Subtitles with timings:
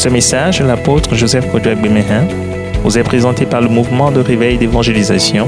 [0.00, 2.26] Ce message, l'apôtre Joseph Kodouak Bemehin,
[2.82, 5.46] vous est présenté par le mouvement de réveil d'évangélisation,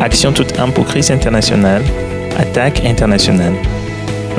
[0.00, 1.82] Action toute âme pour Christ international,
[2.38, 3.52] Attaque internationale.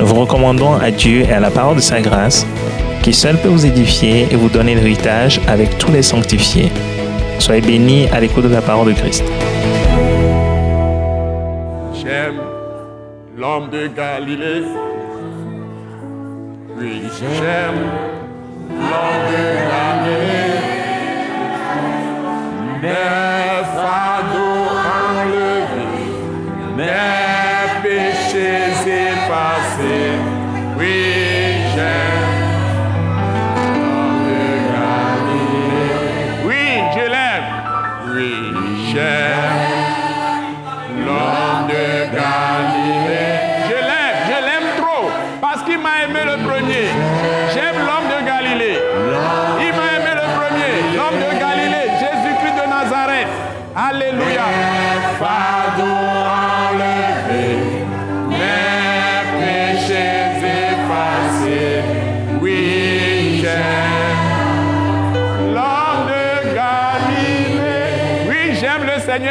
[0.00, 2.44] Nous vous recommandons à Dieu et à la parole de sa grâce,
[3.04, 6.72] qui seul peut vous édifier et vous donner l'héritage avec tous les sanctifiés.
[7.38, 9.22] Soyez bénis à l'écoute de la parole de Christ.
[11.94, 12.40] J'aime
[13.38, 14.64] l'homme de Galilée.
[17.20, 18.15] J'aime
[18.90, 19.30] Lord,
[22.82, 24.35] Lord, Lord,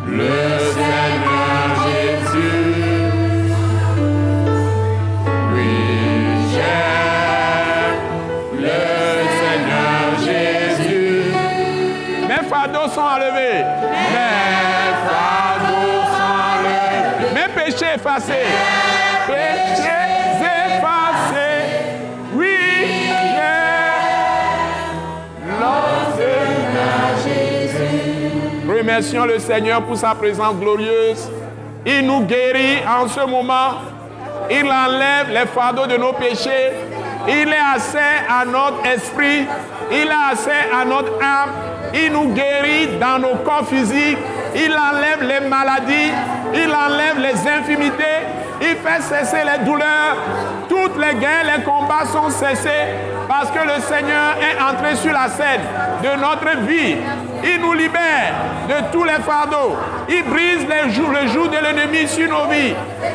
[0.08, 3.14] le Seigneur Jésus.
[5.54, 5.72] Oui,
[6.52, 8.00] j'aime
[8.60, 8.80] le
[9.40, 11.32] Seigneur Jésus.
[12.28, 13.64] Mes fardeaux sont enlevés.
[14.12, 17.34] Mes fardeaux sont enlevés.
[17.34, 18.50] Mes péchés effacés.
[19.28, 19.99] Péchés
[29.00, 31.32] Remercions le Seigneur pour sa présence glorieuse.
[31.86, 33.76] Il nous guérit en ce moment.
[34.52, 36.74] Il enlève les fardeaux de nos péchés.
[37.26, 37.98] Il est assez
[38.28, 39.48] à notre esprit.
[39.90, 41.50] Il est assez à notre âme.
[41.94, 44.18] Il nous guérit dans nos corps physiques.
[44.54, 46.12] Il enlève les maladies.
[46.54, 48.04] Il enlève les infimités.
[48.60, 50.18] Il fait cesser les douleurs.
[50.68, 52.90] Toutes les guerres, les combats sont cessés
[53.30, 55.62] parce que le Seigneur est entré sur la scène
[56.04, 56.96] de notre vie.
[57.44, 58.34] Il nous libère
[58.68, 59.78] de tous les fardeaux.
[60.08, 62.74] Il brise les le joug de l'ennemi sur nos vies.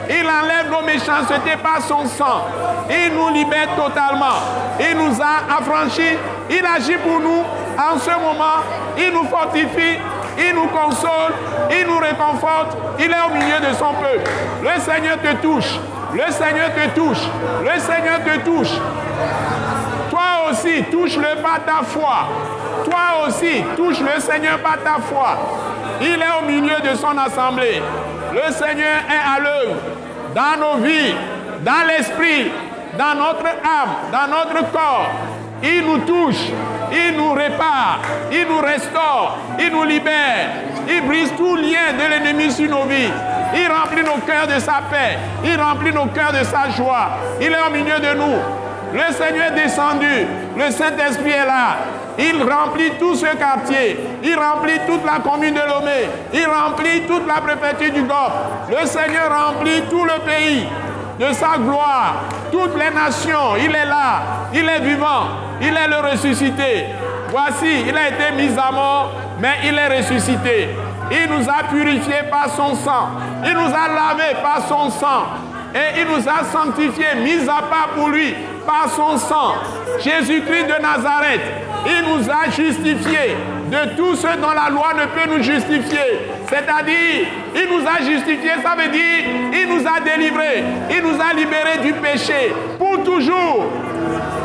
[0.08, 2.46] Il enlève nos méchancetés par son sang.
[2.90, 4.36] Il nous libère totalement.
[4.80, 6.16] Il nous a affranchis.
[6.50, 7.42] Il agit pour nous
[7.78, 8.62] en ce moment.
[8.96, 9.98] Il nous fortifie.
[10.38, 11.32] Il nous console.
[11.70, 12.76] Il nous réconforte.
[12.98, 14.30] Il est au milieu de son peuple.
[14.62, 15.78] Le Seigneur te touche.
[16.12, 17.22] Le Seigneur te touche.
[17.62, 18.72] Le Seigneur te touche.
[20.10, 22.28] Toi aussi, touche-le par ta foi.
[22.84, 25.38] Toi aussi, touche le Seigneur par ta foi.
[26.00, 27.82] Il est au milieu de son assemblée.
[28.32, 29.76] Le Seigneur est à l'œuvre
[30.34, 31.14] dans nos vies,
[31.60, 32.50] dans l'esprit,
[32.98, 35.10] dans notre âme, dans notre corps.
[35.62, 36.50] Il nous touche,
[36.92, 40.48] il nous répare, il nous restaure, il nous libère,
[40.88, 43.10] il brise tout lien de l'ennemi sur nos vies.
[43.54, 47.10] Il remplit nos cœurs de sa paix, il remplit nos cœurs de sa joie.
[47.40, 48.38] Il est au milieu de nous.
[48.92, 50.26] Le Seigneur est descendu,
[50.56, 51.76] le Saint-Esprit est là.
[52.18, 57.26] Il remplit tout ce quartier, il remplit toute la commune de Lomé, il remplit toute
[57.26, 58.32] la préfecture du Golfe.
[58.70, 60.66] Le Seigneur remplit tout le pays
[61.18, 63.56] de sa gloire, toutes les nations.
[63.58, 65.26] Il est là, il est vivant,
[65.60, 66.86] il est le ressuscité.
[67.30, 70.68] Voici, il a été mis à mort, mais il est ressuscité.
[71.10, 73.08] Il nous a purifiés par son sang,
[73.44, 75.24] il nous a lavés par son sang.
[75.74, 78.32] Et il nous a sanctifiés, mis à part pour lui,
[78.66, 79.54] par son sang.
[80.00, 81.40] Jésus-Christ de Nazareth,
[81.86, 83.36] il nous a justifiés
[83.70, 86.28] de tout ce dont la loi ne peut nous justifier.
[86.48, 91.32] C'est-à-dire, il nous a justifiés, ça veut dire, il nous a délivrés, il nous a
[91.34, 93.70] libérés du péché pour toujours.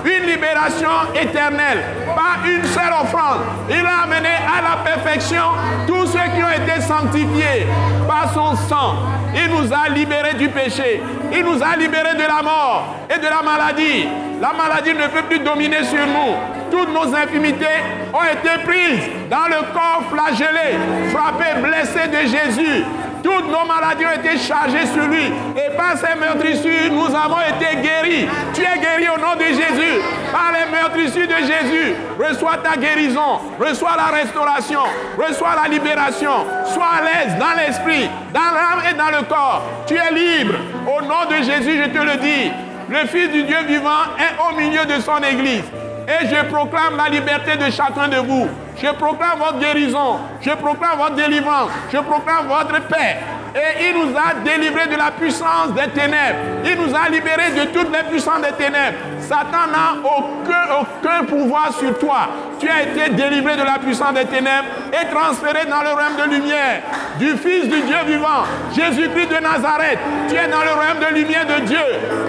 [0.05, 1.83] Une libération éternelle,
[2.15, 3.41] pas une seule offrande.
[3.69, 5.43] Il a amené à la perfection
[5.87, 7.67] tous ceux qui ont été sanctifiés
[8.07, 8.95] par son sang.
[9.35, 11.01] Il nous a libérés du péché.
[11.31, 14.07] Il nous a libérés de la mort et de la maladie.
[14.41, 16.35] La maladie ne peut plus dominer sur nous.
[16.71, 17.65] Toutes nos infimités
[18.13, 20.77] ont été prises dans le corps flagellé,
[21.11, 22.85] frappé, blessé de Jésus.
[23.23, 25.25] Toutes nos maladies ont été chargées sur lui.
[25.55, 28.27] Et par ces meurtrissures, nous avons été guéris.
[28.53, 30.01] Tu es guéri au nom de Jésus.
[30.31, 34.81] Par les meurtrissures de Jésus, reçois ta guérison, reçois la restauration,
[35.17, 36.45] reçois la libération.
[36.65, 39.63] Sois à l'aise dans l'esprit, dans l'âme et dans le corps.
[39.87, 40.55] Tu es libre.
[40.87, 42.51] Au nom de Jésus, je te le dis.
[42.89, 45.63] Le Fils du Dieu vivant est au milieu de son Église.
[46.09, 48.47] Et je proclame la liberté de chacun de vous.
[48.81, 50.17] Je proclame votre guérison.
[50.41, 51.69] Je proclame votre délivrance.
[51.93, 53.17] Je proclame votre paix.
[53.55, 56.39] Et il nous a délivrés de la puissance des ténèbres.
[56.65, 58.97] Il nous a libérés de toutes les puissances des ténèbres.
[59.19, 62.29] Satan n'a aucun, pouvoir sur toi.
[62.59, 66.35] Tu as été délivré de la puissance des ténèbres et transféré dans le royaume de
[66.35, 66.81] lumière
[67.17, 68.43] du Fils du Dieu vivant,
[68.75, 69.99] Jésus-Christ de Nazareth.
[70.27, 71.79] Tu es dans le royaume de lumière de Dieu.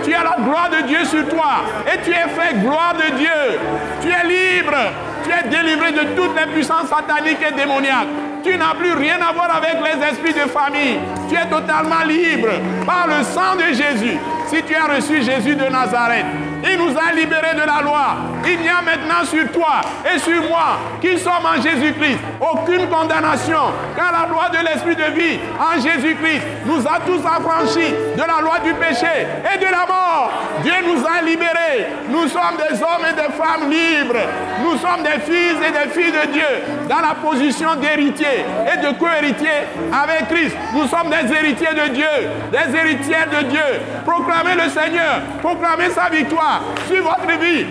[0.04, 3.58] Tu as la gloire de Dieu sur toi et tu es fait gloire de Dieu.
[4.02, 4.76] Tu es libre.
[5.22, 8.29] Tu es délivré de toutes les puissances sataniques et démoniaques.
[8.42, 10.98] Tu n'as plus rien à voir avec les esprits de famille.
[11.28, 12.48] Tu es totalement libre
[12.86, 14.18] par le sang de Jésus.
[14.48, 16.24] Si tu as reçu Jésus de Nazareth,
[16.64, 18.16] il nous a libérés de la loi.
[18.46, 23.72] Il n'y a maintenant sur toi et sur moi qui sommes en Jésus-Christ aucune condamnation.
[23.96, 28.40] Car la loi de l'esprit de vie en Jésus-Christ nous a tous affranchis de la
[28.40, 30.32] loi du péché et de la mort.
[30.62, 31.86] Dieu nous a libérés.
[32.08, 34.20] Nous sommes des hommes et des femmes libres.
[34.62, 38.92] Nous sommes des fils et des filles de Dieu dans la position d'héritier et de
[38.98, 40.56] co-héritier avec Christ.
[40.74, 43.80] Nous sommes des héritiers de Dieu, des héritiers de Dieu.
[44.06, 47.66] Proclamez le Seigneur, proclamez sa victoire sur votre vie.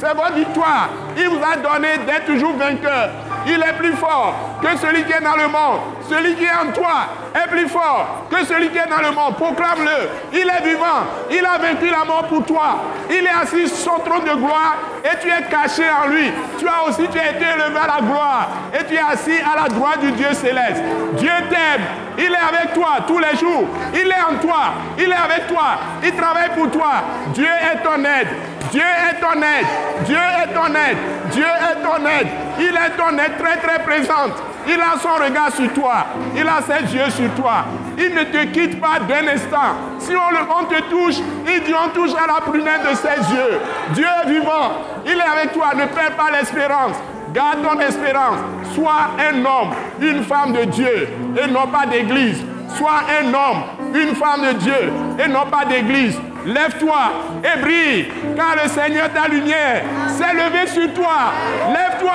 [0.00, 0.88] C'est votre victoire.
[1.16, 3.10] Il vous a donné d'être toujours vainqueur.
[3.46, 5.80] Il est plus fort que celui qui est dans le monde.
[6.08, 9.34] Celui qui est en toi est plus fort que celui qui est dans le monde.
[9.36, 10.08] Proclame-le.
[10.32, 11.06] Il est vivant.
[11.30, 12.78] Il a vaincu la mort pour toi.
[13.10, 16.30] Il est assis sur son trône de gloire et tu es caché en lui.
[16.58, 18.48] Tu as aussi tu as été élevé à la gloire
[18.78, 20.82] et tu es assis à la droite du Dieu céleste.
[21.14, 21.82] Dieu t'aime.
[22.18, 23.64] Il est avec toi tous les jours.
[23.94, 24.74] Il est en toi.
[24.98, 25.78] Il est avec toi.
[26.04, 27.02] Il travaille pour toi.
[27.28, 28.28] Dieu est ton aide.
[28.70, 29.66] Dieu est ton aide.
[30.04, 30.98] Dieu est ton aide.
[31.30, 32.28] Dieu est ton aide.
[32.58, 34.32] Il est ton aide très très présente.
[34.66, 36.06] Il a son regard sur toi.
[36.36, 37.64] Il a ses yeux sur toi.
[37.96, 39.74] Il ne te quitte pas d'un instant.
[39.98, 41.16] Si on, te touche,
[41.46, 43.60] il dit on touche à la prunelle de ses yeux.
[43.90, 44.72] Dieu est vivant.
[45.06, 45.68] Il est avec toi.
[45.74, 46.96] Ne perds pas l'espérance.
[47.32, 48.38] Garde ton espérance.
[48.74, 49.70] Sois un homme,
[50.00, 51.08] une femme de Dieu
[51.42, 52.44] et non pas d'église.
[52.76, 53.62] Sois un homme,
[53.94, 54.92] une femme de Dieu
[55.24, 56.18] et non pas d'église.
[56.46, 56.98] Lève-toi
[57.44, 61.32] et brille, car le Seigneur, ta lumière, s'est levé sur toi.
[61.68, 62.12] Lève-toi,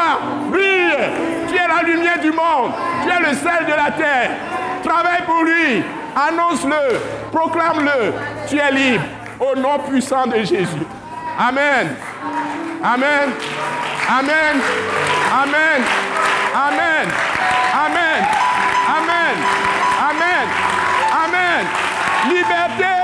[0.49, 0.97] brille.
[1.49, 2.71] Tu es la lumière du monde.
[3.03, 4.31] Tu es le sel de la terre.
[4.83, 5.83] Travaille pour lui.
[6.15, 6.99] Annonce-le.
[7.31, 8.13] Proclame-le.
[8.47, 9.03] Tu es libre.
[9.39, 10.85] Au nom puissant de Jésus.
[11.37, 11.95] Amen.
[12.83, 13.29] Amen.
[14.09, 14.61] Amen.
[15.31, 15.81] Amen.
[16.53, 17.07] Amen.
[17.75, 18.23] Amen.
[18.95, 19.35] Amen.
[19.99, 20.47] Amen.
[21.11, 21.65] Amen.
[22.29, 23.02] Liberté.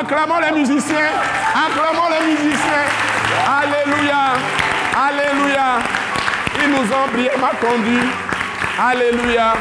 [0.00, 1.10] Acclamons les musiciens.
[1.54, 2.86] Acclamons les musiciens.
[3.60, 4.32] Alléluia.
[4.96, 5.78] Alléluia.
[6.62, 8.08] Ils nous ont brièvement conduits.
[8.80, 9.52] Alléluia.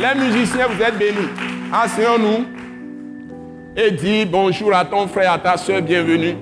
[0.00, 1.28] Les musiciens, vous êtes bénis.
[1.72, 2.46] Asseyons-nous
[3.76, 6.36] et dis bonjour à ton frère, à ta soeur, bienvenue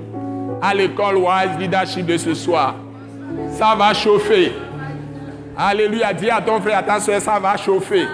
[0.62, 2.74] à l'école Wise Leadership de ce soir.
[3.50, 4.52] Ça va chauffer.
[5.56, 6.12] Alléluia.
[6.12, 8.06] Dis à ton frère, à ta soeur, ça va chauffer.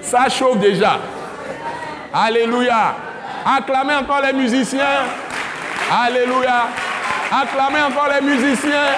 [0.00, 0.98] Ça chauffe déjà.
[2.12, 2.94] Alléluia.
[3.44, 5.04] Acclamez encore les musiciens.
[5.90, 6.68] Alléluia.
[7.30, 8.94] Acclamez encore les musiciens.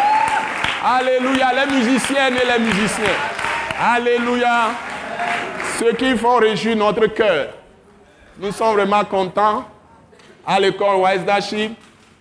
[0.85, 1.51] Alléluia.
[1.55, 3.05] Les musiciennes et les musiciens.
[3.81, 4.71] Alléluia.
[5.79, 7.49] Ceux qui font réjouir notre cœur.
[8.39, 9.65] Nous sommes vraiment contents
[10.47, 11.73] à l'école Wise Daship.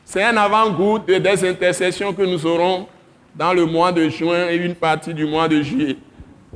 [0.06, 2.88] C'est un avant-goût des intercessions que nous aurons
[3.36, 5.98] dans le mois de juin et une partie du mois de juillet.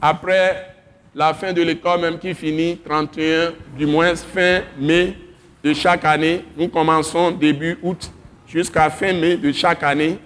[0.01, 0.75] Après
[1.13, 5.17] la fin de l'école même qui finit 31, du moins fin mai
[5.67, 6.45] de chaque année.
[6.55, 8.09] Nous commençons début août
[8.47, 10.17] jusqu'à fin mai de chaque année.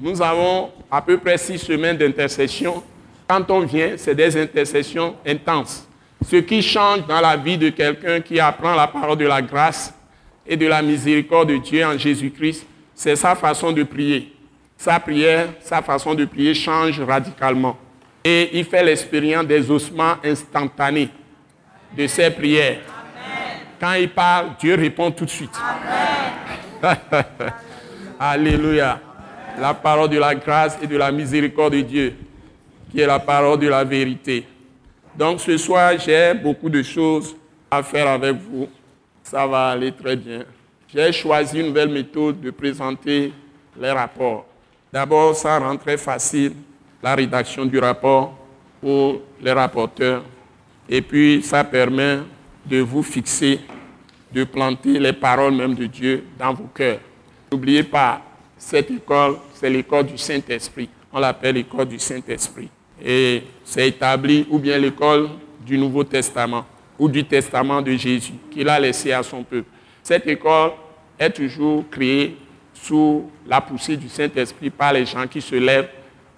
[0.00, 2.82] Nous avons à peu près six semaines d'intercession.
[3.28, 5.86] Quand on vient, c'est des intercessions intenses.
[6.28, 9.94] Ce qui change dans la vie de quelqu'un qui apprend la parole de la grâce
[10.44, 14.34] et de la miséricorde de Dieu en Jésus-Christ, c'est sa façon de prier.
[14.76, 17.78] Sa prière, sa façon de prier change radicalement.
[18.24, 21.10] Et il fait l'expérience des ossements instantanés
[21.96, 22.80] de ses prières.
[23.80, 25.58] Quand il parle, Dieu répond tout de suite.
[28.20, 29.00] Alléluia.
[29.58, 32.14] La parole de la grâce et de la miséricorde de Dieu,
[32.90, 34.46] qui est la parole de la vérité.
[35.16, 37.34] Donc ce soir, j'ai beaucoup de choses
[37.70, 38.68] à faire avec vous.
[39.22, 40.44] Ça va aller très bien.
[40.92, 43.32] J'ai choisi une nouvelle méthode de présenter
[43.78, 44.46] les rapports.
[44.92, 46.52] D'abord, ça rend très facile
[47.02, 48.36] la rédaction du rapport
[48.80, 50.22] pour les rapporteurs.
[50.88, 52.18] Et puis, ça permet
[52.70, 53.60] de vous fixer,
[54.32, 57.00] de planter les paroles même de Dieu dans vos cœurs.
[57.50, 58.22] N'oubliez pas,
[58.56, 60.88] cette école, c'est l'école du Saint-Esprit.
[61.12, 62.68] On l'appelle l'école du Saint-Esprit.
[63.04, 65.30] Et c'est établi, ou bien l'école
[65.66, 66.64] du Nouveau Testament,
[66.96, 69.68] ou du Testament de Jésus, qu'il a laissé à son peuple.
[70.02, 70.72] Cette école
[71.18, 72.36] est toujours créée
[72.72, 75.88] sous la poussée du Saint-Esprit par les gens qui se lèvent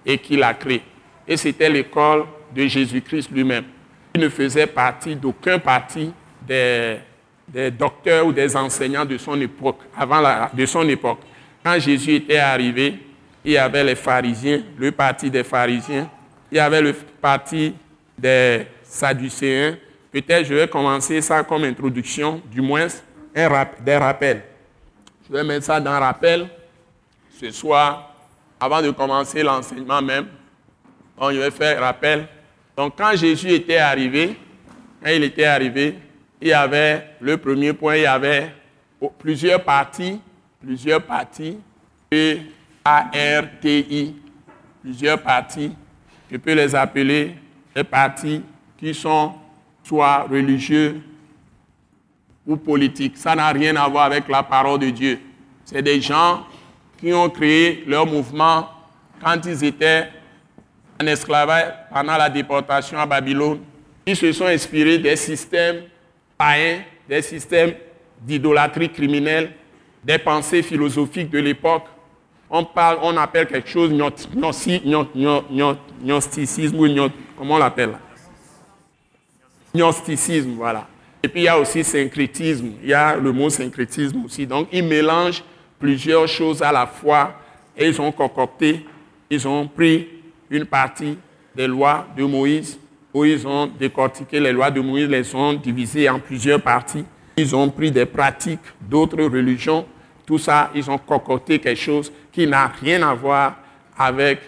[0.05, 0.81] et qui la créent.
[1.27, 2.25] Et c'était l'école
[2.55, 3.65] de Jésus-Christ lui-même.
[4.15, 6.11] Il ne faisait partie d'aucun parti
[6.47, 6.99] des,
[7.71, 10.21] docteurs ou des enseignants de son époque, avant
[10.53, 11.19] de son époque.
[11.63, 12.99] Quand Jésus était arrivé,
[13.43, 16.09] il y avait les pharisiens, le parti des pharisiens,
[16.51, 17.73] il y avait le parti
[18.17, 19.75] des sadducéens.
[20.11, 22.87] Peut-être je vais commencer ça comme introduction, du moins
[23.35, 24.43] un des rappels.
[25.27, 26.47] Je vais mettre ça dans rappel
[27.39, 28.13] ce soir,
[28.59, 30.27] avant de commencer l'enseignement même.
[31.19, 32.27] Donc, je vais faire rappel.
[32.77, 34.37] Donc, quand Jésus était arrivé,
[35.01, 35.95] quand il était arrivé,
[36.43, 38.51] il y avait le premier point, il y avait
[39.17, 40.19] plusieurs parties,
[40.61, 41.57] plusieurs parties,
[42.09, 43.33] P-A-R-T-I,
[44.81, 45.71] plusieurs parties.
[46.29, 47.37] Je peux les appeler
[47.73, 48.41] des partis
[48.77, 49.35] qui sont
[49.85, 51.01] soit religieux
[52.45, 53.15] ou politiques.
[53.15, 55.21] Ça n'a rien à voir avec la parole de Dieu.
[55.63, 56.45] C'est des gens
[56.99, 58.67] qui ont créé leur mouvement
[59.23, 60.09] quand ils étaient
[61.01, 63.61] en esclavage pendant la déportation à Babylone.
[64.05, 65.83] Ils se sont inspirés des systèmes
[67.07, 67.73] des systèmes
[68.21, 69.51] d'idolâtrie criminelle,
[70.03, 71.85] des pensées philosophiques de l'époque.
[72.49, 73.91] On, parle, on appelle quelque chose
[76.01, 76.87] gnosticisme ou
[77.37, 77.97] comment on l'appelle?
[79.73, 80.87] Gnosticisme, voilà.
[81.23, 82.73] Et puis il y a aussi syncrétisme.
[82.83, 84.45] Il y a le mot syncrétisme aussi.
[84.45, 85.43] Donc ils mélangent
[85.79, 87.33] plusieurs choses à la fois
[87.75, 88.85] et ils ont concocté,
[89.29, 90.07] ils ont pris
[90.49, 91.17] une partie
[91.55, 92.77] des lois de Moïse,
[93.13, 97.05] où ils ont décortiqué les lois de Moïse, les ont divisées en plusieurs parties.
[97.37, 99.85] Ils ont pris des pratiques d'autres religions.
[100.25, 103.57] Tout ça, ils ont concocté quelque chose qui n'a rien à voir
[103.97, 104.39] avec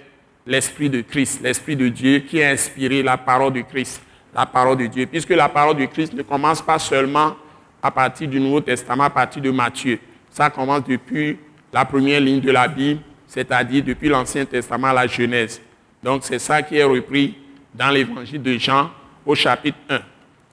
[0.45, 4.01] l'Esprit de Christ, l'Esprit de Dieu qui a inspiré la parole de Christ,
[4.33, 5.05] la parole de Dieu.
[5.05, 7.35] Puisque la parole de Christ ne commence pas seulement
[7.81, 9.99] à partir du Nouveau Testament, à partir de Matthieu.
[10.31, 11.37] Ça commence depuis
[11.71, 15.61] la première ligne de la Bible, c'est-à-dire depuis l'Ancien Testament la Genèse.
[16.01, 17.35] Donc c'est ça qui est repris
[17.77, 18.89] dans l'évangile de Jean
[19.25, 19.99] au chapitre 1.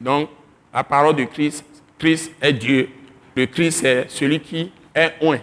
[0.01, 0.29] Donc
[0.75, 1.65] la parole de Christ,
[1.99, 2.89] Christ est Dieu.
[3.37, 5.39] Le Christ est celui qui est oint,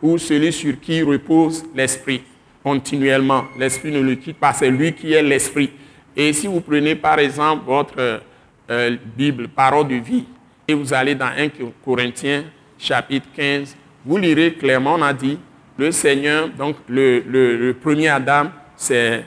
[0.00, 2.22] ou celui sur qui repose l'Esprit
[2.62, 3.44] continuellement.
[3.58, 5.70] L'Esprit ne le quitte pas, c'est lui qui est l'Esprit.
[6.16, 8.22] Et si vous prenez par exemple votre
[8.70, 10.24] euh, Bible, parole de vie,
[10.66, 11.48] et vous allez dans 1
[11.84, 12.44] Corinthiens
[12.78, 13.76] chapitre 15,
[14.06, 15.38] vous lirez clairement, on a dit,
[15.76, 18.44] le Seigneur, donc le premier Adam,
[18.76, 19.24] c'est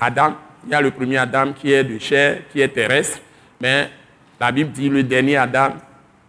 [0.00, 0.34] Adam.
[0.66, 3.20] Il y a le premier Adam qui est de chair, qui est terrestre,
[3.60, 3.88] mais
[4.40, 5.74] la Bible dit le dernier Adam,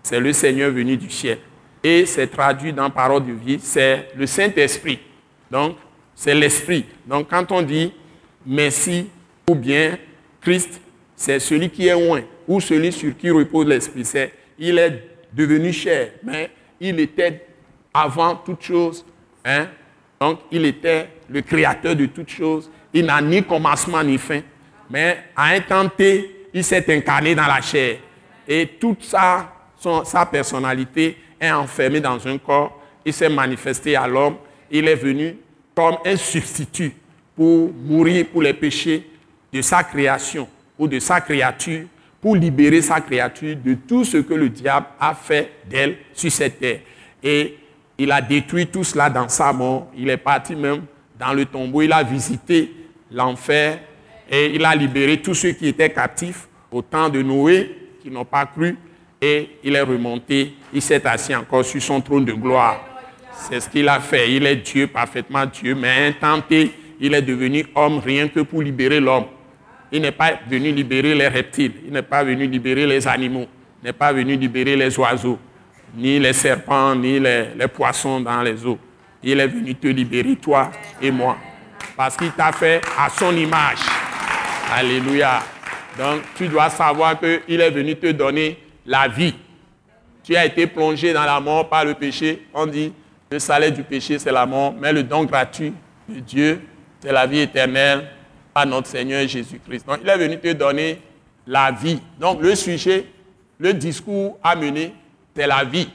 [0.04, 1.40] c'est le Seigneur venu du ciel
[1.84, 5.00] et c'est traduit dans parole de vie, c'est le Saint-Esprit.
[5.50, 5.78] Donc,
[6.14, 6.86] c'est l'Esprit.
[7.06, 7.94] Donc, quand on dit
[8.46, 9.08] Messie
[9.50, 9.98] ou bien
[10.42, 10.82] Christ,
[11.16, 14.06] c'est celui qui est loin ou celui sur qui repose l'Esprit.
[14.06, 15.04] C'est, il est
[15.34, 17.46] devenu cher, mais il était
[17.94, 19.06] avant toute chose.
[19.46, 19.68] Hein?
[20.20, 22.70] Donc, il était le créateur de toutes choses.
[22.98, 24.42] Il n'a ni commencement ni fin.
[24.90, 25.88] Mais à un temps
[26.52, 28.00] il s'est incarné dans la chair.
[28.48, 29.54] Et toute sa,
[30.04, 34.38] sa personnalité est enfermé dans un corps, il s'est manifesté à l'homme,
[34.72, 35.36] il est venu
[35.76, 36.94] comme un substitut
[37.36, 39.08] pour mourir pour les péchés
[39.54, 40.48] de sa création
[40.80, 41.86] ou de sa créature,
[42.20, 46.60] pour libérer sa créature de tout ce que le diable a fait d'elle sur cette
[46.60, 46.80] terre.
[47.22, 47.60] Et
[47.96, 49.92] il a détruit tout cela dans sa mort.
[49.96, 50.82] Il est parti même
[51.20, 52.72] dans le tombeau, il a visité
[53.12, 53.80] l'enfer
[54.30, 58.26] et il a libéré tous ceux qui étaient captifs au temps de Noé, qui n'ont
[58.26, 58.78] pas cru,
[59.22, 62.84] et il est remonté, il s'est assis encore sur son trône de gloire.
[63.32, 64.32] C'est ce qu'il a fait.
[64.32, 69.00] Il est Dieu, parfaitement Dieu, mais intenté, il est devenu homme rien que pour libérer
[69.00, 69.26] l'homme.
[69.92, 73.46] Il n'est pas venu libérer les reptiles, il n'est pas venu libérer les animaux,
[73.82, 75.40] il n'est pas venu libérer les oiseaux,
[75.96, 78.78] ni les serpents, ni les, les poissons dans les eaux.
[79.24, 80.72] Il est venu te libérer, toi
[81.02, 81.38] et moi,
[81.98, 83.80] parce qu'il t'a fait à son image.
[84.72, 85.42] Alléluia.
[85.98, 89.34] Donc tu dois savoir qu'il est venu te donner la vie.
[90.24, 92.48] Tu as été plongé dans la mort par le péché.
[92.54, 92.94] On dit,
[93.32, 95.74] le salaire du péché, c'est la mort, mais le don gratuit
[96.08, 96.62] de Dieu,
[97.00, 98.06] c'est la vie éternelle
[98.54, 99.88] par notre Seigneur Jésus-Christ.
[99.88, 101.02] Donc, il est venu te donner
[101.46, 102.00] la vie.
[102.20, 103.06] Donc, le sujet,
[103.58, 104.94] le discours à mener,
[105.36, 105.90] c'est la vie.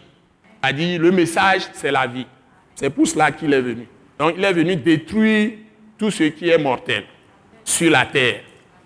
[0.74, 2.26] Dit, le message, c'est la vie.
[2.74, 3.86] C'est pour cela qu'il est venu.
[4.18, 5.52] Donc, il est venu détruire
[5.98, 7.04] tout ce qui est mortel
[7.64, 8.42] sur la terre.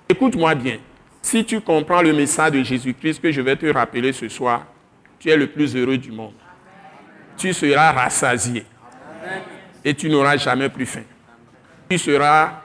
[0.08, 0.78] Écoute-moi bien.
[1.22, 4.66] Si tu comprends le message de Jésus-Christ que je vais te rappeler ce soir,
[5.18, 6.34] tu es le plus heureux du monde.
[7.36, 8.64] Tu seras rassasié.
[9.84, 11.02] Et tu n'auras jamais plus faim.
[11.88, 12.62] Tu seras,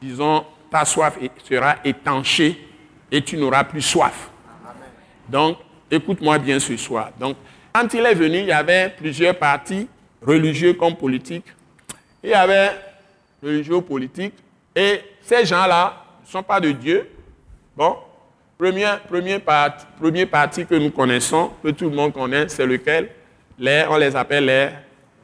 [0.00, 2.58] disons, ta soif sera étanchée
[3.10, 4.30] et tu n'auras plus soif.
[5.28, 5.58] Donc,
[5.90, 7.10] écoute-moi bien ce soir.
[7.18, 7.36] Donc,
[7.72, 9.88] quand il est venu, il y avait plusieurs partis,
[10.22, 11.46] religieux comme politiques.
[12.22, 12.70] Il y avait
[13.44, 14.34] religieux politiques.
[14.74, 17.08] Et ces gens-là ne sont pas de Dieu.
[17.76, 17.96] Bon,
[18.58, 23.10] premier, premier, parti, premier parti que nous connaissons, que tout le monde connaît, c'est lequel?
[23.58, 24.68] Les, On les appelle les,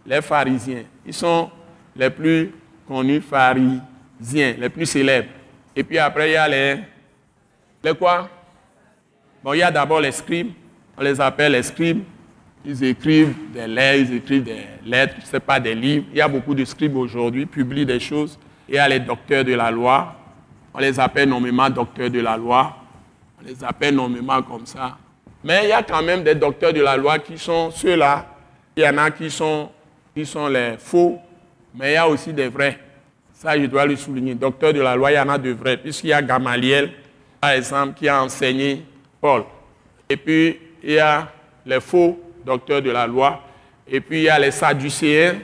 [0.06, 0.84] les pharisiens.
[1.04, 1.50] Ils sont
[1.96, 2.52] les plus
[2.86, 5.28] connus pharisiens, les plus célèbres.
[5.74, 6.76] Et puis après, il y a les...
[7.82, 8.28] Les quoi?
[9.42, 10.52] Bon, il y a d'abord les scribes.
[10.96, 12.02] On les appelle les scribes.
[12.64, 16.06] Ils écrivent des lettres, ils écrivent des lettres, ce n'est pas des livres.
[16.12, 18.38] Il y a beaucoup de scribes aujourd'hui, publient des choses.
[18.68, 20.14] Il y a les docteurs de la loi.
[20.74, 22.76] On les appelle nommément docteurs de la loi.
[23.40, 24.98] On les appelle nommément comme ça.
[25.42, 28.26] Mais il y a quand même des docteurs de la loi qui sont ceux-là.
[28.76, 29.70] Il y en a qui sont,
[30.14, 31.18] qui sont les faux,
[31.74, 32.78] mais il y a aussi des vrais.
[33.32, 34.34] Ça, je dois le souligner.
[34.34, 36.92] Docteurs de la loi, il y en a de vrais, puisqu'il y a Gamaliel,
[37.40, 38.84] par exemple, qui a enseigné
[39.18, 39.44] Paul.
[40.10, 41.26] Et puis, il y a
[41.64, 43.42] les faux docteurs de la loi.
[43.86, 45.40] Et puis, il y a les Sadducéens.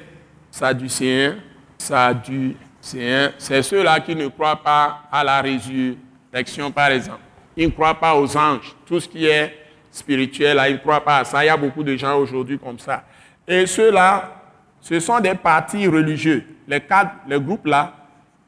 [0.50, 1.36] Sadducéens,
[1.76, 7.20] Sadducéens, c'est ceux-là qui ne croient pas à la résurrection, par exemple.
[7.56, 8.74] Ils ne croient pas aux anges.
[8.86, 9.54] Tout ce qui est
[9.90, 11.44] spirituel, ils ne croient pas à ça.
[11.44, 13.04] Il y a beaucoup de gens aujourd'hui comme ça.
[13.46, 14.34] Et ceux-là,
[14.80, 16.44] ce sont des partis religieux.
[16.68, 17.92] Les quatre, les groupes là,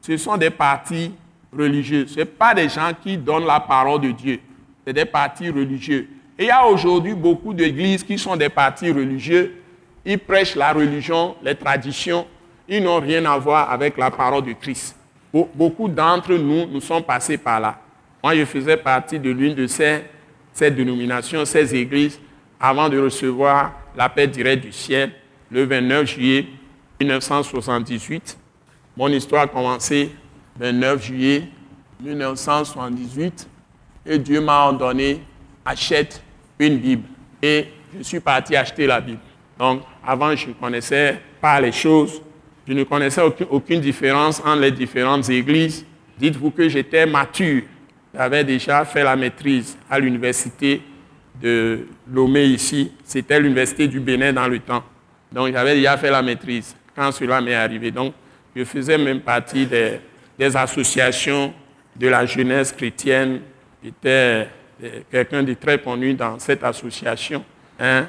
[0.01, 1.11] ce sont des partis
[1.55, 2.07] religieux.
[2.07, 4.39] Ce ne sont pas des gens qui donnent la parole de Dieu.
[4.85, 6.07] C'est des partis religieux.
[6.39, 9.61] Et il y a aujourd'hui beaucoup d'églises qui sont des partis religieux.
[10.05, 12.25] Ils prêchent la religion, les traditions.
[12.65, 14.95] Ils n'ont rien à voir avec la parole de Christ.
[15.33, 17.77] Beaucoup d'entre nous, nous sommes passés par là.
[18.23, 20.05] Moi, je faisais partie de l'une de ces,
[20.53, 22.17] ces dénominations, ces églises,
[22.57, 25.11] avant de recevoir la paix directe du ciel
[25.51, 26.45] le 29 juillet
[27.01, 28.37] 1978.
[28.95, 30.09] Mon histoire a commencé
[30.57, 31.43] le 29 juillet
[32.01, 33.49] 1978
[34.05, 35.21] et Dieu m'a ordonné
[35.65, 36.23] achète
[36.59, 37.07] une Bible.
[37.41, 39.19] Et je suis parti acheter la Bible.
[39.57, 42.21] Donc, avant, je ne connaissais pas les choses.
[42.67, 45.85] Je ne connaissais aucune, différence entre les différentes églises.
[46.17, 47.63] Dites-vous que j'étais mature.
[48.13, 50.81] J'avais déjà fait la maîtrise à l'université
[51.41, 52.91] de Lomé ici.
[53.03, 54.83] C'était l'université du Bénin dans le temps.
[55.31, 57.91] Donc, j'avais déjà fait la maîtrise quand cela m'est arrivé.
[57.91, 58.13] Donc,
[58.55, 59.99] je faisais même partie des,
[60.55, 61.53] associations
[61.95, 63.41] de la jeunesse chrétienne.
[63.83, 64.47] J'étais
[65.11, 67.43] quelqu'un de très connu dans cette association.
[67.79, 68.07] Hein.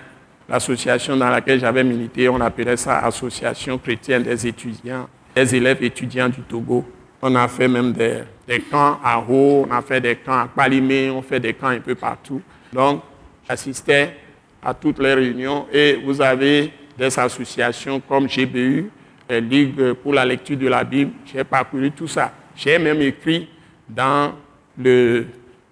[0.48, 6.28] L'association dans laquelle j'avais milité, on appelait ça Association chrétienne des étudiants, des élèves étudiants
[6.28, 6.84] du Togo.
[7.22, 11.10] On a fait même des, camps à Ho, on a fait des camps à Palimé,
[11.10, 12.42] on fait des camps un peu partout.
[12.72, 13.02] Donc,
[13.48, 14.16] j'assistais
[14.62, 18.90] à toutes les réunions et vous avez des associations comme GBU,
[19.28, 21.12] Ligue pour la lecture de la Bible.
[21.24, 22.32] J'ai parcouru tout ça.
[22.56, 23.48] J'ai même écrit
[23.88, 24.32] dans
[24.76, 25.26] le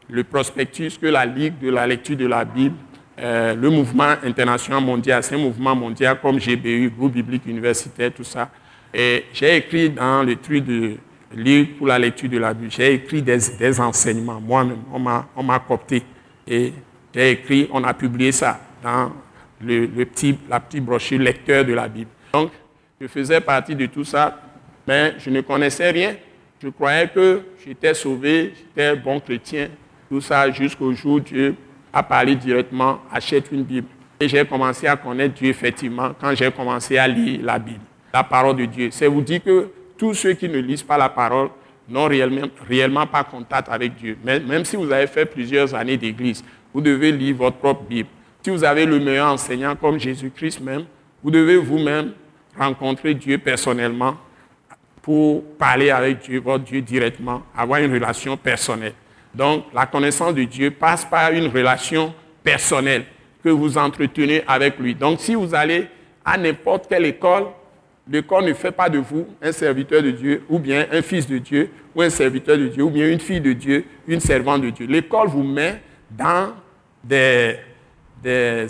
[0.09, 2.77] le prospectus que la Ligue de la lecture de la Bible,
[3.19, 8.25] euh, le mouvement international mondial, c'est un mouvement mondial comme GBU, groupe biblique universitaire, tout
[8.25, 8.49] ça.
[8.95, 10.97] Et j'ai écrit dans le truc de
[11.35, 14.79] Ligue pour la lecture de la Bible, j'ai écrit des, enseignements moi-même,
[15.37, 16.03] on m'a copté.
[16.47, 16.73] Et
[17.15, 19.13] j'ai écrit, on a publié ça dans
[19.61, 22.11] le, petit, la petite brochure lecteur de la Bible.
[22.33, 22.51] Donc,
[23.01, 24.41] je faisais partie de tout ça,
[24.87, 26.15] mais je ne connaissais rien.
[26.63, 29.69] Je croyais que j'étais sauvé, j'étais bon chrétien,
[30.09, 31.55] tout ça jusqu'au jour où Dieu
[31.93, 33.89] a parlé directement, achète une Bible.
[34.21, 37.81] Et j'ai commencé à connaître Dieu effectivement quand j'ai commencé à lire la Bible,
[38.13, 38.89] la parole de Dieu.
[38.91, 41.51] C'est vous dire que tous ceux qui ne lisent pas la parole
[41.89, 42.09] n'ont
[42.69, 44.19] réellement, pas contact avec Dieu.
[44.25, 48.09] Même si vous avez fait plusieurs années d'église, vous devez lire votre propre Bible.
[48.43, 50.85] Si vous avez le meilleur enseignant comme Jésus-Christ même,
[51.23, 52.13] vous devez vous-même
[52.57, 54.17] rencontrer Dieu personnellement
[55.03, 58.95] pour parler avec Dieu, votre Dieu directement, avoir une relation personnelle.
[59.39, 63.05] Donc, la connaissance de Dieu passe par une relation personnelle
[63.45, 64.97] que vous entretenez avec lui.
[64.97, 65.87] Donc, si vous allez
[66.25, 67.45] à n'importe quelle école,
[68.11, 71.39] l'école ne fait pas de vous un serviteur de Dieu, ou bien un fils de
[71.39, 74.71] Dieu, ou un serviteur de Dieu, ou bien une fille de Dieu, une servante de
[74.71, 74.89] Dieu.
[74.89, 76.55] L'école vous met dans
[77.05, 77.59] des,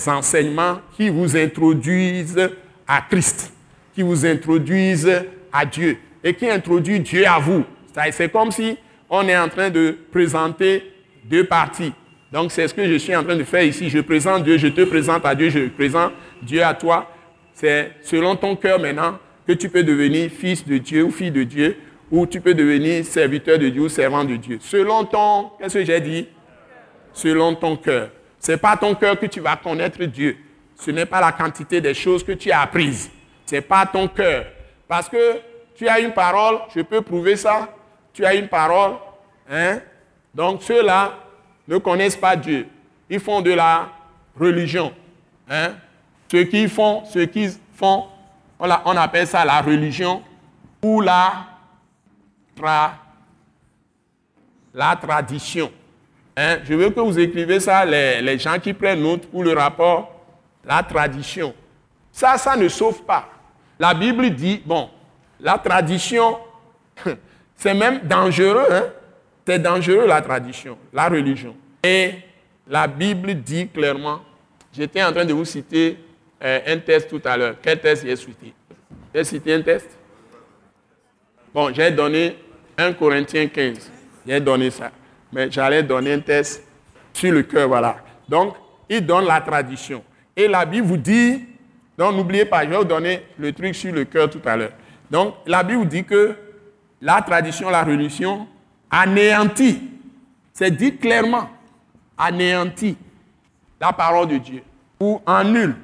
[0.07, 2.51] enseignements qui vous introduisent
[2.87, 3.55] à Christ,
[3.95, 7.65] qui vous introduisent à Dieu, et qui introduisent Dieu à vous.
[8.13, 8.77] C'est comme si
[9.11, 10.93] on est en train de présenter
[11.25, 11.93] deux parties.
[12.33, 13.89] Donc c'est ce que je suis en train de faire ici.
[13.89, 17.11] Je présente Dieu, je te présente à Dieu, je présente Dieu à toi.
[17.55, 21.43] C'est selon ton cœur maintenant que tu peux devenir fils de Dieu ou fille de
[21.43, 21.77] Dieu,
[22.11, 24.59] ou tu peux devenir serviteur de Dieu ou servant de Dieu.
[24.61, 26.29] Selon ton, qu'est-ce que j'ai dit?
[27.13, 28.11] Selon ton cœur.
[28.39, 30.37] Ce n'est pas ton cœur que tu vas connaître Dieu.
[30.77, 33.11] Ce n'est pas la quantité des choses que tu as apprises.
[33.47, 34.47] Ce n'est pas ton cœur.
[34.87, 35.41] Parce que
[35.75, 37.75] tu as une parole, je peux prouver ça,
[38.19, 38.97] tu as une parole.
[39.49, 39.79] Hein?
[40.35, 41.15] Donc ceux-là
[41.69, 42.67] ne connaissent pas Dieu.
[43.09, 43.91] Ils font de la
[44.37, 44.93] religion.
[45.49, 45.75] Hein?
[46.29, 48.07] Ce qu'ils font, ce qu'ils font,
[48.59, 50.25] on, appelle ça la religion
[50.83, 51.47] ou la,
[54.75, 55.71] la tradition.
[56.37, 56.59] Hein?
[56.65, 60.11] Je veux que vous écrivez ça, les, les gens qui prennent note pour le rapport,
[60.65, 61.55] la tradition.
[62.11, 63.29] Ça, ça ne sauve pas.
[63.79, 64.91] La Bible dit, bon,
[65.39, 66.37] la tradition,
[67.59, 68.85] c'est même dangereux, hein?
[69.45, 71.55] c'est dangereux la tradition, la religion.
[71.83, 72.13] Et
[72.67, 74.21] la Bible dit clairement,
[74.73, 75.99] j'étais en train de vous citer
[76.43, 77.57] euh, un test tout à l'heure.
[77.61, 78.55] Quel test j'ai cité?
[79.13, 79.89] J'ai cité un test?
[81.53, 82.37] Bon, j'ai donné
[82.77, 83.91] 1 Corinthiens 15.
[84.27, 84.93] J'ai donné ça.
[85.33, 86.63] Mais j'allais donner un test
[87.13, 87.97] sur le cœur, voilà.
[88.29, 88.55] Donc,
[88.89, 90.05] il donne la tradition.
[90.37, 91.45] Et la Bible vous dit,
[91.97, 94.73] donc n'oubliez pas, je vais vous donner le truc sur le cœur tout à l'heure.
[95.11, 96.37] Donc, la Bible vous dit que
[97.01, 98.47] la tradition, la religion
[98.91, 99.81] anéantit.
[100.53, 101.49] C'est dit clairement,
[102.17, 102.97] anéantit
[103.81, 104.63] la parole de Dieu
[105.01, 105.77] ou annule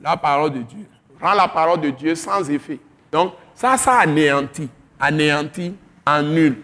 [0.00, 0.86] la parole de Dieu,
[1.20, 2.78] rend la parole de Dieu sans effet.
[3.10, 4.68] Donc, ça, ça anéantit,
[5.00, 6.58] anéantit, annule.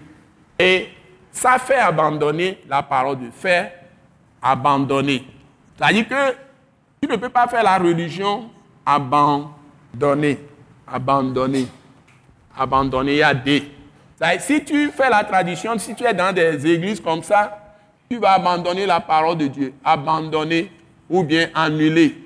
[0.58, 0.88] Et
[1.32, 3.72] ça fait abandonner la parole de faire,
[4.42, 5.24] abandonner.
[5.76, 6.36] C'est-à-dire que
[7.00, 8.50] tu ne peux pas faire la religion
[8.84, 10.38] abandonner,
[10.86, 11.66] abandonner,
[12.56, 13.12] abandonner.
[13.12, 13.70] Il y a des.
[14.40, 17.58] Si tu fais la tradition, si tu es dans des églises comme ça,
[18.10, 20.70] tu vas abandonner la parole de Dieu, abandonner
[21.08, 22.16] ou bien annuler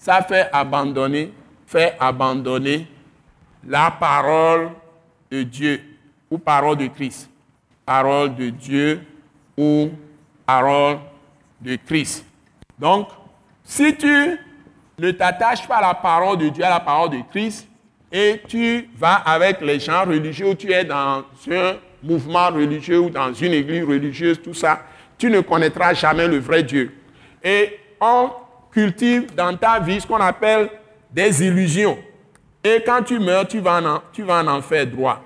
[0.00, 1.30] ça fait abandonner,
[1.66, 2.88] fait abandonner
[3.62, 4.70] la parole
[5.30, 5.98] de Dieu
[6.30, 7.28] ou parole de Christ.
[7.84, 9.06] Parole de Dieu
[9.58, 9.90] ou
[10.46, 11.00] parole
[11.60, 12.24] de Christ.
[12.78, 13.08] Donc,
[13.62, 14.38] si tu
[14.98, 17.68] ne t'attaches pas à la parole de Dieu, à la parole de Christ,
[18.12, 23.32] et tu vas avec les gens religieux, tu es dans un mouvement religieux ou dans
[23.32, 24.80] une église religieuse, tout ça,
[25.16, 26.92] tu ne connaîtras jamais le vrai Dieu.
[27.42, 28.30] Et on
[28.72, 30.68] cultive dans ta vie ce qu'on appelle
[31.10, 31.98] des illusions.
[32.62, 35.22] Et quand tu meurs, tu vas, en, tu en enfer droit.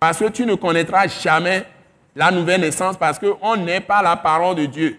[0.00, 1.64] Parce que tu ne connaîtras jamais
[2.14, 4.98] la nouvelle naissance parce qu'on n'est pas la parole de Dieu.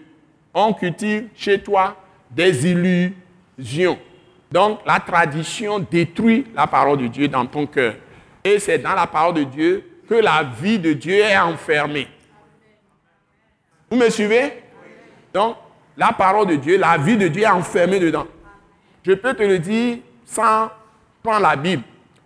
[0.52, 1.96] On cultive chez toi
[2.30, 3.98] des illusions.
[4.50, 7.94] Donc la tradition détruit la parole de Dieu dans ton cœur.
[8.42, 12.08] Et c'est dans la parole de Dieu que la vie de Dieu est enfermée.
[13.90, 14.62] Vous me suivez?
[15.32, 15.56] Donc
[15.96, 18.26] la parole de Dieu, la vie de Dieu est enfermée dedans.
[19.04, 20.70] Je peux te le dire sans
[21.22, 21.82] prendre la Bible.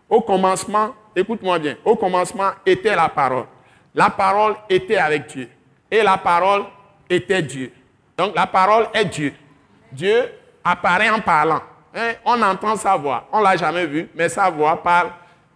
[0.08, 3.46] Au commencement, écoute-moi bien, au commencement était la parole.
[3.94, 5.48] La parole était avec Dieu.
[5.90, 6.64] Et la parole
[7.08, 7.72] était Dieu.
[8.16, 9.34] Donc la parole est Dieu.
[9.92, 10.30] Dieu
[10.64, 11.60] apparaît en parlant.
[11.94, 13.28] Hein, on entend sa voix.
[13.32, 15.10] On ne l'a jamais vu, mais sa voix parle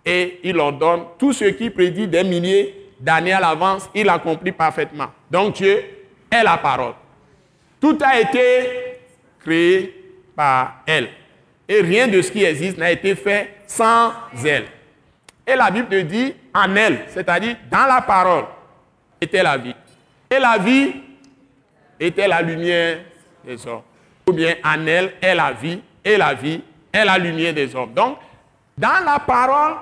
[0.04, 1.02] et il ordonne.
[1.18, 5.08] Tout ce qui prédit des milliers d'années à l'avance, il accomplit parfaitement.
[5.30, 5.84] Donc Dieu
[6.30, 6.94] est la parole.
[7.80, 9.00] Tout a été
[9.40, 9.94] créé
[10.36, 11.08] par elle.
[11.68, 14.12] Et rien de ce qui existe n'a été fait sans
[14.44, 14.66] elle.
[15.46, 18.44] Et la Bible te dit en elle, c'est-à-dire dans la parole,
[19.20, 19.74] était la vie.
[20.30, 20.92] Et la vie
[21.98, 22.98] était la lumière
[23.44, 23.82] des hommes.
[24.28, 27.92] Ou bien en elle est la vie, et la vie est la lumière des hommes.
[27.92, 28.16] Donc,
[28.76, 29.74] dans la parole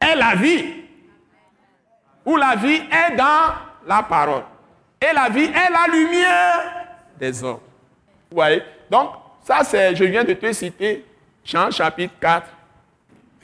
[0.00, 0.64] est la vie.
[2.26, 3.54] Ou la vie est dans
[3.86, 4.42] la parole.
[5.00, 7.60] Et la vie est la lumière des hommes.
[8.28, 8.60] Vous voyez?
[8.90, 9.10] Donc,
[9.44, 11.04] ça, c'est, je viens de te citer
[11.44, 12.46] Jean chapitre 4,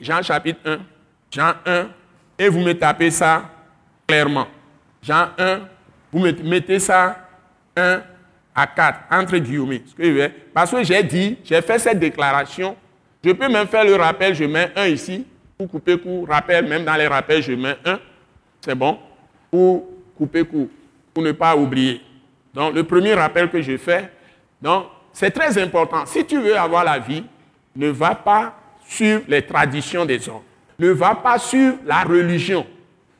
[0.01, 0.79] Jean chapitre 1,
[1.31, 1.87] Jean 1,
[2.37, 3.43] et vous me tapez ça
[4.05, 4.47] clairement.
[5.01, 5.59] Jean 1,
[6.11, 7.15] vous me mettez ça
[7.77, 8.01] 1
[8.59, 9.81] à 4, entre guillemets.
[10.53, 12.75] Parce que j'ai dit, j'ai fait cette déclaration,
[13.23, 15.25] je peux même faire le rappel, je mets 1 ici,
[15.57, 17.99] pour couper court, rappel, même dans les rappels, je mets 1,
[18.61, 18.99] c'est bon,
[19.49, 20.67] pour couper court,
[21.13, 22.01] pour ne pas oublier.
[22.53, 24.11] Donc, le premier rappel que je fais,
[24.61, 26.05] donc, c'est très important.
[26.05, 27.23] Si tu veux avoir la vie,
[27.75, 30.41] ne va pas sur les traditions des hommes.
[30.77, 32.65] Ne va pas sur la religion.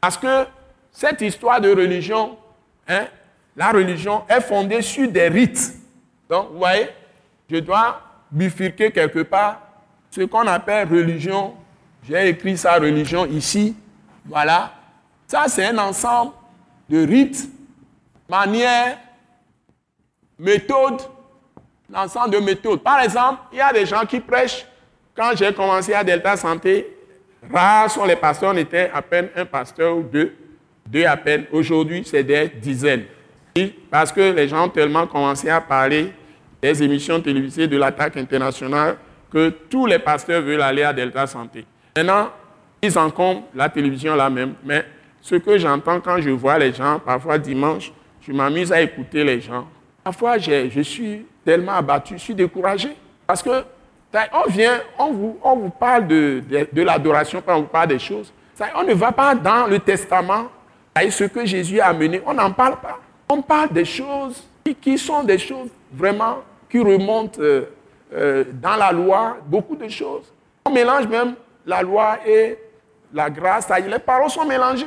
[0.02, 0.46] Parce que
[0.92, 2.38] cette histoire de religion,
[2.88, 3.06] hein,
[3.60, 5.74] la religion est fondée sur des rites.
[6.30, 6.88] Donc, vous voyez,
[7.52, 8.00] je dois
[8.32, 9.60] bifurquer quelque part
[10.10, 11.56] ce qu'on appelle religion.
[12.08, 13.76] J'ai écrit ça, religion, ici.
[14.26, 14.72] Voilà.
[15.28, 16.32] Ça, c'est un ensemble
[16.88, 17.50] de rites,
[18.30, 18.98] manières,
[20.40, 21.02] méthode,
[21.92, 22.82] l'ensemble de méthodes.
[22.82, 24.66] Par exemple, il y a des gens qui prêchent.
[25.14, 26.88] Quand j'ai commencé à Delta Santé,
[27.54, 30.34] rares sont les pasteurs, on était à peine un pasteur ou deux,
[30.88, 31.44] deux à peine.
[31.52, 33.04] Aujourd'hui, c'est des dizaines.
[33.90, 36.14] Parce que les gens ont tellement commencé à parler
[36.62, 38.98] des émissions télévisées de l'attaque internationale
[39.32, 41.66] que tous les pasteurs veulent aller à Delta Santé.
[41.96, 42.30] Maintenant,
[42.82, 44.86] ils encombrent la télévision là même, mais
[45.22, 49.42] ce que j'entends quand je vois les gens, parfois dimanche, je m'amuse à écouter les
[49.42, 49.68] gens.
[50.04, 52.96] Parfois, je suis tellement abattu, je suis découragé.
[53.28, 53.64] Parce que
[54.34, 58.00] on vient, on vous, on vous parle de, de, l'adoration, quand on vous parle des
[58.00, 58.34] choses.
[58.76, 60.48] On ne va pas dans le testament
[61.10, 62.22] ce que Jésus a amené.
[62.26, 63.00] On n'en parle pas.
[63.32, 64.44] On parle des choses
[64.82, 67.66] qui, sont des choses vraiment qui remontent euh,
[68.12, 70.34] euh, dans la loi, beaucoup de choses.
[70.66, 72.58] On mélange même la loi et
[73.14, 73.70] la grâce.
[73.88, 74.86] Les paroles sont mélangées.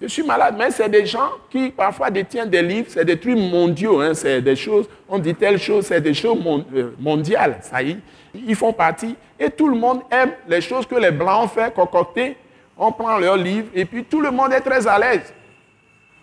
[0.00, 3.38] Je suis malade, mais c'est des gens qui parfois détiennent des livres, c'est des trucs
[3.38, 6.36] mondiaux, hein, c'est des choses, on dit telle chose, c'est des choses
[6.74, 7.98] euh, mondiales, ça y est,
[8.34, 9.14] ils font partie.
[9.38, 12.36] Et tout le monde aime les choses que les Blancs ont fait, concocter.
[12.76, 15.32] On prend leurs livres et puis tout le monde est très à l'aise.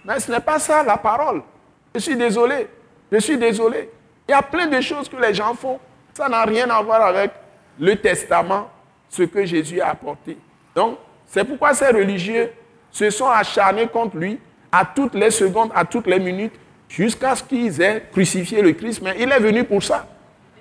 [0.04, 1.42] Mais ce n'est pas ça la parole.
[1.94, 2.68] Je suis désolé,
[3.12, 3.90] je suis désolé.
[4.28, 5.80] Il y a plein de choses que les gens font.
[6.14, 7.32] Ça n'a rien à voir avec
[7.80, 8.70] le testament,
[9.10, 10.38] ce que Jésus a apporté.
[10.76, 12.50] Donc, c'est pourquoi ces religieux
[12.92, 14.40] se sont acharnés contre lui
[14.72, 16.54] à toutes les secondes, à toutes les minutes,
[16.88, 19.02] jusqu'à ce qu'ils aient crucifié le Christ.
[19.02, 20.08] Mais il est venu pour ça.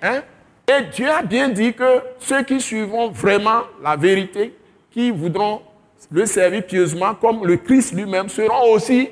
[0.02, 0.22] Hein?
[0.68, 4.56] Et Dieu a bien dit que ceux qui suivront vraiment la vérité,
[4.90, 5.62] qui voudront
[6.10, 9.10] le servir pieusement comme le Christ lui-même, seront aussi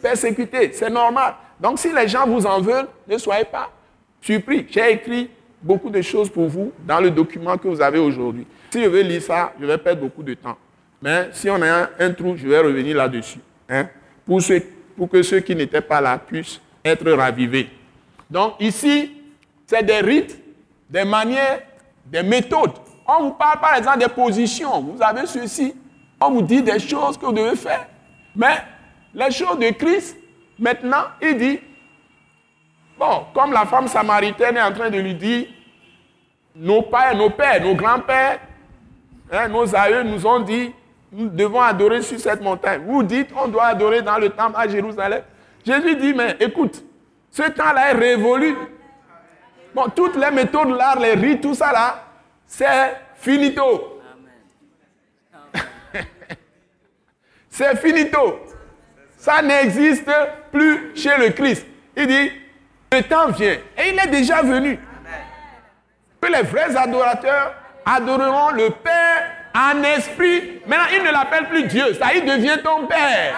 [0.00, 0.72] persécutés.
[0.72, 1.34] C'est normal.
[1.60, 3.70] Donc si les gens vous en veulent, ne soyez pas
[4.20, 4.66] surpris.
[4.70, 5.30] J'ai écrit
[5.62, 8.46] beaucoup de choses pour vous dans le document que vous avez aujourd'hui.
[8.70, 10.56] Si je veux lire ça, je vais perdre beaucoup de temps.
[11.02, 13.40] Mais si on a un, trou, je vais revenir là-dessus.
[13.68, 13.88] Hein,
[14.26, 14.40] pour,
[14.96, 17.68] pour que ceux qui n'étaient pas là puissent être ravivés.
[18.30, 19.12] Donc ici,
[19.66, 20.38] c'est des rites,
[20.88, 21.60] des manières,
[22.06, 22.72] des méthodes.
[23.06, 24.80] On vous parle par exemple des positions.
[24.82, 25.74] Vous avez ceci.
[26.20, 27.86] On vous dit des choses que vous devez faire.
[28.36, 28.62] Mais
[29.14, 30.16] les choses de Christ,
[30.58, 31.60] maintenant, il dit,
[32.98, 35.46] bon, comme la femme samaritaine est en train de lui dire,
[36.54, 38.40] nos pères, nos pères, nos grands-pères,
[39.32, 40.72] hein, nos aïeux nous ont dit,
[41.12, 42.82] nous devons adorer sur cette montagne.
[42.86, 45.22] Vous dites, on doit adorer dans le temple à Jérusalem.
[45.64, 46.84] Jésus dit, mais écoute,
[47.30, 48.56] ce temps-là est révolu.
[49.74, 52.04] Bon, toutes les méthodes, l'art, les rites, tout ça là,
[52.46, 54.00] c'est finito.
[57.48, 58.40] c'est finito.
[59.20, 60.10] Ça n'existe
[60.50, 61.66] plus chez le Christ.
[61.94, 62.32] Il dit,
[62.90, 63.52] le temps vient.
[63.76, 64.78] Et il est déjà venu.
[66.22, 67.52] Que les vrais adorateurs
[67.84, 70.62] adoreront le Père en esprit.
[70.66, 71.92] Maintenant, il ne l'appelle plus Dieu.
[71.94, 73.34] Ça, il devient ton Père.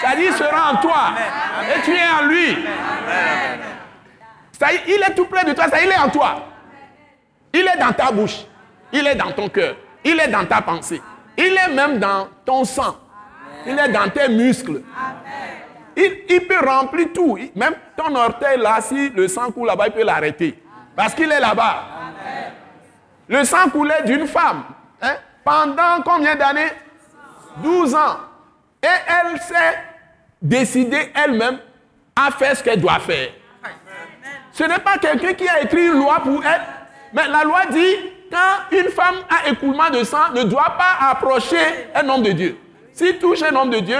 [0.00, 1.12] Ça dit, il sera en toi.
[1.76, 2.56] Et tu es en lui.
[4.58, 5.68] Ça, il est tout près de toi.
[5.68, 6.46] Ça, il est en toi.
[7.52, 8.46] Il est dans ta bouche.
[8.92, 9.76] Il est dans ton cœur.
[10.04, 11.02] Il est dans ta pensée.
[11.36, 12.96] Il est même dans ton sang.
[13.66, 14.82] Il est dans tes muscles.
[15.96, 17.38] Il, il, peut remplir tout.
[17.56, 20.62] Même ton orteil là, si le sang coule là-bas, il peut l'arrêter.
[20.94, 21.82] Parce qu'il est là-bas.
[23.28, 24.64] Le sang coulait d'une femme.
[25.02, 25.14] Hein?
[25.48, 26.72] pendant combien d'années?
[27.62, 28.16] 12 ans.
[28.82, 29.78] Et elle s'est
[30.42, 31.58] décidée elle-même
[32.14, 33.30] à faire ce qu'elle doit faire.
[34.52, 36.60] Ce n'est pas quelqu'un qui a écrit une loi pour elle,
[37.12, 37.96] mais la loi dit
[38.30, 42.58] quand une femme a écoulement de sang, ne doit pas approcher un homme de Dieu.
[42.98, 43.98] S'il touche un homme de Dieu,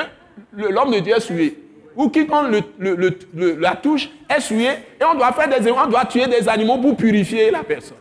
[0.57, 1.57] l'homme de Dieu est souillé.
[1.95, 6.49] Ou quiconque la touche est souillé et on doit faire des on doit tuer des
[6.49, 7.97] animaux pour purifier la personne.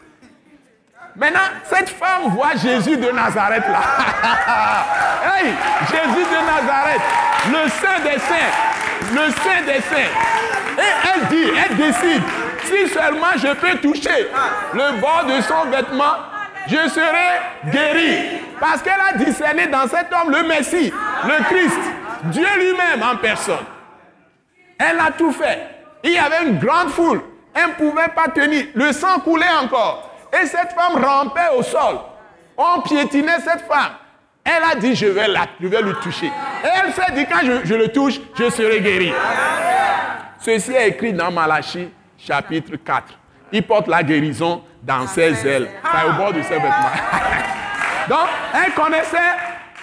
[1.15, 3.79] Maintenant, cette femme voit Jésus de Nazareth là.
[5.37, 5.53] hey,
[5.87, 7.01] Jésus de Nazareth,
[7.47, 10.13] le Saint des Saints, le Saint des Saints.
[10.79, 12.23] Et elle dit, elle décide,
[12.63, 14.27] si seulement je peux toucher
[14.73, 16.36] le bord de son vêtement,
[16.67, 18.41] je serai guéri.
[18.59, 20.91] Parce qu'elle a discerné dans cet homme le Messie,
[21.25, 21.79] le Christ,
[22.25, 23.65] Dieu lui-même en personne.
[24.77, 25.59] Elle a tout fait.
[26.03, 27.21] Il y avait une grande foule.
[27.53, 28.65] Elle ne pouvait pas tenir.
[28.75, 30.11] Le sang coulait encore.
[30.33, 31.97] Et cette femme rampait au sol.
[32.55, 33.93] On piétinait cette femme.
[34.43, 36.27] Elle a dit, je vais, la, je vais lui toucher.
[36.27, 39.11] Et elle s'est dit, quand je, le touche, je serai guéri.
[40.39, 43.03] Ceci est écrit dans Malachie, chapitre 4.
[43.51, 45.69] Il porte la guérison dans ses ailes.
[45.83, 46.69] au bord de ses vêtements.
[48.09, 49.17] Donc, elle connaissait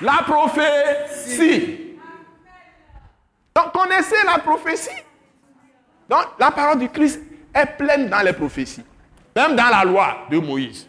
[0.00, 1.80] la prophétie.
[3.54, 4.88] Donc, connaissez la prophétie.
[6.08, 7.20] Donc, la parole du Christ
[7.54, 8.82] est pleine dans les prophéties.
[9.36, 10.88] Même dans la loi de Moïse.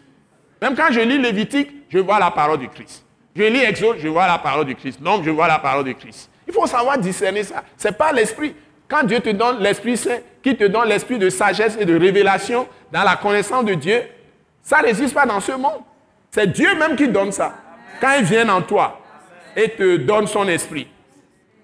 [0.62, 3.04] Même quand je lis Lévitique, je vois la parole du Christ.
[3.34, 5.00] Je lis Exode, je vois la parole du Christ.
[5.02, 6.30] Donc, je vois la parole du Christ.
[6.48, 7.62] Il faut savoir discerner ça.
[7.76, 8.54] Ce n'est pas l'esprit.
[8.88, 12.68] Quand Dieu te donne l'Esprit Saint, qui te donne l'esprit de sagesse et de révélation
[12.92, 14.00] dans la connaissance de Dieu,
[14.62, 15.82] ça n'existe pas dans ce monde.
[16.30, 17.52] C'est Dieu même qui donne ça.
[18.00, 19.00] Quand il vient en toi
[19.56, 20.86] et te donne son esprit.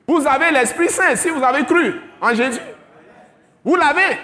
[0.04, 2.58] Vous avez l'Esprit Saint si vous avez cru en Jésus.
[3.64, 4.18] Vous l'avez.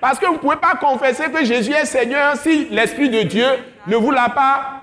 [0.00, 3.46] Parce que vous ne pouvez pas confesser que Jésus est Seigneur si l'Esprit de Dieu
[3.88, 4.82] ne vous l'a pas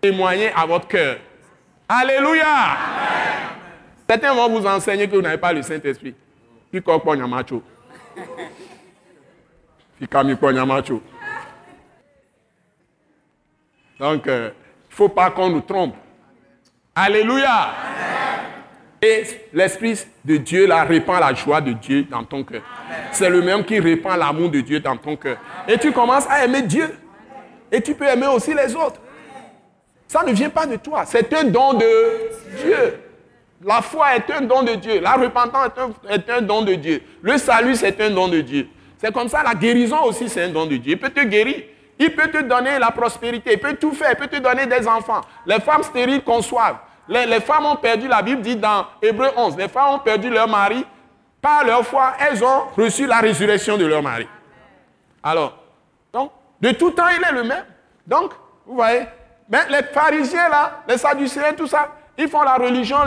[0.00, 1.16] témoigné à votre cœur.
[1.88, 2.76] Alléluia.
[4.08, 6.16] Certains vont vous enseigner que vous n'avez pas le Saint-Esprit.
[6.72, 6.82] Puis
[13.98, 15.94] Donc, il euh, ne faut pas qu'on nous trompe.
[16.94, 17.74] Alléluia.
[19.02, 22.62] Et l'Esprit de Dieu là répand la joie de Dieu dans ton cœur.
[23.12, 25.38] C'est le même qui répand l'amour de Dieu dans ton cœur.
[25.68, 26.98] Et tu commences à aimer Dieu.
[27.72, 29.00] Et tu peux aimer aussi les autres.
[30.08, 31.04] Ça ne vient pas de toi.
[31.06, 31.86] C'est un don de
[32.62, 33.09] Dieu.
[33.62, 35.00] La foi est un don de Dieu.
[35.00, 35.68] La repentance
[36.08, 37.02] est un, don de Dieu.
[37.20, 38.68] Le salut, c'est un don de Dieu.
[38.96, 40.92] C'est comme ça, la guérison aussi, c'est un don de Dieu.
[40.92, 41.62] Il peut te guérir.
[41.98, 43.52] Il peut te donner la prospérité.
[43.52, 44.12] Il peut tout faire.
[44.12, 45.20] Il peut te donner des enfants.
[45.44, 46.78] Les femmes stériles conçoivent.
[47.08, 50.48] Les, femmes ont perdu, la Bible dit dans Hébreu 11, les femmes ont perdu leur
[50.48, 50.86] mari.
[51.42, 54.28] Par leur foi, elles ont reçu la résurrection de leur mari.
[55.22, 55.58] Alors,
[56.12, 57.64] donc, de tout temps, il est le même.
[58.06, 58.32] Donc,
[58.64, 59.06] vous voyez,
[59.48, 61.88] mais les pharisiens là, les sadducéens, tout ça,
[62.20, 62.98] ils font la religion,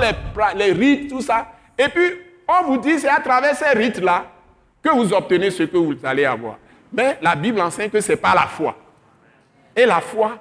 [0.55, 1.47] les, rites, tout ça.
[1.77, 2.11] Et puis,
[2.47, 4.25] on vous dit, c'est à travers ces rites-là
[4.81, 6.57] que vous obtenez ce que vous allez avoir.
[6.91, 8.75] Mais la Bible enseigne que ce n'est pas la foi.
[9.75, 10.37] Et la foi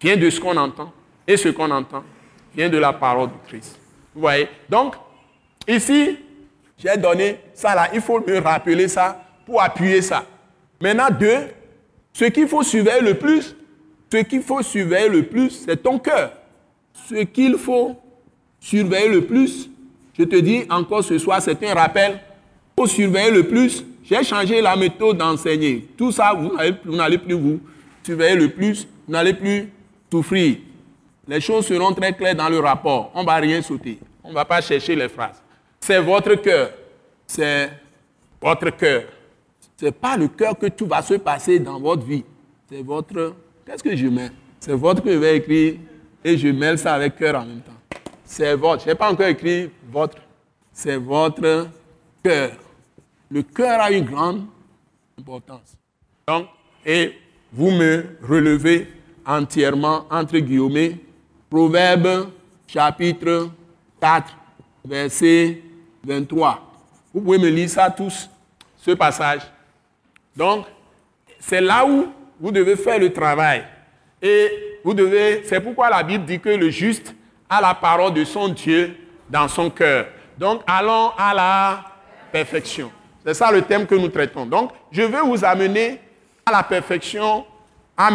[0.00, 0.92] vient de ce qu'on entend.
[1.26, 2.02] Et ce qu'on entend
[2.54, 3.78] vient de la parole de Christ.
[4.14, 4.48] Vous voyez?
[4.68, 4.94] Donc,
[5.66, 6.18] ici,
[6.78, 7.88] j'ai donné ça là.
[7.92, 10.24] Il faut me rappeler ça pour appuyer ça.
[10.80, 11.48] Maintenant, deux,
[12.12, 13.54] ce qu'il faut surveiller le plus,
[14.12, 16.32] ce qu'il faut surveiller le plus, c'est ton cœur.
[17.08, 17.96] Ce qu'il faut
[18.64, 19.68] surveiller le plus,
[20.18, 22.18] je te dis encore ce soir, c'est un rappel.
[22.74, 25.86] Pour surveiller le plus, j'ai changé la méthode d'enseigner.
[25.98, 27.60] Tout ça, vous n'allez plus vous
[28.02, 29.68] surveiller le plus, vous n'allez plus
[30.10, 30.56] souffrir.
[31.28, 33.10] Les choses seront très claires dans le rapport.
[33.14, 33.98] On ne va rien sauter.
[34.22, 35.42] On ne va pas chercher les phrases.
[35.80, 36.70] C'est votre cœur.
[37.26, 37.70] C'est
[38.40, 39.04] votre cœur.
[39.78, 42.24] Ce n'est pas le cœur que tout va se passer dans votre vie.
[42.70, 43.34] C'est votre...
[43.66, 44.30] Qu'est-ce que je mets?
[44.58, 45.74] C'est votre que je vais écrire
[46.24, 47.72] et je mêle ça avec cœur en même temps
[48.24, 48.84] c'est votre.
[48.84, 50.18] Je n'ai pas encore écrit votre.
[50.72, 51.68] C'est votre
[52.22, 52.52] cœur.
[53.30, 54.46] Le cœur a une grande
[55.18, 55.76] importance.
[56.26, 56.46] Donc,
[56.84, 57.12] et
[57.52, 58.88] vous me relevez
[59.24, 60.98] entièrement, entre guillemets,
[61.48, 62.30] Proverbe
[62.66, 63.50] chapitre
[64.00, 64.36] 4,
[64.84, 65.62] verset
[66.04, 66.72] 23.
[67.12, 68.28] Vous pouvez me lire ça tous,
[68.76, 69.42] ce passage.
[70.36, 70.66] Donc,
[71.38, 73.64] c'est là où vous devez faire le travail.
[74.20, 77.14] Et vous devez, c'est pourquoi la Bible dit que le juste
[77.56, 78.96] à la parole de son Dieu
[79.30, 80.06] dans son cœur.
[80.36, 81.84] Donc, allons à la
[82.32, 82.90] perfection.
[83.24, 84.44] C'est ça le thème que nous traitons.
[84.44, 86.00] Donc, je veux vous amener
[86.44, 87.44] à la perfection,
[87.96, 88.10] à,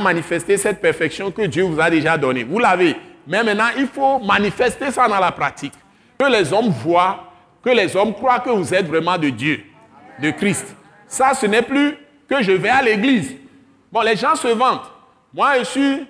[0.00, 2.44] manifester cette perfection que Dieu vous a déjà donnée.
[2.44, 2.96] Vous l'avez.
[3.26, 5.74] Mais maintenant, il faut manifester ça dans la pratique.
[6.18, 9.64] Que les hommes voient, que les hommes croient que vous êtes vraiment de Dieu,
[10.20, 10.76] de Christ.
[11.08, 11.96] Ça, ce n'est plus
[12.28, 13.34] que je vais à l'église.
[13.90, 14.90] Bon, les gens se vantent.
[15.32, 16.06] Moi, je suis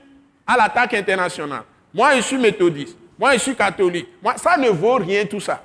[0.47, 1.65] à l'attaque internationale.
[1.95, 2.99] Moi, je suis méthodiste.
[3.17, 4.09] Moi, je suis catholique.
[4.21, 5.63] Moi, ça ne vaut rien tout ça.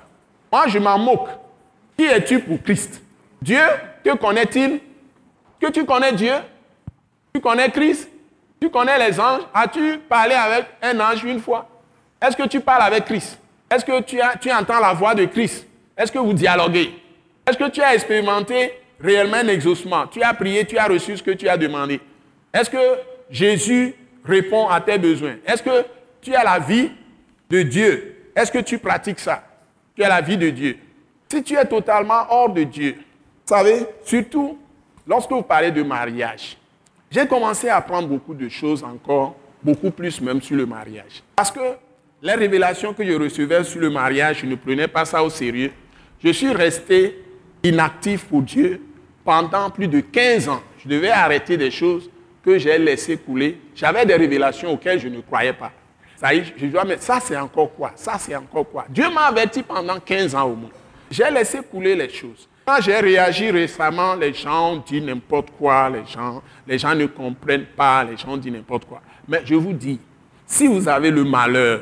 [0.50, 1.28] Moi, je m'en moque.
[1.98, 3.02] Qui es-tu pour Christ?
[3.42, 3.58] Dieu,
[4.04, 4.80] que connaît-il?
[5.60, 6.34] Que tu connais Dieu?
[7.34, 8.08] Tu connais Christ?
[8.60, 9.42] Tu connais les anges?
[9.52, 11.68] As-tu parlé avec un ange une fois?
[12.22, 13.38] Est-ce que tu parles avec Christ?
[13.70, 15.66] Est-ce que tu, as, tu entends la voix de Christ?
[15.96, 16.94] Est-ce que vous dialoguez?
[17.46, 20.06] Est-ce que tu as expérimenté réellement un exaucement?
[20.06, 22.00] Tu as prié, tu as reçu ce que tu as demandé.
[22.52, 22.98] Est-ce que
[23.30, 25.36] Jésus répond à tes besoins?
[25.46, 25.84] Est-ce que
[26.20, 26.90] tu as la vie
[27.48, 28.16] de Dieu.
[28.34, 29.44] Est-ce que tu pratiques ça?
[29.94, 30.76] Tu as la vie de Dieu.
[31.28, 34.58] Si tu es totalement hors de Dieu, vous savez, surtout
[35.06, 36.56] lorsque vous parlez de mariage,
[37.10, 41.22] j'ai commencé à apprendre beaucoup de choses encore, beaucoup plus même sur le mariage.
[41.34, 41.60] Parce que
[42.22, 45.72] les révélations que je recevais sur le mariage, je ne prenais pas ça au sérieux.
[46.22, 47.18] Je suis resté
[47.62, 48.80] inactif pour Dieu
[49.24, 50.62] pendant plus de 15 ans.
[50.82, 52.10] Je devais arrêter des choses
[52.44, 53.58] que j'ai laissées couler.
[53.74, 55.72] J'avais des révélations auxquelles je ne croyais pas.
[56.20, 57.92] Ça je dois mettre, ça c'est encore quoi?
[57.94, 58.84] Ça c'est encore quoi?
[58.90, 60.70] Dieu m'a averti pendant 15 ans au moins.
[61.10, 62.46] J'ai laissé couler les choses.
[62.66, 67.66] Quand j'ai réagi récemment, les gens disent n'importe quoi, les gens, les gens ne comprennent
[67.74, 69.00] pas, les gens disent n'importe quoi.
[69.26, 69.98] Mais je vous dis,
[70.46, 71.80] si vous avez le malheur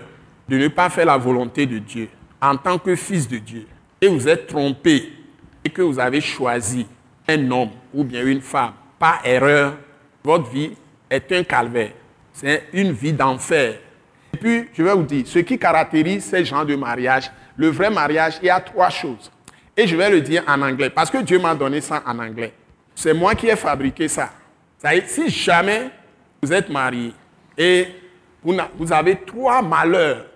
[0.49, 2.09] de ne pas faire la volonté de Dieu
[2.41, 3.67] en tant que fils de Dieu,
[4.01, 5.13] et vous êtes trompé,
[5.65, 6.87] et que vous avez choisi
[7.27, 9.75] un homme ou bien une femme par erreur,
[10.23, 10.71] votre vie
[11.11, 11.93] est un calvaire.
[12.33, 13.79] C'est une vie d'enfer.
[14.39, 17.91] Et puis, je vais vous dire, ce qui caractérise ces gens de mariage, le vrai
[17.91, 19.33] mariage, il y a trois choses.
[19.77, 22.53] Et je vais le dire en anglais, parce que Dieu m'a donné ça en anglais.
[22.95, 24.31] C'est moi qui ai fabriqué ça.
[25.07, 25.91] si jamais
[26.41, 27.13] vous êtes marié
[27.57, 27.89] et
[28.45, 30.27] vous avez trois malheurs,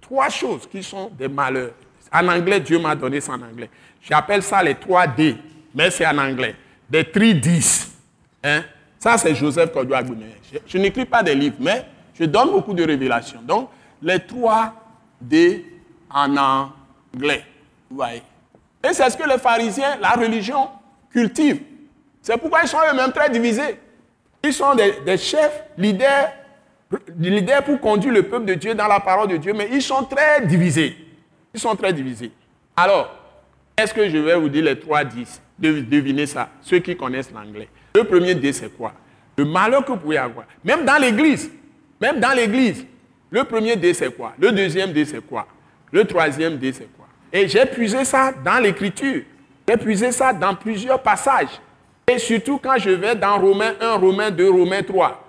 [0.00, 1.74] trois choses qui sont des malheurs.
[2.12, 3.70] En anglais, Dieu m'a donné ça en anglais.
[4.02, 5.36] J'appelle ça les trois D,
[5.72, 6.56] mais c'est en anglais.
[6.90, 7.92] Des 3 10.
[8.42, 8.64] Hein?
[8.98, 10.26] Ça, c'est Joseph Kodouagoumé.
[10.52, 13.40] Je, je n'écris pas des livres, mais je donne beaucoup de révélations.
[13.42, 13.70] Donc,
[14.02, 14.74] les trois
[15.20, 15.64] D
[16.10, 17.44] en anglais.
[17.90, 18.22] Vous voyez.
[18.84, 20.68] Et c'est ce que les pharisiens, la religion,
[21.10, 21.62] cultivent.
[22.20, 23.78] C'est pourquoi ils sont eux-mêmes très divisés.
[24.44, 26.32] Ils sont des, chefs, leaders,
[27.18, 30.04] leaders pour conduire le peuple de Dieu dans la parole de Dieu, mais ils sont
[30.04, 30.96] très divisés.
[31.54, 32.32] Ils sont très divisés.
[32.76, 33.10] Alors,
[33.76, 35.40] est-ce que je vais vous dire les trois dix?
[35.58, 37.68] Devinez ça, ceux qui connaissent l'anglais.
[37.94, 38.92] Le premier D, c'est quoi?
[39.36, 40.46] Le malheur que vous pouvez avoir.
[40.64, 41.50] Même dans l'église.
[42.02, 42.84] Même dans l'église.
[43.30, 44.32] Le premier D, c'est quoi?
[44.36, 45.46] Le deuxième D, c'est quoi?
[45.92, 47.06] Le troisième D, c'est quoi?
[47.32, 49.22] Et j'ai puisé ça dans l'écriture.
[49.68, 51.60] J'ai puisé ça dans plusieurs passages.
[52.08, 55.24] Et surtout quand je vais dans Romains 1, Romains 2, Romains 3.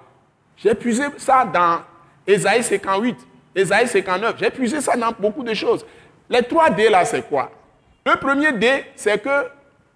[0.57, 1.81] J'ai puisé ça dans
[2.25, 3.17] Ésaïe 58,
[3.55, 4.35] Ésaïe 59.
[4.39, 5.85] J'ai puisé ça dans beaucoup de choses.
[6.27, 7.51] Les trois D là, c'est quoi?
[8.03, 9.47] Le premier D, c'est que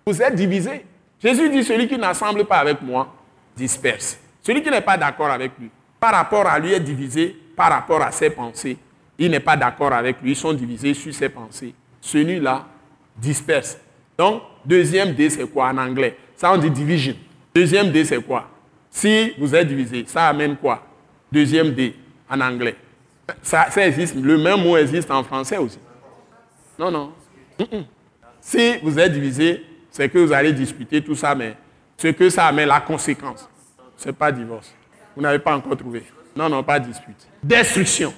[0.05, 0.85] vous êtes divisés.
[1.19, 3.11] Jésus dit, celui qui n'assemble pas avec moi,
[3.55, 4.19] disperse.
[4.43, 8.01] Celui qui n'est pas d'accord avec lui, par rapport à lui, est divisé par rapport
[8.01, 8.77] à ses pensées.
[9.17, 11.73] Il n'est pas d'accord avec lui, ils sont divisés sur ses pensées.
[12.01, 12.65] Celui-là
[13.15, 13.79] disperse.
[14.17, 16.17] Donc, deuxième D, c'est quoi en anglais?
[16.35, 17.15] Ça, on dit division.
[17.53, 18.47] Deuxième D, c'est quoi?
[18.89, 20.83] Si vous êtes divisé, ça amène quoi?
[21.31, 21.95] Deuxième D
[22.29, 22.75] en anglais.
[23.41, 25.79] Ça, existe, le même mot existe en français aussi.
[26.77, 27.11] Non, non.
[28.39, 31.57] Si vous êtes divisé, c'est que vous allez discuter tout ça, mais
[31.97, 33.49] ce que ça amène, la conséquence,
[33.97, 34.73] ce n'est pas divorce.
[35.17, 36.03] Vous n'avez pas encore trouvé.
[36.35, 37.27] Non, non, pas dispute.
[37.41, 38.13] Destruction.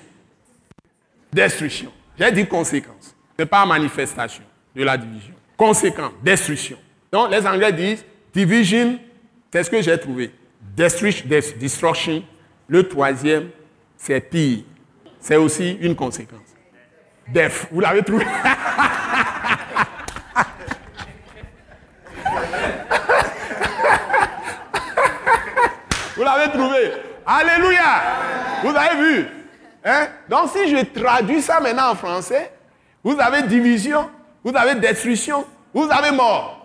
[1.32, 1.94] Destruction.
[2.20, 3.16] J'ai dit conséquence.
[3.38, 4.44] Ce n'est pas manifestation
[4.76, 5.34] de la division.
[5.56, 6.78] Conséquence, destruction.
[7.10, 9.00] Donc, les Anglais disent division,
[9.50, 10.30] c'est ce que j'ai trouvé.
[10.76, 12.24] Destruction.
[12.68, 13.48] Le troisième,
[13.96, 14.66] c'est pire.
[15.22, 16.54] C'est aussi une conséquence.
[17.30, 18.26] Def, vous l'avez trouvé?
[26.40, 26.92] L'avez trouvé.
[27.26, 28.02] Alléluia.
[28.64, 29.28] Vous avez vu.
[29.84, 30.08] Hein?
[30.30, 32.52] Donc si je traduis ça maintenant en français,
[33.04, 34.10] vous avez division,
[34.44, 36.56] vous avez destruction, vous avez mort.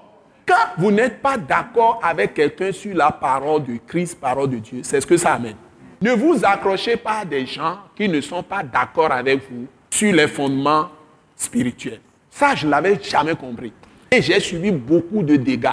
[0.47, 4.81] Quand vous n'êtes pas d'accord avec quelqu'un sur la parole de Christ, parole de Dieu,
[4.83, 5.57] c'est ce que ça amène.
[6.03, 10.13] Ne vous accrochez pas à des gens qui ne sont pas d'accord avec vous sur
[10.13, 10.89] les fondements
[11.35, 12.01] spirituels.
[12.31, 13.73] Ça, je ne l'avais jamais compris.
[14.11, 15.69] Et j'ai subi beaucoup de dégâts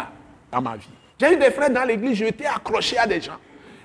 [0.52, 0.88] dans ma vie.
[1.20, 3.38] J'ai eu des frères dans l'église, j'étais accroché à des gens.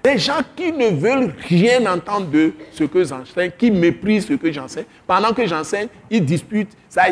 [0.07, 4.53] Des gens qui ne veulent rien entendre de ce que j'enseigne, qui méprisent ce que
[4.53, 4.85] j'enseigne.
[5.05, 6.77] Pendant que j'enseigne, ils disputent.
[6.89, 7.07] Ça,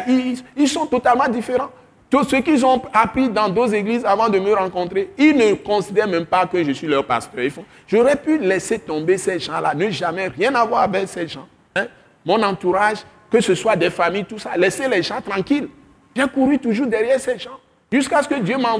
[0.56, 1.70] ils, sont totalement différents.
[2.08, 6.06] Tous ceux qu'ils ont appris dans d'autres églises avant de me rencontrer, ils ne considèrent
[6.06, 7.42] même pas que je suis leur pasteur.
[7.88, 11.48] J'aurais pu laisser tomber ces gens-là, ne jamais rien avoir avec ces gens.
[11.74, 11.86] Hein.
[12.24, 15.66] Mon entourage, que ce soit des familles, tout ça, laisser les gens tranquilles.
[16.14, 17.58] J'ai couru toujours derrière ces gens.
[17.90, 18.70] Jusqu'à ce que Dieu m'a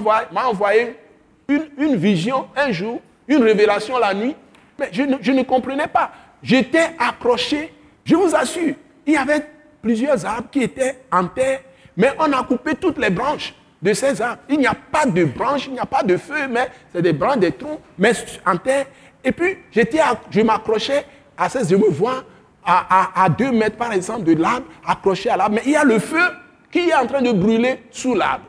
[0.45, 0.95] envoyé,
[1.49, 4.35] une vision un jour une révélation la nuit.
[4.79, 6.11] Mais je ne, comprenais pas.
[6.43, 7.73] J'étais accroché.
[8.05, 8.75] Je vous assure,
[9.07, 9.47] il y avait
[9.81, 11.61] plusieurs arbres qui étaient en terre,
[11.97, 14.43] mais on a coupé toutes les branches de ces arbres.
[14.49, 17.13] Il n'y a pas de branches, il n'y a pas de feu, mais c'est des
[17.13, 18.13] branches, des troncs, mais
[18.47, 18.87] en terre.
[19.23, 20.01] Et puis, j'étais,
[20.31, 21.05] je m'accrochais
[21.37, 22.25] à ces, je me vois
[22.65, 25.85] à, à, deux mètres, par exemple, de l'arbre, accroché à l'arbre, mais il y a
[25.85, 26.23] le feu
[26.71, 28.45] qui est en train de brûler sous l'arbre.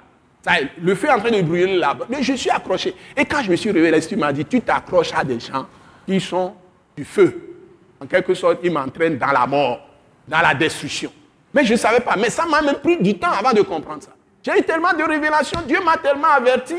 [0.82, 2.06] Le feu est en train de brûler là-bas.
[2.10, 2.94] Mais je suis accroché.
[3.18, 5.66] Et quand je me suis réveillé, l'Esprit m'a dit, tu t'accroches à des gens
[6.06, 6.54] qui sont
[6.96, 7.58] du feu.
[8.00, 9.80] En quelque sorte, ils m'entraînent dans la mort,
[10.28, 11.12] dans la destruction.
[11.54, 12.16] Mais je ne savais pas.
[12.18, 14.12] Mais ça m'a même pris du temps avant de comprendre ça.
[14.44, 15.62] J'ai eu tellement de révélations.
[15.68, 16.76] Dieu m'a tellement averti.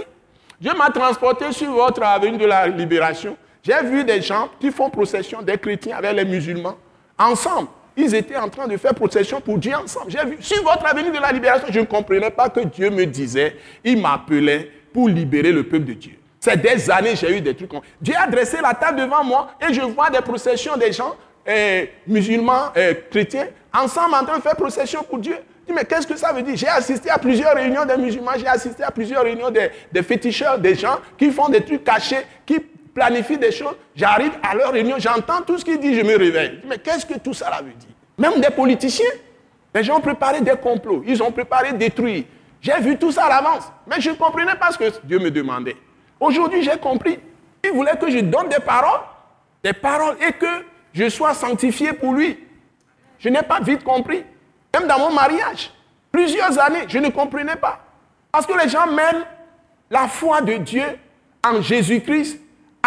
[0.61, 3.37] Dieu m'a transporté sur votre avenue de la libération.
[3.63, 6.77] J'ai vu des gens qui font procession, des chrétiens avec les musulmans,
[7.19, 7.69] ensemble.
[7.97, 10.11] Ils étaient en train de faire procession pour Dieu ensemble.
[10.11, 13.07] J'ai vu, sur votre avenue de la libération, je ne comprenais pas que Dieu me
[13.07, 16.13] disait, il m'appelait pour libérer le peuple de Dieu.
[16.39, 17.71] C'est des années, j'ai eu des trucs
[18.01, 21.17] Dieu a dressé la table devant moi et je vois des processions des gens
[21.47, 25.37] eh, musulmans, eh, chrétiens, ensemble en train de faire procession pour Dieu.
[25.63, 26.57] Je dis, mais qu'est-ce que ça veut dire?
[26.57, 30.59] J'ai assisté à plusieurs réunions des musulmans, j'ai assisté à plusieurs réunions des, des féticheurs,
[30.59, 32.61] des gens qui font des trucs cachés, qui
[32.97, 36.63] planifie des choses, j'arrive à leur réunion, j'entends tout ce qu'ils disent, je me réveille.
[36.67, 37.91] Mais qu'est-ce que tout ça veut dire?
[38.17, 39.13] Même des politiciens,
[39.75, 42.25] les gens ont préparé des complots, ils ont préparé détruire.
[42.59, 45.31] J'ai vu tout ça à l'avance, mais je ne comprenais pas ce que Dieu me
[45.31, 45.77] demandait.
[46.19, 47.19] Aujourd'hui, j'ai compris.
[47.63, 49.01] Il voulait que je donne des paroles,
[49.63, 52.39] des paroles, et que je sois sanctifié pour lui.
[53.19, 54.25] Je n'ai pas vite compris.
[54.75, 55.71] Même dans mon mariage,
[56.11, 57.79] plusieurs années, je ne comprenais pas.
[58.33, 59.27] Parce que les gens mènent
[59.91, 60.85] la foi de Dieu
[61.45, 62.41] en Jésus-Christ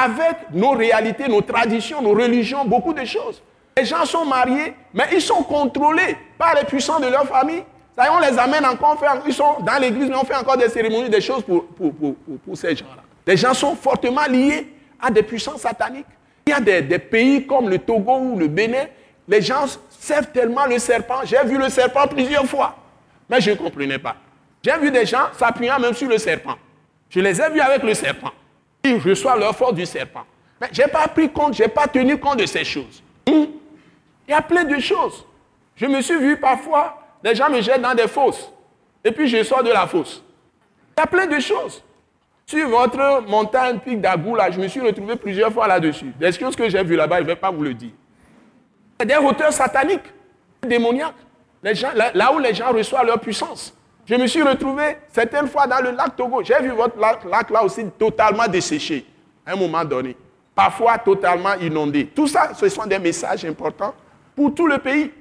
[0.03, 3.41] avec nos réalités, nos traditions, nos religions, beaucoup de choses.
[3.77, 7.63] Les gens sont mariés, mais ils sont contrôlés par les puissants de leur famille.
[7.97, 11.09] Ça on les amène encore, ils sont dans l'église, mais on fait encore des cérémonies,
[11.09, 13.03] des choses pour, pour, pour, ces gens-là.
[13.27, 16.05] Les gens sont fortement liés à des puissances sataniques.
[16.47, 18.85] Il y a des, des, pays comme le Togo ou le Bénin,
[19.27, 21.21] les gens servent tellement le serpent.
[21.25, 22.75] J'ai vu le serpent plusieurs fois.
[23.29, 24.15] Mais je ne comprenais pas.
[24.63, 26.55] J'ai vu des gens s'appuyant même sur le serpent.
[27.09, 28.31] Je les ai vus avec le serpent.
[28.83, 30.25] Ils reçoivent leur force du serpent.
[30.59, 33.01] Mais je n'ai pas pris compte, je n'ai pas tenu compte de ces choses.
[33.27, 33.45] Hmm?
[34.27, 35.25] Il y a plein de choses.
[35.75, 38.51] Je me suis vu parfois, des gens me jettent dans des fosses.
[39.03, 40.23] Et puis je sors de la fosse.
[40.97, 41.83] Il y a plein de choses.
[42.45, 46.13] Sur votre montagne pic d'Agou, là, je me suis retrouvé plusieurs fois là-dessus.
[46.19, 47.91] Des choses que j'ai vues là-bas, je ne vais pas vous le dire.
[49.05, 50.11] Des hauteurs sataniques,
[50.65, 51.13] démoniaques,
[51.63, 53.73] là, où les gens reçoivent leur puissance.
[54.09, 56.41] Je me suis retrouvé certaines fois dans le lac Togo.
[56.43, 59.05] J'ai vu votre lac, là aussi totalement desséché
[59.45, 60.17] à un moment donné.
[60.55, 62.07] Parfois totalement inondé.
[62.07, 63.93] Tout ça, ce sont des messages importants
[64.35, 65.11] pour tout le pays.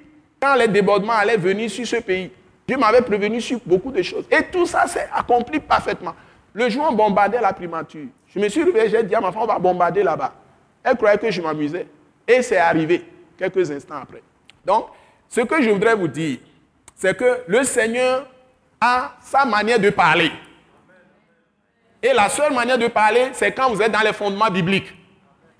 [0.40, 2.30] Quand les débordements allaient venir sur ce pays,
[2.66, 4.24] Dieu m'avait prévenu sur beaucoup de choses.
[4.30, 6.14] Et tout ça s'est accompli parfaitement.
[6.54, 9.30] Le jour où on bombardait la primature, je me suis réveillé, j'ai dit à ma
[9.30, 10.32] femme, on va bombarder là-bas.
[10.82, 11.86] Elle croyait que je m'amusais.
[12.26, 13.04] Et c'est arrivé
[13.36, 14.22] quelques instants après.
[14.64, 14.86] Donc,
[15.28, 16.38] ce que je voudrais vous dire,
[16.94, 18.26] c'est que le Seigneur
[18.80, 20.30] a sa manière de parler.
[22.02, 24.94] Et la seule manière de parler, c'est quand vous êtes dans les fondements bibliques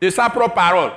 [0.01, 0.93] de sa propre parole.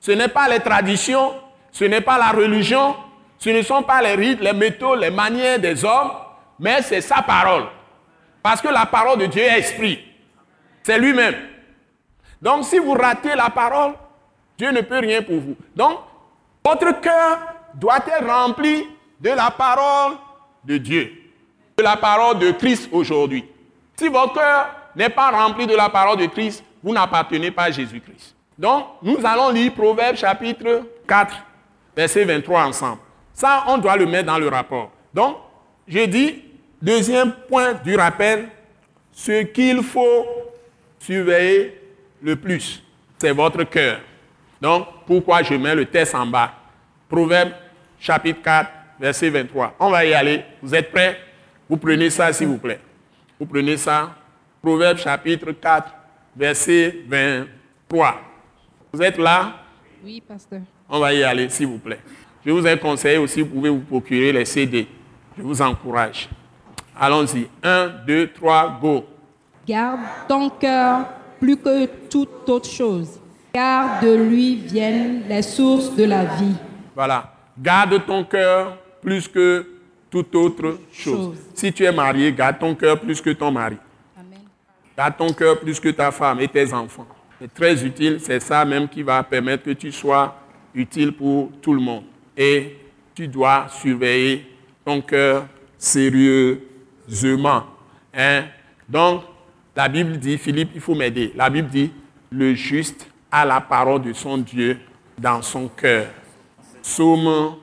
[0.00, 1.34] Ce n'est pas les traditions,
[1.72, 2.94] ce n'est pas la religion,
[3.38, 6.12] ce ne sont pas les rites, les méthodes, les manières des hommes,
[6.58, 7.64] mais c'est sa parole.
[8.42, 10.04] Parce que la parole de Dieu est esprit.
[10.82, 11.34] C'est lui-même.
[12.40, 13.94] Donc si vous ratez la parole,
[14.56, 15.56] Dieu ne peut rien pour vous.
[15.74, 16.00] Donc,
[16.64, 17.38] votre cœur
[17.74, 18.84] doit être rempli
[19.20, 20.16] de la parole
[20.64, 21.12] de Dieu,
[21.78, 23.44] de la parole de Christ aujourd'hui.
[23.96, 27.70] Si votre cœur n'est pas rempli de la parole de Christ, vous n'appartenez pas à
[27.70, 28.34] Jésus-Christ.
[28.58, 31.36] Donc, nous allons lire Proverbe chapitre 4,
[31.96, 32.98] verset 23 ensemble.
[33.32, 34.90] Ça, on doit le mettre dans le rapport.
[35.14, 35.36] Donc,
[35.86, 36.42] je dis,
[36.82, 38.48] deuxième point du rappel,
[39.12, 40.26] ce qu'il faut
[40.98, 41.80] surveiller
[42.20, 42.82] le plus,
[43.18, 44.00] c'est votre cœur.
[44.60, 46.52] Donc, pourquoi je mets le test en bas?
[47.08, 47.52] Proverbe
[48.00, 49.76] chapitre 4, verset 23.
[49.78, 50.42] On va y aller.
[50.60, 51.27] Vous êtes prêts?
[51.68, 52.80] Vous prenez ça, s'il vous plaît.
[53.38, 54.14] Vous prenez ça.
[54.62, 55.94] Proverbe chapitre 4,
[56.36, 58.20] verset 23.
[58.92, 59.54] Vous êtes là?
[60.02, 60.60] Oui, pasteur.
[60.88, 62.00] On va y aller, s'il vous plaît.
[62.44, 64.88] Je vous ai conseillé aussi, vous pouvez vous procurer les CD.
[65.36, 66.28] Je vous encourage.
[66.98, 67.46] Allons-y.
[67.62, 69.06] 1, 2, 3, go.
[69.66, 71.06] Garde ton cœur
[71.38, 73.20] plus que toute autre chose,
[73.52, 76.56] car de lui viennent les sources de la vie.
[76.94, 77.32] Voilà.
[77.56, 79.64] Garde ton cœur plus que
[80.10, 81.36] toute autre chose.
[81.54, 83.76] Si tu es marié, garde ton cœur plus que ton mari.
[84.18, 84.40] Amen.
[84.96, 87.06] Garde ton cœur plus que ta femme et tes enfants.
[87.40, 88.18] C'est très utile.
[88.20, 90.36] C'est ça même qui va permettre que tu sois
[90.74, 92.04] utile pour tout le monde.
[92.36, 92.76] Et
[93.14, 94.46] tu dois surveiller
[94.84, 95.46] ton cœur
[95.76, 97.64] sérieusement.
[98.14, 98.44] Hein?
[98.88, 99.22] Donc,
[99.76, 101.32] la Bible dit, Philippe, il faut m'aider.
[101.36, 101.92] La Bible dit,
[102.30, 104.78] le juste a la parole de son Dieu
[105.16, 106.06] dans son cœur.
[106.82, 107.56] Psaume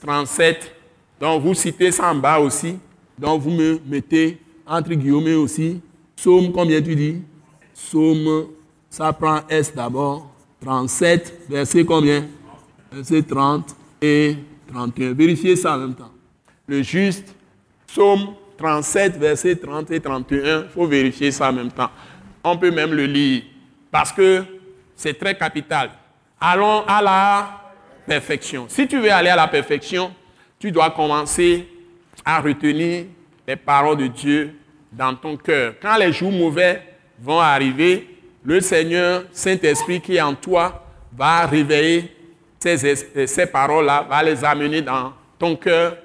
[0.00, 0.81] 37.
[1.22, 2.76] Donc, vous citez ça en bas aussi.
[3.16, 5.80] Donc, vous me mettez entre guillemets aussi.
[6.16, 7.22] Psaume, combien tu dis?
[7.72, 8.48] Psaume,
[8.90, 10.34] ça prend S d'abord.
[10.60, 12.26] 37, verset combien?
[12.90, 15.12] Verset 30 et 31.
[15.12, 16.10] Vérifiez ça en même temps.
[16.66, 17.32] Le juste,
[17.86, 20.62] psaume 37, verset 30 et 31.
[20.62, 21.90] Il faut vérifier ça en même temps.
[22.42, 23.44] On peut même le lire
[23.92, 24.42] parce que
[24.96, 25.90] c'est très capital.
[26.40, 27.48] Allons à la
[28.08, 28.64] perfection.
[28.66, 30.10] Si tu veux aller à la perfection,
[30.62, 31.66] tu dois commencer
[32.24, 33.06] à retenir
[33.48, 34.54] les paroles de Dieu
[34.92, 35.74] dans ton cœur.
[35.82, 36.80] Quand les jours mauvais
[37.20, 38.06] vont arriver,
[38.44, 40.86] le Seigneur, Saint-Esprit qui est en toi,
[41.18, 42.12] va réveiller
[42.60, 45.96] ces, ces paroles-là, va les amener dans ton cœur,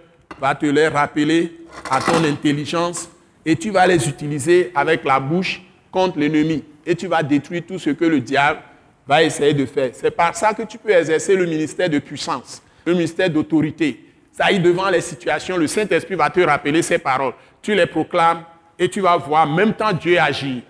[0.42, 1.56] va te les rappeler
[1.92, 3.12] à ton intelligence
[3.46, 6.64] et tu vas les utiliser avec la bouche contre l'ennemi.
[6.84, 8.62] Et tu vas détruire tout ce que le diable
[9.08, 9.92] va essayer de faire.
[9.94, 14.06] C'est par ça que tu peux exercer le ministère de puissance, le ministère d'autorité.
[14.38, 17.34] Ça y devant les situations, le Saint-Esprit va te rappeler ces paroles.
[17.60, 18.44] Tu les proclames
[18.78, 20.62] et tu vas voir en même temps Dieu agir.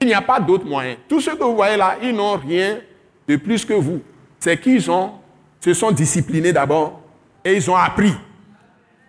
[0.00, 0.94] Il n'y a pas d'autre moyen.
[1.08, 2.78] Tous ceux que vous voyez là, ils n'ont rien
[3.26, 4.00] de plus que vous.
[4.38, 5.14] C'est qu'ils ont,
[5.60, 7.00] se sont disciplinés d'abord
[7.44, 8.14] et ils ont appris.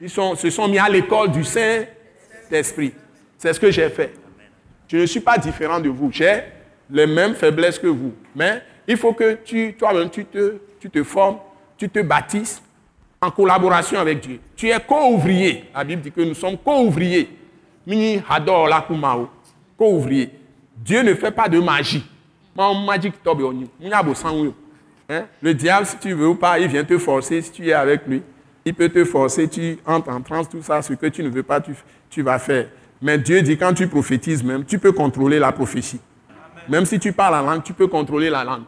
[0.02, 2.94] Ils sont, se sont mis à l'école du Saint-Esprit.
[3.38, 4.14] C'est ce que j'ai fait.
[4.88, 6.12] Je ne suis pas différent de vous.
[6.12, 6.42] J'ai
[6.90, 8.14] les mêmes faiblesses que vous.
[8.36, 11.38] Mais il faut que tu, toi-même, tu te, tu te formes,
[11.78, 12.64] tu te bâtisses
[13.24, 14.40] en collaboration avec Dieu.
[14.56, 15.66] Tu es co-ouvrier.
[15.74, 17.30] La Bible dit que nous sommes co-ouvriers.
[17.86, 18.86] Mini hador la
[19.78, 20.30] Co-ouvrier.
[20.78, 22.06] Dieu ne fait pas de magie.
[25.10, 25.26] Hein?
[25.42, 28.06] Le diable, si tu veux ou pas, il vient te forcer si tu es avec
[28.08, 28.22] lui.
[28.66, 31.44] Il peut te forcer, tu entres en transe, tout ça, ce que tu ne veux
[31.44, 31.62] pas,
[32.10, 32.68] tu, vas faire.
[33.02, 36.00] Mais Dieu dit, quand tu prophétises même, tu peux contrôler la prophétie.
[36.70, 38.64] Même si tu parles en langue, tu peux contrôler la langue.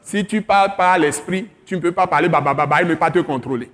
[0.00, 3.10] Si tu parles par l'esprit, tu ne peux pas parler babababa, il ne peut pas
[3.10, 3.70] te contrôler.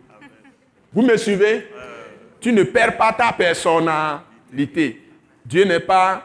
[0.92, 1.66] Vous me suivez?
[2.40, 5.00] Tu ne perds pas ta personnalité.
[5.44, 6.22] Dieu n'est pas,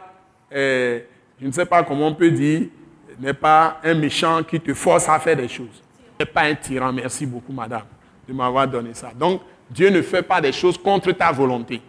[0.54, 1.00] euh,
[1.40, 2.68] je ne sais pas comment on peut dire,
[3.20, 5.82] n'est pas un méchant qui te force à faire des choses.
[6.20, 6.92] N'est pas un tyran.
[6.92, 7.86] Merci beaucoup, madame,
[8.28, 9.12] de m'avoir donné ça.
[9.18, 11.82] Donc, Dieu ne fait pas des choses contre ta volonté.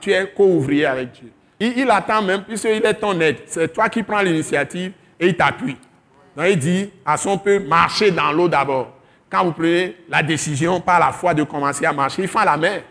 [0.00, 1.32] Tu es co-ouvrier avec Dieu.
[1.60, 3.38] Il, attend même, puisqu'il est ton aide.
[3.46, 5.76] C'est toi qui prends l'initiative et il t'appuie.
[6.36, 8.97] Donc, il dit à son peuple, marchez dans l'eau d'abord.
[9.30, 12.56] Quand vous prenez la décision par la foi de commencer à marcher, il fait la
[12.56, 12.82] mer.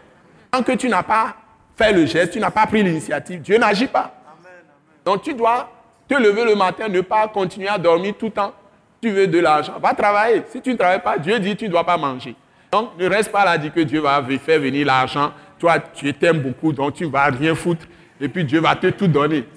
[0.51, 1.35] Tant que tu n'as pas
[1.75, 4.13] fait le geste, tu n'as pas pris l'initiative, Dieu n'agit pas.
[5.03, 5.69] Donc tu dois
[6.07, 8.53] te lever le matin, ne pas continuer à dormir tout le temps.
[9.01, 10.43] Tu veux de l'argent, va travailler.
[10.49, 12.35] Si tu ne travailles pas, Dieu dit tu ne dois pas manger.
[12.71, 15.31] Donc ne reste pas là, dit que Dieu va faire venir l'argent.
[15.59, 17.85] Toi, tu t'aimes beaucoup, donc tu ne vas rien foutre.
[18.19, 19.47] Et puis Dieu va te tout donner.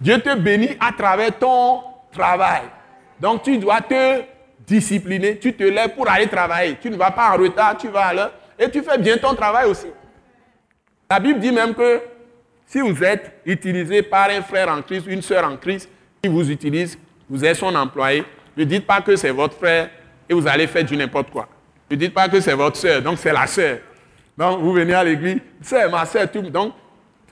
[0.00, 1.80] Dieu te bénit à travers ton
[2.12, 2.62] travail.
[3.20, 4.22] Donc tu dois te
[4.68, 6.76] discipliner, tu te lèves pour aller travailler.
[6.80, 8.32] Tu ne vas pas en retard, tu vas à l'heure.
[8.58, 9.86] Et tu fais bien ton travail aussi.
[11.10, 12.00] La Bible dit même que
[12.66, 15.88] si vous êtes utilisé par un frère en Christ, une sœur en Christ,
[16.22, 16.98] qui vous utilise,
[17.28, 18.24] vous êtes son employé,
[18.56, 19.88] ne dites pas que c'est votre frère
[20.28, 21.48] et vous allez faire du n'importe quoi.
[21.90, 23.78] Ne dites pas que c'est votre sœur, donc c'est la sœur.
[24.36, 26.42] Donc vous venez à l'église, c'est ma sœur, tout.
[26.42, 26.74] Donc,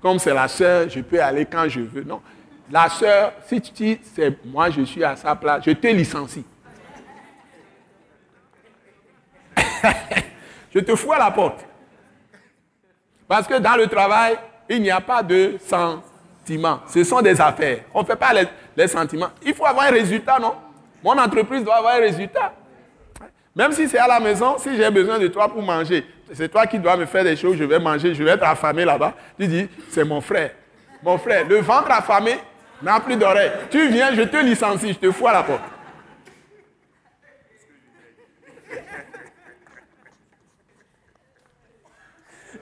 [0.01, 2.05] comme c'est la sœur, je peux aller quand je veux.
[2.05, 2.22] Non.
[2.70, 6.45] La sœur, si tu dis, c'est moi, je suis à sa place, je te licencie.
[10.74, 11.64] je te fous à la porte.
[13.28, 14.36] Parce que dans le travail,
[14.68, 16.80] il n'y a pas de sentiments.
[16.86, 17.80] Ce sont des affaires.
[17.92, 18.32] On ne fait pas
[18.76, 19.28] les, sentiments.
[19.44, 20.54] Il faut avoir un résultat, non?
[21.02, 22.52] Mon entreprise doit avoir un résultat.
[23.54, 26.66] Même si c'est à la maison, si j'ai besoin de toi pour manger, c'est toi
[26.66, 29.14] qui dois me faire des choses, je vais manger, je vais être affamé là-bas.
[29.38, 30.50] Tu dis, c'est mon frère.
[31.02, 32.38] Mon frère, le ventre affamé
[32.82, 33.52] n'a plus d'oreilles.
[33.70, 35.62] Tu viens, je te licencie, je te fous à la porte.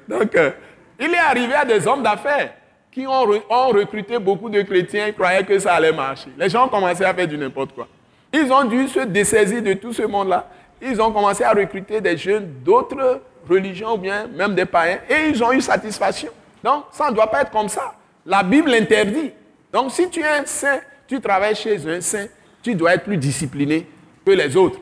[0.08, 0.50] Donc, euh,
[0.98, 2.52] il est arrivé à des hommes d'affaires
[2.94, 3.24] qui ont,
[3.70, 6.30] recruté beaucoup de chrétiens, ils croyaient que ça allait marcher.
[6.38, 7.88] Les gens ont commencé à faire du n'importe quoi.
[8.32, 10.48] Ils ont dû se dessaisir de tout ce monde-là.
[10.80, 15.28] Ils ont commencé à recruter des jeunes d'autres religions ou bien même des païens et
[15.30, 16.30] ils ont eu satisfaction.
[16.62, 17.94] Donc, ça ne doit pas être comme ça.
[18.24, 19.32] La Bible interdit.
[19.72, 22.26] Donc, si tu es un saint, tu travailles chez un saint,
[22.62, 23.88] tu dois être plus discipliné
[24.24, 24.78] que les autres.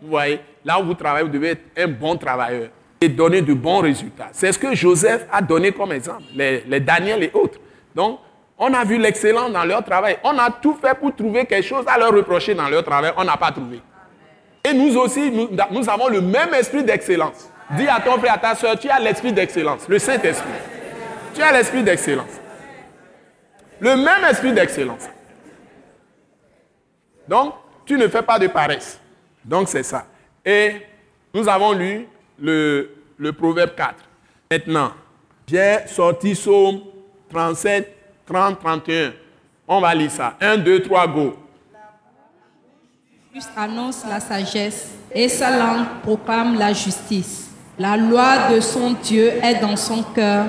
[0.00, 2.68] Vous voyez, là où vous travaillez, vous devez être un bon travailleur
[3.00, 4.28] et donner de bons résultats.
[4.32, 7.58] C'est ce que Joseph a donné comme exemple, les, Daniel et autres.
[7.94, 8.20] Donc,
[8.58, 10.16] on a vu l'excellence dans leur travail.
[10.24, 13.12] On a tout fait pour trouver quelque chose à leur reprocher dans leur travail.
[13.16, 13.80] On n'a pas trouvé.
[14.64, 17.50] Et nous aussi, nous, nous avons le même esprit d'excellence.
[17.76, 20.48] Dis à ton frère, à ta soeur, tu as l'esprit d'excellence, le Saint-Esprit.
[21.34, 22.40] Tu as l'esprit d'excellence.
[23.80, 25.08] Le même esprit d'excellence.
[27.28, 28.98] Donc, tu ne fais pas de paresse.
[29.44, 30.06] Donc, c'est ça.
[30.44, 30.76] Et
[31.34, 32.06] nous avons lu
[32.40, 33.94] le, le proverbe 4.
[34.50, 34.92] Maintenant,
[35.46, 36.80] j'ai sorti Psaume
[37.30, 39.12] 37, 30, 31.
[39.68, 40.36] On va lire ça.
[40.40, 41.36] 1, 2, 3, go.
[43.34, 47.50] Juste annonce la sagesse et sa langue proclame la justice.
[47.78, 50.46] La loi de son Dieu est dans son cœur.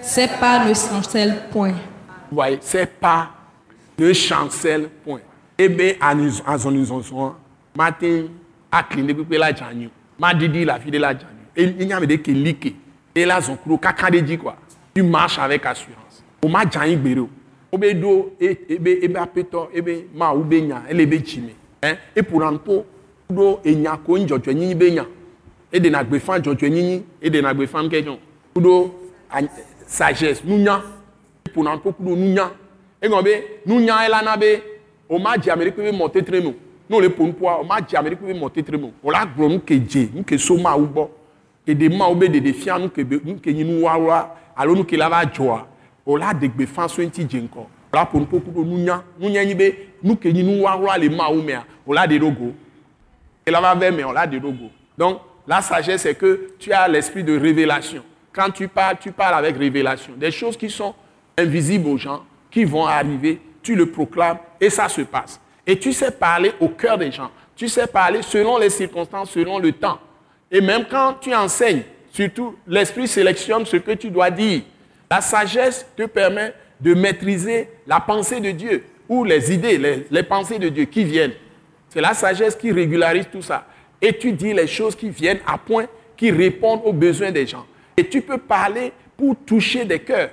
[0.00, 1.74] Ses pas ne chancellent point.
[2.30, 3.30] Vous voyez, ses pas
[3.96, 5.20] ne chancellent point.
[5.56, 7.32] Eh bien, à nous, à nous,
[8.72, 9.52] à clinique, la
[10.18, 11.30] Madidi, la fille de la Djani.
[11.56, 12.76] Il y a des qui
[13.14, 14.56] Et là, son crew, kakade dit quoi?
[14.94, 16.24] Tu marches avec assurance.
[16.42, 17.28] O ma Djani gbero.
[17.72, 21.50] Obe do, ebe, ebe apeto, ebe ma ube nya, ele be chime.
[21.82, 21.96] Hein?
[22.14, 22.84] Et pour un po,
[23.28, 25.06] do e nya ko njotwe nyinyi be nya.
[25.72, 28.18] Et de na gbe fan jotwe nyinyi, et de na gbe fan kejon.
[28.54, 28.94] Kudo
[29.86, 30.82] sagesse, nous nya.
[31.52, 32.52] Pour un po kudo nous nya.
[33.02, 33.28] Et ngombe,
[33.66, 34.62] nous nya elana be,
[35.08, 36.54] o ma di Amérique be monter tremo
[36.88, 39.48] n'o le ƒo nuƒoa o ma dze ame ɖeke ƒe mɔtetre me o la gblɔ
[39.48, 41.08] nu ke dze nu ke so ma wo gbɔ
[41.66, 44.74] ɖeɖe ma wo be ɖeɖe fia nu ke be nu ke nyi nu wawa alo
[44.74, 45.66] nu ke la va dzɔa
[46.06, 49.02] o la de gbe fa so ŋuti dze ŋkɔ o la ƒo nuƒo kuɖo nunya
[49.18, 52.30] nunya be nu ke nyi nu wawa le ma wo mea o la de ɖo
[52.36, 52.52] go
[53.44, 56.50] ke la va ve me o la de ɖo go donc la sagesse c'est que
[56.58, 58.02] tu as l'esprit de révélation.
[58.32, 60.14] Quand tu parles tu parles avec révélation.
[60.16, 60.94] Des choses qui sont
[61.36, 65.92] invisibles aux gens qui vont arriver tu le proclames et ça se passe et tu
[65.92, 67.30] sais parler au cœur des gens.
[67.56, 69.98] Tu sais parler selon les circonstances, selon le temps.
[70.50, 74.62] Et même quand tu enseignes, surtout, l'esprit sélectionne ce que tu dois dire.
[75.10, 80.58] La sagesse te permet de maîtriser la pensée de Dieu ou les idées, les, pensées
[80.58, 81.34] de Dieu qui viennent.
[81.88, 83.66] C'est la sagesse qui régularise tout ça.
[84.02, 85.86] Et tu dis les choses qui viennent à point,
[86.16, 87.64] qui répondent aux besoins des gens.
[87.96, 90.30] Et tu peux parler pour toucher des cœurs.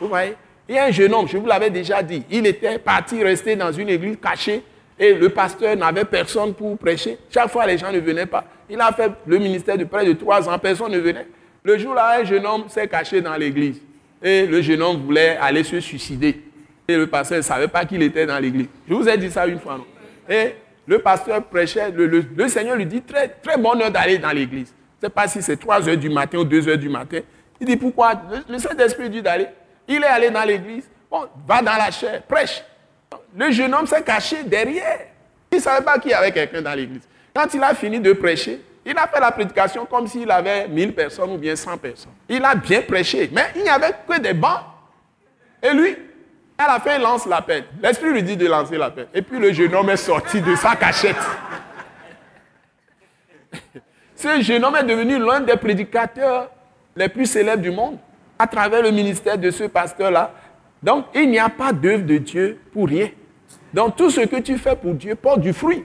[0.00, 0.34] Vous voyez?
[0.68, 3.56] Il y a un jeune homme, je vous l'avais déjà dit, il était parti rester
[3.56, 4.62] dans une église cachée
[4.98, 7.18] et le pasteur n'avait personne pour prêcher.
[7.30, 8.44] Chaque fois, les gens ne venaient pas.
[8.68, 11.26] Il a fait le ministère de près de trois ans, personne ne venait.
[11.62, 13.80] Le jour-là, un jeune homme s'est caché dans l'église.
[14.22, 16.42] Et le jeune homme voulait aller se suicider.
[16.88, 18.66] Et le pasteur ne savait pas qu'il était dans l'église.
[18.88, 19.86] Je vous ai dit ça une fois, non?
[20.28, 20.54] Et
[20.86, 24.74] le pasteur prêchait, le, Seigneur lui dit très, très bonne heure d'aller dans l'église.
[25.00, 27.20] Je ne sais pas si c'est 3 heures du matin ou 2 heures du matin.
[27.60, 28.14] Il dit pourquoi?
[28.48, 29.46] Le, Saint-Esprit dit d'aller.
[29.86, 30.88] Il est allé dans l'église.
[31.10, 32.62] Bon, va dans la chair, prêche.
[33.36, 35.00] Le jeune homme s'est caché derrière.
[35.50, 37.02] Il ne savait pas qu'il y avait quelqu'un dans l'église.
[37.34, 40.94] Quand il a fini de prêcher, il a fait la prédication comme s'il avait 1000
[40.94, 42.12] personnes ou bien 100 personnes.
[42.28, 44.60] Il a bien prêché, mais il n'y avait que des bancs.
[45.62, 45.96] Et lui,
[46.56, 47.64] à la fin, il lance l'appel.
[47.82, 49.08] L'Esprit lui dit de lancer l'appel.
[49.14, 51.16] Et puis le jeune homme est sorti de sa cachette.
[54.16, 56.50] Ce jeune homme est devenu l'un des prédicateurs
[56.96, 57.98] les plus célèbres du monde
[58.38, 60.32] à travers le ministère de ce pasteur-là.
[60.82, 63.08] Donc, il n'y a pas d'œuvre de Dieu pour rien.
[63.72, 65.84] Donc, tout ce que tu fais pour Dieu porte du fruit.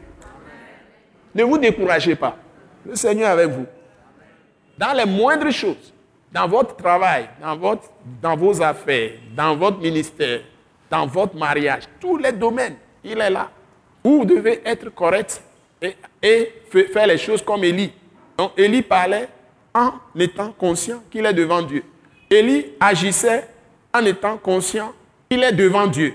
[1.35, 2.37] Ne vous découragez pas.
[2.85, 3.65] Le Seigneur est avec vous.
[4.77, 5.93] Dans les moindres choses,
[6.31, 7.83] dans votre travail, dans, votre,
[8.21, 10.41] dans vos affaires, dans votre ministère,
[10.89, 13.49] dans votre mariage, tous les domaines, il est là.
[14.03, 15.41] Vous devez être correct
[15.81, 16.53] et, et
[16.91, 17.91] faire les choses comme Élie.
[18.37, 19.27] Donc Élie parlait
[19.73, 21.83] en étant conscient qu'il est devant Dieu.
[22.29, 23.47] Élie agissait
[23.93, 24.93] en étant conscient
[25.29, 26.13] qu'il est devant Dieu.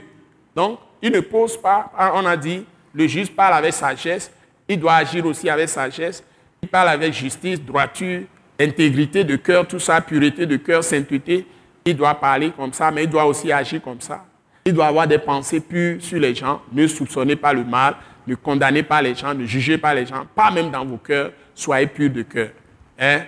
[0.54, 4.30] Donc, il ne pose pas, on a dit, le juge parle avec sagesse,
[4.68, 6.22] il doit agir aussi avec sagesse,
[6.62, 8.22] il parle avec justice, droiture,
[8.58, 11.46] intégrité de cœur, tout ça, pureté de cœur, sainteté.
[11.84, 14.24] Il doit parler comme ça, mais il doit aussi agir comme ça.
[14.64, 16.60] Il doit avoir des pensées pures sur les gens.
[16.72, 17.96] Ne soupçonnez pas le mal,
[18.26, 21.32] ne condamnez pas les gens, ne jugez pas les gens, pas même dans vos cœurs.
[21.54, 22.50] Soyez purs de cœur.
[22.98, 23.22] Hein?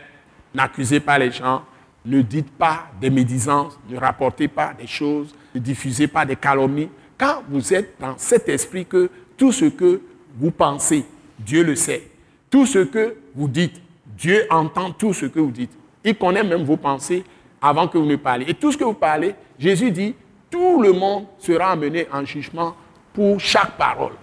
[0.53, 1.65] N'accusez pas les gens,
[2.05, 6.91] ne dites pas des médisances, ne rapportez pas des choses, ne diffusez pas des calomnies.
[7.21, 10.01] Quand vous êtes dans cet esprit que tout ce que
[10.39, 11.05] vous pensez,
[11.39, 12.09] Dieu le sait.
[12.49, 13.79] Tout ce que vous dites,
[14.17, 15.71] Dieu entend tout ce que vous dites.
[16.03, 17.23] Il connaît même vos pensées
[17.61, 18.47] avant que vous ne parliez.
[18.49, 20.15] Et tout ce que vous parlez, Jésus dit,
[20.51, 22.75] tout le monde sera amené en jugement
[23.13, 24.15] pour chaque parole.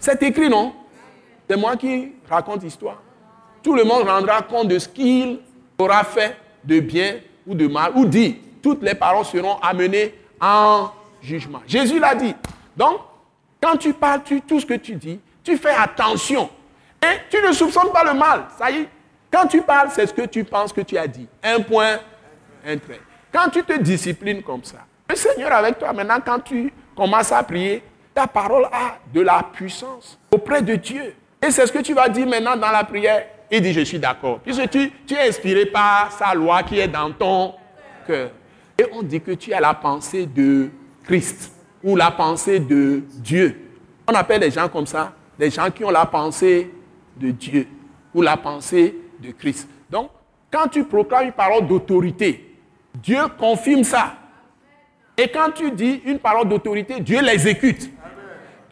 [0.00, 0.72] C'est écrit, non?
[1.48, 3.00] C'est moi qui raconte l'histoire.
[3.62, 5.38] Tout le monde rendra compte de ce qu'il
[5.78, 7.14] aura fait de bien
[7.46, 8.38] ou de mal, ou dit.
[8.60, 10.90] Toutes les paroles seront amenées en
[11.22, 11.60] jugement.
[11.66, 12.34] Jésus l'a dit.
[12.76, 13.00] Donc,
[13.62, 16.48] quand tu parles, tout ce que tu dis, tu fais attention
[17.02, 18.44] et tu ne soupçonnes pas le mal.
[18.58, 18.88] Ça y est.
[19.30, 21.28] Quand tu parles, c'est ce que tu penses que tu as dit.
[21.42, 21.98] Un point,
[22.66, 23.00] un trait.
[23.32, 27.42] Quand tu te disciplines comme ça, le Seigneur avec toi, maintenant, quand tu commences à
[27.42, 31.14] prier, ta parole a de la puissance auprès de Dieu.
[31.40, 33.24] Et c'est ce que tu vas dire maintenant dans la prière.
[33.50, 34.40] Il dit, je suis d'accord.
[34.40, 37.54] Puisque tu, tu es inspiré par sa loi qui est dans ton
[38.06, 38.30] cœur.
[38.78, 40.70] Et on dit que tu as la pensée de
[41.04, 43.58] Christ ou la pensée de Dieu.
[44.06, 46.70] On appelle les gens comme ça, des gens qui ont la pensée
[47.16, 47.66] de Dieu
[48.14, 49.68] ou la pensée de Christ.
[49.88, 50.10] Donc,
[50.50, 52.56] quand tu proclames une parole d'autorité,
[52.94, 54.14] Dieu confirme ça.
[55.16, 57.90] Et quand tu dis une parole d'autorité, Dieu l'exécute.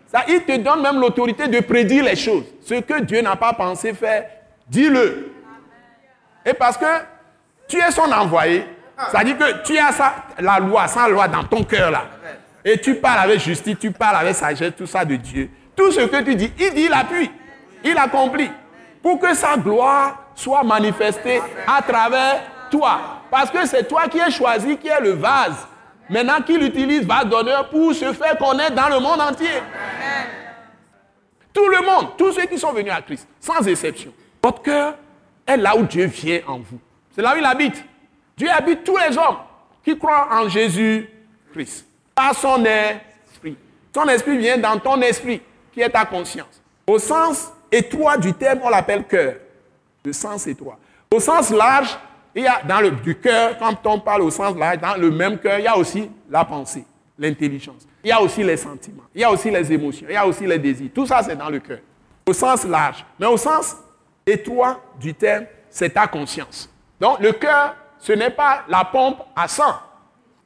[0.06, 2.44] Ça, il te donne même l'autorité de prédire les choses.
[2.62, 4.24] Ce que Dieu n'a pas pensé faire,
[4.66, 5.32] dis-le.
[6.46, 6.86] Et parce que
[7.68, 8.64] tu es son envoyé,
[9.12, 12.04] ça dit que tu as ça, la loi, sans loi dans ton cœur là.
[12.64, 15.50] Et tu parles avec justice, tu parles avec sagesse, tout ça de Dieu.
[15.76, 17.30] Tout ce que tu dis, il dit, il appuie
[17.84, 18.50] il accomplit
[19.02, 23.22] pour que sa gloire soit manifestée à travers toi.
[23.30, 25.66] Parce que c'est toi qui es choisi, qui est le vase.
[26.08, 29.62] Maintenant qu'il utilise vase d'honneur pour se faire connaître dans le monde entier.
[31.52, 34.12] Tout le monde, tous ceux qui sont venus à Christ, sans exception.
[34.42, 34.94] Votre cœur
[35.46, 36.78] est là où Dieu vient en vous.
[37.14, 37.84] C'est là où il habite.
[38.38, 39.38] Dieu habite tous les hommes
[39.84, 41.84] qui croient en Jésus-Christ.
[42.14, 43.56] Par son esprit.
[43.94, 46.62] Son esprit vient dans ton esprit, qui est ta conscience.
[46.86, 49.34] Au sens étroit du terme, on l'appelle cœur.
[50.04, 50.78] Le sens étroit.
[51.12, 51.98] Au sens large,
[52.34, 55.10] il y a dans le du cœur, quand on parle au sens large, dans le
[55.10, 56.84] même cœur, il y a aussi la pensée,
[57.18, 57.86] l'intelligence.
[58.04, 60.26] Il y a aussi les sentiments, il y a aussi les émotions, il y a
[60.26, 60.90] aussi les désirs.
[60.94, 61.80] Tout ça, c'est dans le cœur.
[62.24, 63.04] Au sens large.
[63.18, 63.76] Mais au sens
[64.24, 66.70] étroit du terme, c'est ta conscience.
[67.00, 69.74] Donc, le cœur, ce n'est pas la pompe à sang.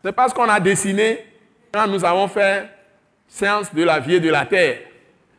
[0.05, 1.25] C'est pas ce qu'on a dessiné
[1.73, 2.69] quand nous avons fait
[3.29, 4.79] séance de la vie et de la terre.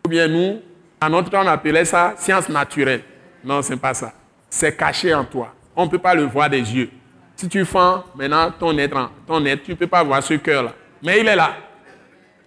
[0.05, 0.61] Ou bien nous,
[1.01, 3.03] en notre temps, on appelait ça science naturelle.
[3.43, 4.13] Non, ce n'est pas ça.
[4.49, 5.53] C'est caché en toi.
[5.75, 6.89] On ne peut pas le voir des yeux.
[7.35, 10.73] Si tu fends maintenant ton être, ton être tu ne peux pas voir ce cœur-là.
[11.01, 11.55] Mais il est là.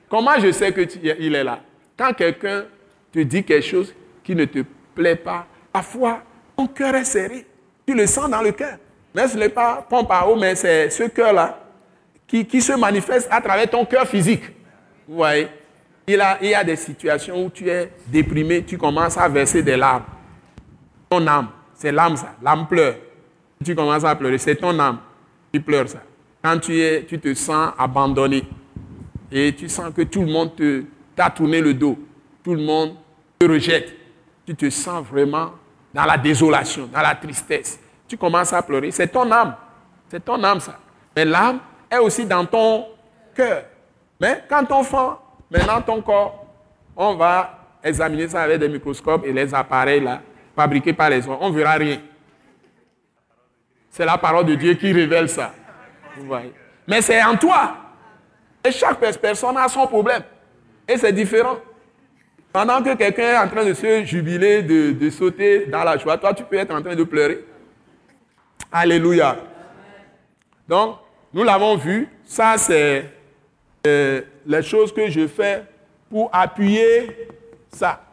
[0.08, 1.60] Comment je sais qu'il est là?
[1.96, 2.64] Quand quelqu'un
[3.12, 4.60] te dit quelque chose qui ne te
[4.94, 6.22] plaît pas, parfois,
[6.56, 7.46] ton cœur est serré.
[7.86, 8.78] Tu le sens dans le cœur.
[9.16, 11.58] Mais ce n'est pas pompe à eau, mais c'est ce cœur-là
[12.26, 14.42] qui, qui se manifeste à travers ton cœur physique.
[15.08, 15.48] Vous voyez?
[16.06, 20.04] Il, y a des situations où tu es déprimé, tu commences à verser des larmes.
[21.08, 22.96] Ton âme, c'est l'âme ça, l'âme pleure.
[23.64, 24.36] Tu commences à pleurer.
[24.36, 24.98] C'est ton âme
[25.50, 26.02] qui pleure ça.
[26.44, 28.44] Quand tu, es, tu te sens abandonné
[29.32, 30.50] et tu sens que tout le monde
[31.16, 31.98] t'a tourné le dos,
[32.44, 32.96] tout le monde
[33.38, 33.94] te rejette,
[34.46, 35.52] tu te sens vraiment
[35.94, 37.80] dans la désolation, dans la tristesse.
[38.08, 38.90] Tu commences à pleurer.
[38.90, 39.54] C'est ton âme.
[40.08, 40.78] C'est ton âme, ça.
[41.14, 41.58] Mais l'âme
[41.90, 42.86] est aussi dans ton
[43.34, 43.64] cœur.
[44.20, 44.96] Mais quand on fait
[45.50, 46.46] maintenant ton corps,
[46.96, 50.20] on va examiner ça avec des microscopes et les appareils là,
[50.54, 51.38] fabriqués par les hommes.
[51.40, 51.98] On ne verra rien.
[53.90, 55.52] C'est la parole de Dieu qui révèle ça.
[56.86, 57.76] Mais c'est en toi.
[58.64, 60.22] Et chaque personne a son problème.
[60.88, 61.56] Et c'est différent.
[62.52, 66.32] Pendant que quelqu'un est en train de se jubiler, de, sauter dans la joie, toi,
[66.32, 67.44] tu peux être en train de pleurer.
[68.78, 69.38] Alléluia.
[70.68, 70.98] Donc,
[71.32, 72.10] nous l'avons vu.
[72.26, 73.10] Ça, c'est
[73.86, 75.64] euh, les choses que je fais
[76.10, 77.26] pour appuyer
[77.72, 78.04] ça.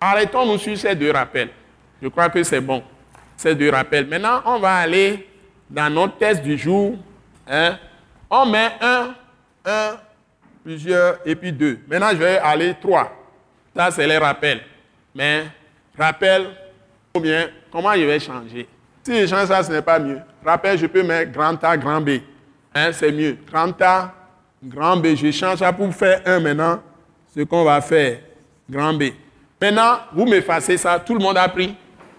[0.00, 1.50] Arrêtons-nous sur ces deux rappels.
[2.00, 2.82] Je crois que c'est bon,
[3.36, 4.06] ces deux rappels.
[4.06, 5.28] Maintenant, on va aller
[5.68, 6.96] dans notre test du jour.
[7.46, 7.76] Hein.
[8.30, 9.14] On met un,
[9.66, 9.98] un,
[10.64, 11.78] plusieurs, et puis deux.
[11.86, 13.12] Maintenant, je vais aller trois.
[13.76, 14.62] Ça, c'est les rappels.
[15.14, 15.44] Mais,
[15.98, 16.46] rappel,
[17.12, 18.66] combien, comment je vais changer?
[19.06, 20.18] Si je change ça, ce n'est pas mieux.
[20.44, 22.18] Rappel, je peux mettre grand A, grand B.
[22.74, 23.38] Hein, c'est mieux.
[23.48, 24.12] Grand A,
[24.64, 25.14] grand B.
[25.14, 26.82] Je change ça pour faire un maintenant.
[27.32, 28.18] Ce qu'on va faire,
[28.68, 29.04] grand B.
[29.62, 30.98] Maintenant, vous m'effacez ça.
[30.98, 31.72] Tout le monde a pris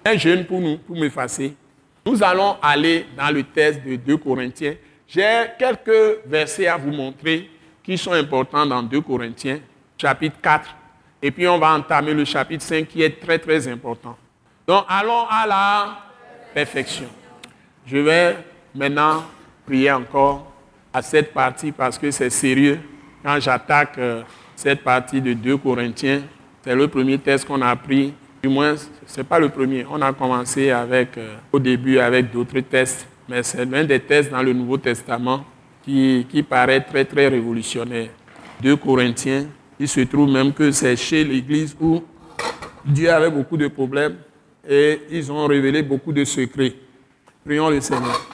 [0.06, 1.58] un jeune pour nous, pour m'effacer.
[2.06, 4.76] Nous allons aller dans le test de 2 Corinthiens.
[5.06, 7.50] J'ai quelques versets à vous montrer
[7.84, 9.60] qui sont importants dans 2 Corinthiens,
[9.98, 10.70] chapitre 4.
[11.22, 14.16] Et puis on va entamer le chapitre 5 qui est très très important.
[14.66, 16.07] Donc allons à la
[16.58, 17.06] perfection.
[17.86, 18.36] Je vais
[18.74, 19.24] maintenant
[19.64, 20.52] prier encore
[20.92, 22.80] à cette partie parce que c'est sérieux.
[23.24, 24.24] Quand j'attaque euh,
[24.56, 26.22] cette partie de 2 Corinthiens,
[26.64, 28.12] c'est le premier test qu'on a pris.
[28.42, 29.86] Du moins, ce n'est pas le premier.
[29.88, 34.32] On a commencé avec, euh, au début avec d'autres tests, mais c'est l'un des tests
[34.32, 35.46] dans le Nouveau Testament
[35.84, 38.10] qui, qui paraît très très révolutionnaire.
[38.64, 39.46] 2 Corinthiens
[39.80, 42.02] il se trouve même que c'est chez l'Église où
[42.84, 44.16] Dieu avait beaucoup de problèmes
[44.68, 46.74] et ils ont révélé beaucoup de secrets.
[47.46, 48.28] Prions le Seigneur.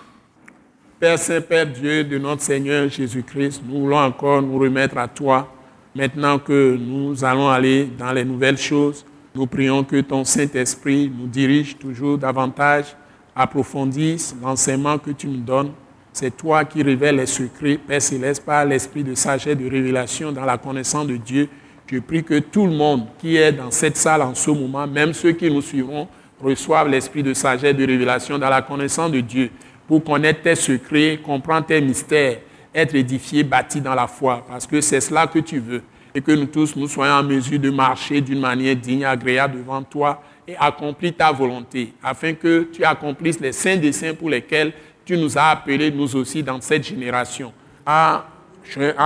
[1.00, 5.54] Père Saint, Père Dieu de notre Seigneur Jésus-Christ, nous voulons encore nous remettre à toi.
[5.96, 9.06] Maintenant que nous allons aller dans les nouvelles choses,
[9.36, 12.96] nous prions que ton Saint-Esprit nous dirige toujours davantage,
[13.36, 15.72] approfondisse l'enseignement que tu nous donnes
[16.14, 20.46] c'est toi qui révèles les secrets, Père céleste, par l'esprit de sagesse, de révélation dans
[20.46, 21.50] la connaissance de Dieu.
[21.88, 25.14] Je prie que tout le monde qui est dans cette salle en ce moment, même
[25.14, 26.08] ceux qui nous suivront,
[26.44, 29.50] reçoivent l'esprit de sagesse, de révélation dans la connaissance de Dieu
[29.88, 32.40] pour connaître tes secrets, comprendre tes mystères,
[32.74, 35.84] être édifiés, bâtis dans la foi, parce que c'est cela que tu veux.
[36.16, 39.82] Et que nous tous, nous soyons en mesure de marcher d'une manière digne, agréable devant
[39.82, 44.74] toi et accomplir ta volonté, afin que tu accomplisses les saints desseins pour lesquels
[45.06, 47.52] tu nous as appelés, nous aussi, dans cette génération,
[47.86, 48.26] à,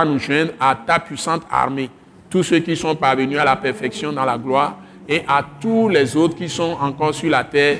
[0.04, 1.90] nous joindre à ta puissante armée.
[2.28, 4.76] Tous ceux qui sont parvenus à la perfection dans la gloire
[5.08, 7.78] et à tous les autres qui sont encore sur la terre,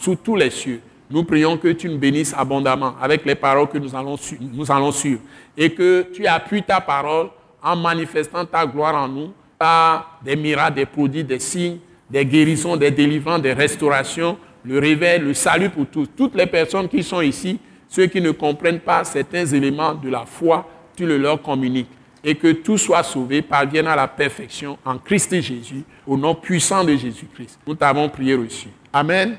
[0.00, 0.80] sous tous les cieux.
[1.10, 4.92] Nous prions que tu nous bénisses abondamment avec les paroles que nous allons, nous allons
[4.92, 5.20] suivre
[5.56, 7.28] et que tu appuies ta parole
[7.62, 11.78] en manifestant ta gloire en nous par des miracles, des produits, des signes,
[12.08, 16.08] des guérisons, des délivrances, des restaurations, le réveil, le salut pour tous.
[16.16, 20.24] Toutes les personnes qui sont ici, ceux qui ne comprennent pas certains éléments de la
[20.26, 21.88] foi, tu le leur communiques.
[22.24, 26.82] Et que tout soit sauvé, parvienne à la perfection en Christ Jésus, au nom puissant
[26.82, 27.60] de Jésus-Christ.
[27.66, 28.68] Nous t'avons prié reçu.
[28.92, 29.36] Amen.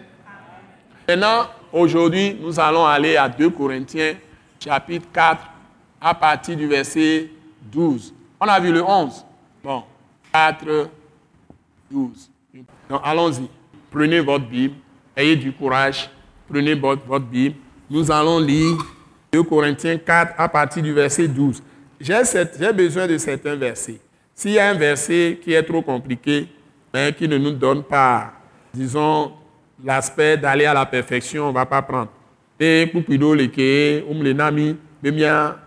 [1.08, 4.14] Maintenant, aujourd'hui, nous allons aller à 2 Corinthiens,
[4.60, 5.44] chapitre 4,
[6.00, 7.30] à partir du verset
[7.62, 8.14] 12.
[8.40, 9.26] On a vu le 11.
[9.64, 9.84] Bon,
[10.32, 10.90] 4,
[11.92, 12.30] 12.
[12.90, 13.50] Donc, allons-y.
[13.92, 14.76] Prenez votre Bible
[15.20, 16.10] Ayez du courage,
[16.48, 17.56] prenez votre, Bible.
[17.90, 18.78] Nous allons lire
[19.34, 21.62] 2 Corinthiens 4 à partir du verset 12.
[22.00, 24.00] J'ai besoin de certains versets.
[24.34, 26.48] S'il y a un verset qui est trop compliqué,
[26.94, 28.34] mais qui ne nous donne pas,
[28.74, 29.34] disons,
[29.84, 32.10] l'aspect d'aller à la perfection, on ne va pas prendre.
[32.60, 35.58] Et pour um le nami, bemia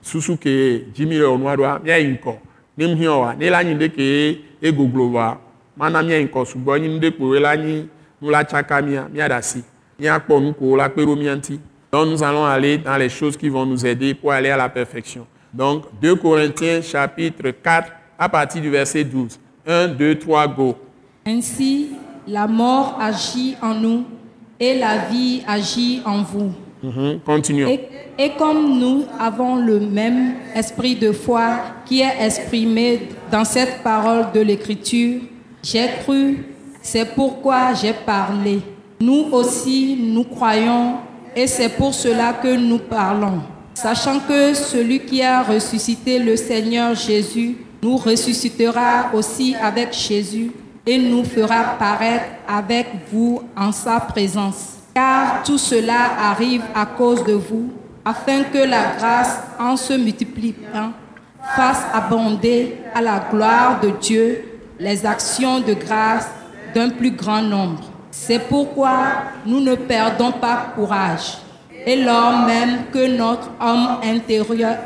[0.00, 2.38] susuke jimi o noadoa, mia inko.
[2.76, 5.40] Nim hiowa, ne la nyinde ke e goglowa.
[5.76, 7.88] Mana mia inko subo nyinde ko la nyi
[8.20, 8.44] nous la
[9.12, 9.64] miadasi.
[10.00, 10.60] Donc
[12.08, 15.26] nous allons aller dans les choses qui vont nous aider pour aller à la perfection.
[15.52, 19.38] Donc 2 Corinthiens chapitre 4 à partir du verset 12.
[19.66, 20.76] 1, 2, 3, go.
[21.26, 21.90] Ainsi,
[22.26, 24.04] la mort agit en nous
[24.58, 26.52] et la vie agit en vous.
[26.82, 27.68] Mm Continuons.
[27.68, 27.88] Et,
[28.18, 34.26] et, comme nous avons le même esprit de foi qui est exprimé dans cette parole
[34.32, 35.20] de l'Écriture,
[35.62, 36.44] j'ai cru
[36.80, 38.60] c'est pourquoi j'ai parlé.
[39.00, 40.98] Nous aussi, nous croyons
[41.36, 43.42] Et c'est pour cela que nous parlons,
[43.82, 50.50] sachant que celui qui a ressuscité le Seigneur Jésus nous ressuscitera aussi avec Jésus
[50.84, 54.78] et nous fera paraître avec vous en sa présence.
[54.94, 57.70] Car tout cela arrive à cause de vous,
[58.04, 60.92] afin que la grâce, en se multipliant,
[61.54, 64.44] fasse abonder à la gloire de Dieu
[64.80, 66.26] les actions de grâce
[66.74, 67.84] d'un plus grand nombre.
[68.10, 68.98] C'est pourquoi
[69.46, 71.38] nous ne perdons pas courage.
[71.86, 74.76] Et lors même que notre homme intérieur,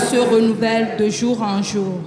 [0.00, 2.00] se renouvelle de jour en jour.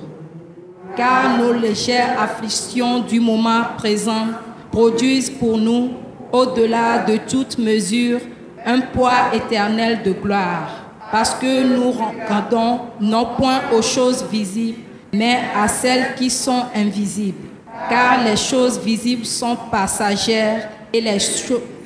[0.95, 4.27] Car nos légères afflictions du moment présent
[4.71, 5.91] produisent pour nous,
[6.31, 8.19] au-delà de toute mesure,
[8.65, 10.69] un poids éternel de gloire.
[11.11, 14.79] Parce que nous rendons non point aux choses visibles,
[15.11, 17.47] mais à celles qui sont invisibles.
[17.89, 21.17] Car les choses visibles sont passagères et les,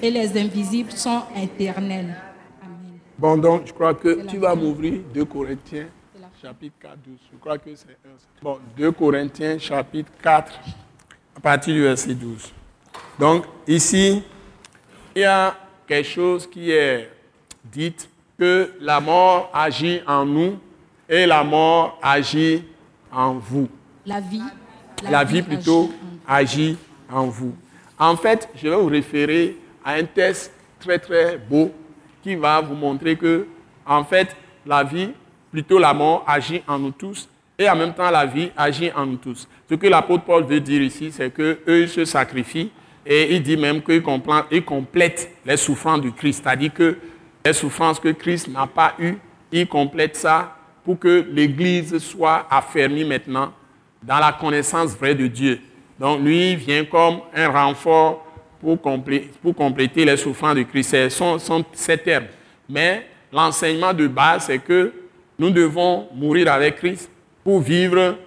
[0.01, 2.15] et les invisibles sont éternelles.
[2.61, 2.99] Amen.
[3.17, 5.87] Bon, donc je crois que tu vas m'ouvrir 2 Corinthiens
[6.43, 7.17] chapitre 4, 12.
[7.31, 8.17] Je crois que c'est un.
[8.41, 10.51] Bon, 2 Corinthiens chapitre 4,
[11.37, 12.51] à partir du verset 12.
[13.17, 14.21] Donc ici,
[15.15, 15.55] il y a
[15.87, 17.09] quelque chose qui est
[17.63, 17.95] dit
[18.37, 20.59] que la mort agit en nous
[21.07, 22.65] et la mort agit
[23.09, 23.69] en vous.
[24.05, 24.41] La vie.
[25.09, 25.91] La, vie, plutôt
[26.27, 26.77] agit
[27.09, 27.53] en vous.
[27.53, 27.62] En
[28.15, 31.71] fait, je vais vous référer à un test très très beau
[32.21, 33.47] qui va vous montrer que,
[33.85, 34.35] en fait,
[34.65, 35.09] la vie,
[35.51, 39.05] plutôt la mort, agit en nous tous et en même temps la vie agit en
[39.05, 39.47] nous tous.
[39.69, 42.71] Ce que l'apôtre Paul veut dire ici, c'est qu'eux se sacrifient
[43.05, 46.97] et il dit même qu'ils complètent les souffrances du Christ, c'est-à-dire que
[47.45, 49.17] les souffrances que Christ n'a pas eues,
[49.51, 53.53] il complète ça pour que l'Église soit affermie maintenant
[54.01, 55.59] dans la connaissance vraie de Dieu.
[56.03, 58.25] Donc lui vient comme un renfort
[58.59, 58.81] pour,
[59.55, 60.89] compléter les souffrances de Christ.
[60.89, 61.37] C'est son,
[61.71, 62.25] ses termes.
[62.67, 64.91] Mais l'enseignement de base, c'est que
[65.39, 67.09] nous devons mourir avec Christ
[67.41, 68.17] pour vivre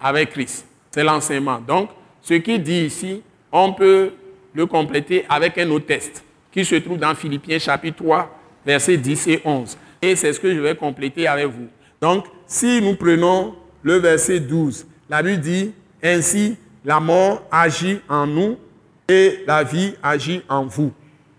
[0.00, 0.64] avec Christ.
[0.92, 1.58] C'est l'enseignement.
[1.58, 1.90] Donc,
[2.22, 3.20] ce qu'il dit ici,
[3.50, 4.12] on peut
[4.52, 6.22] le compléter avec un autre test
[6.52, 9.76] qui se trouve dans Philippiens chapitre 3, versets 10 et 11.
[10.00, 11.66] Et c'est ce que je vais compléter avec vous.
[12.00, 18.26] Donc, si nous prenons le verset 12, la Bible dit, ainsi la mort agit en
[18.26, 18.58] nous
[19.08, 20.92] et la vie agit en vous.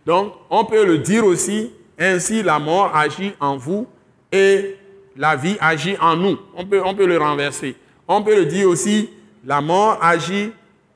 [0.06, 3.88] Donc, on peut le dire aussi, ainsi la mort agit en vous
[4.32, 4.76] et
[5.16, 6.38] la vie agit en nous.
[6.56, 7.76] On peut, le renverser.
[8.08, 9.10] On peut le dire aussi,
[9.46, 10.52] la mort agit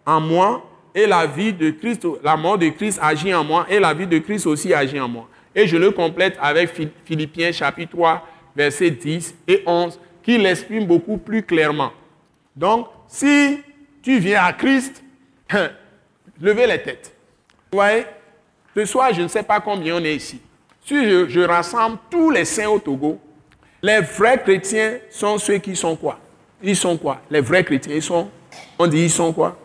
[0.05, 3.79] en moi et la vie de Christ, la mort de Christ agit en moi et
[3.79, 5.27] la vie de Christ aussi agit en moi.
[5.55, 6.71] Et je le complète avec
[7.05, 11.91] Philippiens chapitre 3, versets 10 et 11, qui l'exprime beaucoup plus clairement.
[12.55, 13.59] Donc, si
[14.01, 15.03] tu viens à Christ,
[16.41, 17.15] levez les têtes.
[17.71, 18.05] Vous voyez,
[18.75, 20.41] ce soir, je ne sais pas combien on est ici.
[20.85, 23.19] Si je, rassemble tous les saints au Togo,
[23.81, 26.19] les vrais chrétiens sont ceux qui sont quoi?
[26.61, 27.21] Ils sont quoi?
[27.29, 28.29] Les vrais chrétiens, ils sont,
[28.77, 29.57] on dit ils sont quoi?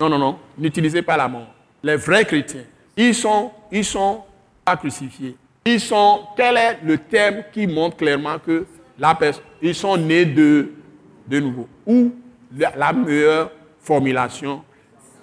[0.00, 1.52] Non, non, non, n'utilisez pas la mort.
[1.82, 2.64] Les vrais chrétiens,
[2.96, 4.22] ils sont, ils sont
[4.64, 5.36] pas crucifiés.
[5.64, 8.66] Ils sont, quel est le terme qui montre clairement que
[8.98, 9.18] la
[9.60, 10.72] ils sont nés de,
[11.26, 12.12] de nouveau Ou
[12.56, 14.62] la meilleure formulation,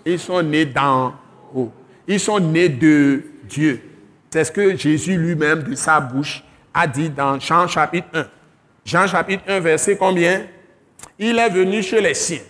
[0.05, 1.13] ils sont nés d'en
[1.53, 1.71] haut.
[2.07, 3.81] Ils sont nés de Dieu.
[4.29, 8.25] C'est ce que Jésus lui-même, de sa bouche, a dit dans Jean chapitre 1.
[8.85, 10.45] Jean chapitre 1, verset combien?
[11.19, 12.43] Il est venu chez les siens,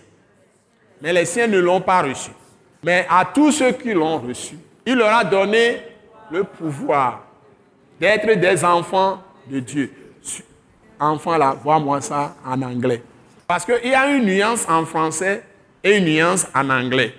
[1.00, 2.30] mais les siens ne l'ont pas reçu.
[2.82, 4.56] Mais à tous ceux qui l'ont reçu,
[4.86, 5.82] il leur a donné
[6.30, 7.24] le pouvoir
[8.00, 9.90] d'être des enfants de Dieu.
[11.00, 13.02] Enfant là, vois-moi ça en anglais.
[13.48, 15.42] Parce qu'il y a une nuance en français
[15.82, 17.14] et une nuance en anglais.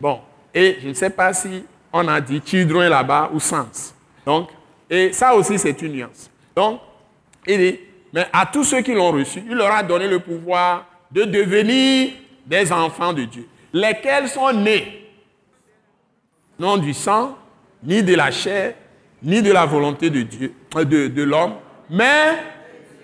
[0.00, 0.20] Bon,
[0.54, 3.92] et je ne sais pas si on a dit children là-bas ou sens.
[4.24, 4.50] Donc,
[4.88, 6.30] et ça aussi c'est une nuance.
[6.54, 6.80] Donc,
[7.48, 7.80] il dit,
[8.12, 12.12] mais à tous ceux qui l'ont reçu, il leur a donné le pouvoir de devenir
[12.46, 15.10] des enfants de Dieu, lesquels sont nés,
[16.60, 17.36] non du sang,
[17.82, 18.74] ni de la chair,
[19.20, 21.54] ni de la volonté de Dieu, euh, de, de l'homme,
[21.90, 22.36] mais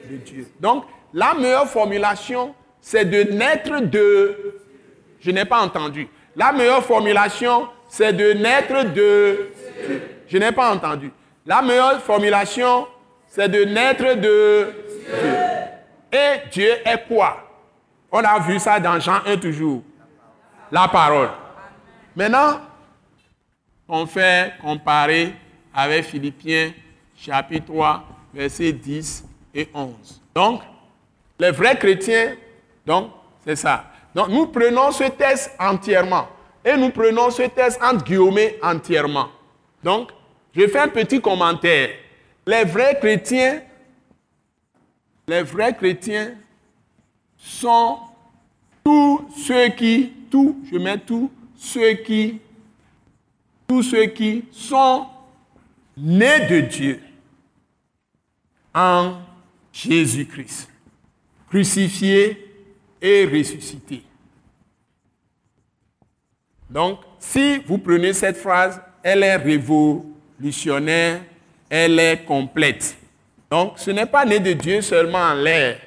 [0.08, 0.46] de Dieu.
[0.60, 4.54] Donc, la meilleure formulation, c'est de naître de...
[5.20, 6.08] Je n'ai pas entendu.
[6.36, 9.50] La meilleure formulation, c'est de naître de...
[10.28, 11.10] Je n'ai pas entendu.
[11.46, 12.86] La meilleure formulation,
[13.26, 14.68] c'est de naître de.
[16.12, 17.44] Et Dieu est quoi?
[18.12, 19.82] On a vu ça dans Jean 1 toujours.
[20.70, 21.30] La parole.
[22.14, 22.60] Maintenant,
[23.88, 25.34] on fait comparer
[25.74, 26.72] avec Philippiens
[27.16, 28.04] chapitre 3,
[28.34, 29.24] versets 10
[29.54, 30.20] et 11.
[30.34, 30.62] Donc,
[31.38, 32.34] les vrais chrétiens,
[32.88, 33.10] donc,
[33.44, 33.84] c'est ça.
[34.14, 36.26] Donc, nous prenons ce test entièrement.
[36.64, 39.28] Et nous prenons ce test entre guillemets entièrement.
[39.84, 40.10] Donc,
[40.56, 41.90] je fais un petit commentaire.
[42.46, 43.60] Les vrais chrétiens,
[45.28, 46.34] les vrais chrétiens
[47.36, 47.98] sont
[48.82, 52.40] tous ceux qui, tous, je mets tous, ceux qui,
[53.66, 55.06] tous ceux qui sont
[55.94, 57.02] nés de Dieu
[58.74, 59.18] en
[59.74, 60.70] Jésus-Christ,
[61.50, 62.47] crucifié
[63.00, 64.02] et ressuscité.
[66.68, 71.20] Donc, si vous prenez cette phrase, elle est révolutionnaire,
[71.68, 72.96] elle est complète.
[73.50, 75.80] Donc, ce n'est pas né de Dieu seulement en l'air.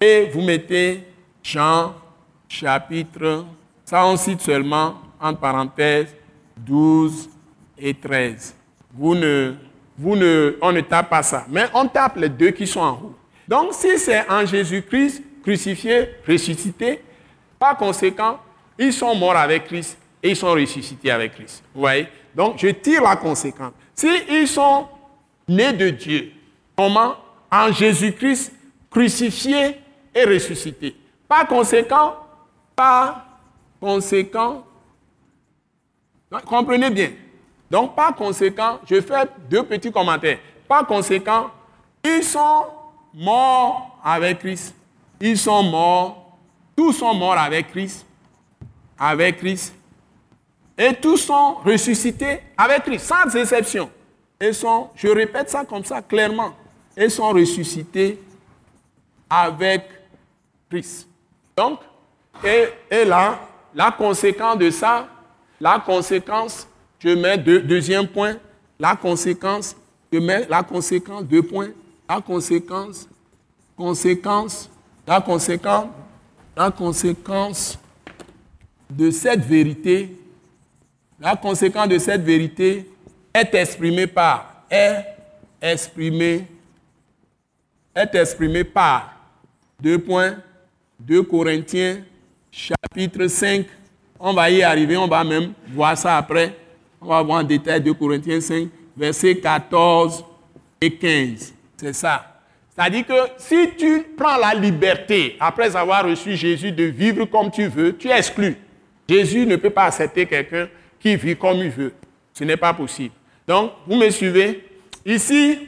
[0.00, 1.04] Et vous mettez
[1.42, 1.94] Jean
[2.48, 3.44] chapitre,
[3.84, 6.14] ça on cite seulement, entre parenthèses,
[6.56, 7.28] 12
[7.78, 8.54] et 13.
[8.94, 9.54] Vous ne,
[9.96, 12.92] vous ne, on ne tape pas ça, mais on tape les deux qui sont en
[12.92, 13.14] haut.
[13.46, 17.02] Donc, si c'est en Jésus-Christ, crucifié, ressuscité,
[17.58, 18.38] par conséquent,
[18.78, 21.64] ils sont morts avec Christ et ils sont ressuscités avec Christ.
[21.74, 22.06] Vous voyez?
[22.34, 23.72] Donc, je tire la conséquence.
[23.94, 24.86] Si ils sont
[25.48, 26.32] nés de Dieu,
[26.76, 27.14] comment?
[27.50, 28.52] En Jésus-Christ,
[28.90, 29.78] crucifié
[30.14, 30.94] et ressuscité.
[31.26, 32.16] Par conséquent,
[32.76, 33.24] par
[33.80, 34.66] conséquent,
[36.44, 37.12] comprenez bien.
[37.70, 40.40] Donc, par conséquent, je fais deux petits commentaires.
[40.68, 41.50] Par conséquent,
[42.04, 42.66] ils sont
[43.14, 44.74] morts avec Christ.
[45.20, 46.38] Ils sont morts.
[46.76, 48.06] Tous sont morts avec Christ.
[48.98, 49.74] Avec Christ.
[50.76, 53.90] Et tous sont ressuscités avec Christ, sans exception.
[54.40, 56.52] Ils sont, je répète ça comme ça clairement,
[56.96, 58.22] ils sont ressuscités
[59.28, 59.82] avec
[60.70, 61.08] Christ.
[61.56, 61.80] Donc,
[62.44, 63.40] et, là,
[63.74, 65.08] la conséquence de ça,
[65.60, 66.68] la conséquence,
[67.00, 68.36] je mets deuxième point,
[68.78, 69.74] la conséquence,
[70.12, 71.70] je mets la conséquence, deux points,
[72.08, 73.08] la conséquence,
[73.76, 74.70] conséquence,
[75.08, 75.86] la conséquence,
[76.54, 77.78] la conséquence
[78.90, 80.14] de cette vérité,
[81.18, 82.86] la conséquence de cette vérité
[83.32, 85.02] est exprimée par, est
[85.62, 86.46] exprimée,
[87.94, 89.14] est exprimée par,
[89.80, 90.36] deux points,
[91.00, 92.02] 2 Corinthiens
[92.50, 93.64] chapitre 5.
[94.20, 96.54] On va y arriver, on va même voir ça après.
[97.00, 100.22] On va voir en détail 2 Corinthiens 5, versets 14
[100.82, 101.54] et 15.
[101.78, 102.27] C'est ça.
[102.78, 107.66] C'est-à-dire que si tu prends la liberté, après avoir reçu Jésus, de vivre comme tu
[107.66, 108.56] veux, tu es exclu.
[109.08, 110.68] Jésus ne peut pas accepter quelqu'un
[111.00, 111.92] qui vit comme il veut.
[112.32, 113.14] Ce n'est pas possible.
[113.48, 114.64] Donc, vous me suivez?
[115.04, 115.58] Ici,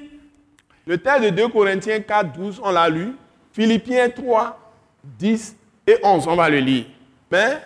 [0.87, 3.17] le texte de 2 Corinthiens 4, 12, on l'a lu.
[3.53, 4.73] Philippiens 3,
[5.19, 5.57] 10
[5.89, 6.85] et 11, on va le lire.
[7.29, 7.59] Mais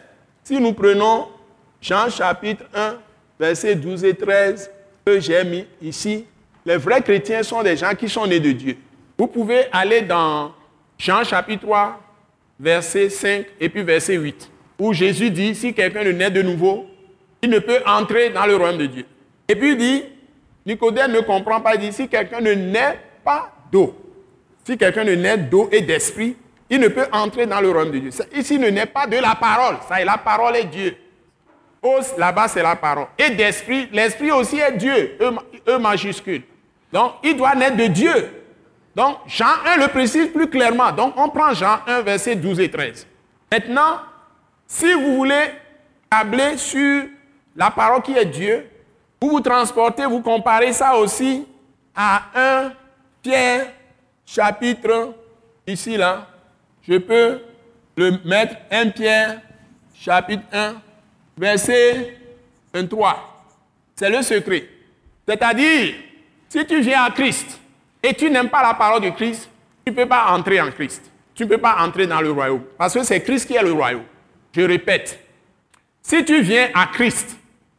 [0.43, 1.29] si nous prenons
[1.83, 2.95] Jean chapitre 1,
[3.39, 4.71] versets 12 et 13,
[5.05, 6.25] que j'ai mis ici,
[6.65, 8.79] les vrais chrétiens sont des gens qui sont nés de Dieu.
[9.17, 10.53] Vous pouvez aller dans
[10.99, 12.01] Jean chapitre 3,
[12.59, 16.87] verset 5 et puis verset 8, où Jésus dit, si quelqu'un ne naît de nouveau,
[17.43, 19.07] il ne peut entrer dans le royaume de Dieu.
[19.49, 20.03] Et puis il dit,
[20.67, 23.95] Nicodème ne comprend pas, il dit, si quelqu'un ne naît pas d'eau,
[24.65, 26.37] si quelqu'un ne naît d'eau et d'esprit,
[26.71, 28.11] il ne peut entrer dans le royaume de Dieu.
[28.35, 30.97] Ici ne naît pas de la parole, ça la parole est Dieu.
[32.17, 33.07] Là-bas, c'est la parole.
[33.19, 35.33] Et d'esprit, l'esprit aussi est Dieu, e,
[35.69, 36.43] e majuscule.
[36.93, 38.44] Donc, il doit naître de Dieu.
[38.95, 40.93] Donc, Jean 1 le précise plus clairement.
[40.93, 43.07] Donc, on prend Jean 1, verset 12 et 13.
[43.51, 44.01] Maintenant,
[44.67, 45.51] si vous voulez
[46.09, 47.05] tabler sur
[47.57, 48.69] la parole qui est Dieu,
[49.21, 51.47] vous vous transportez, vous comparez ça aussi
[51.95, 52.73] à 1
[53.23, 53.69] Pierre
[54.27, 55.15] chapitre,
[55.67, 56.27] ici là,
[56.87, 57.41] je peux
[57.97, 59.41] le mettre 1 Pierre
[59.95, 60.75] chapitre 1,
[61.37, 62.19] verset
[62.73, 63.47] 23.
[63.97, 64.69] C'est le secret.
[65.27, 65.95] C'est-à-dire,
[66.49, 67.61] si tu viens à Christ
[68.05, 69.49] et tu n'aimes pas la parole de Christ,
[69.85, 71.11] tu ne peux pas entrer en Christ.
[71.35, 72.63] Tu ne peux pas entrer dans le royaume.
[72.77, 74.05] Parce que c'est Christ qui est le royaume.
[74.53, 75.19] Je répète.
[76.03, 77.35] Si tu viens à Christ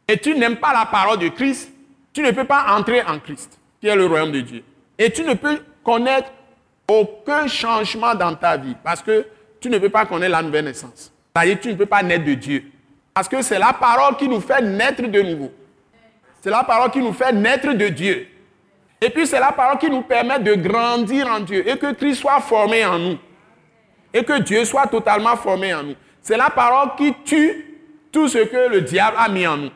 [0.08, 1.70] et tu n'aimes pas la parole de Christ,
[2.12, 4.64] tu ne peux pas entrer en Christ, qui est le royaume de Dieu.
[4.98, 6.32] Et tu ne peux connaître
[6.88, 9.26] aucun changement dans ta vie parce que
[9.60, 11.12] tu ne peux pas connaître la nouvelle naissance.
[11.34, 12.64] C'est-à-dire tu ne peux pas naître de Dieu.
[13.14, 15.52] Parce que c'est la parole qui nous fait naître de nouveau.
[16.40, 18.26] C'est la parole qui nous fait naître de Dieu.
[19.00, 22.20] Et puis c'est la parole qui nous permet de grandir en Dieu et que Christ
[22.20, 23.18] soit formé en nous.
[24.12, 25.94] Et que Dieu soit totalement formé en nous.
[26.22, 27.66] C'est la parole qui tue
[28.10, 29.70] tout ce que le diable a mis en nous.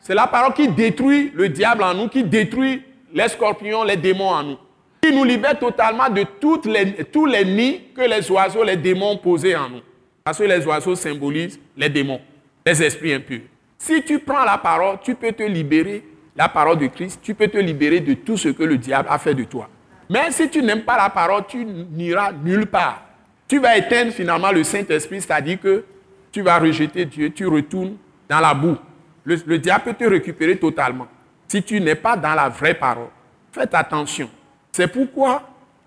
[0.00, 2.82] C'est la parole qui détruit le diable en nous, qui détruit
[3.12, 4.56] les scorpions, les démons en nous.
[5.02, 9.18] Qui nous libère totalement de toutes les, tous les nids que les oiseaux, les démons
[9.18, 9.80] posaient en nous.
[10.24, 12.20] Parce que les oiseaux symbolisent les démons,
[12.64, 13.42] les esprits impurs.
[13.78, 16.04] Si tu prends la parole, tu peux te libérer,
[16.36, 19.18] la parole de Christ, tu peux te libérer de tout ce que le diable a
[19.18, 19.68] fait de toi.
[20.08, 23.02] Mais si tu n'aimes pas la parole, tu n'iras nulle part.
[23.48, 25.84] Tu vas éteindre finalement le Saint-Esprit, c'est-à-dire que
[26.30, 27.96] tu vas rejeter Dieu, tu retournes
[28.28, 28.76] dans la boue.
[29.24, 31.06] Le, diable peut te récupérer totalement.
[31.46, 33.10] si tu n'es pas dans la vraie parole.
[33.52, 34.30] Faites attention.
[34.72, 35.42] C'est pourquoi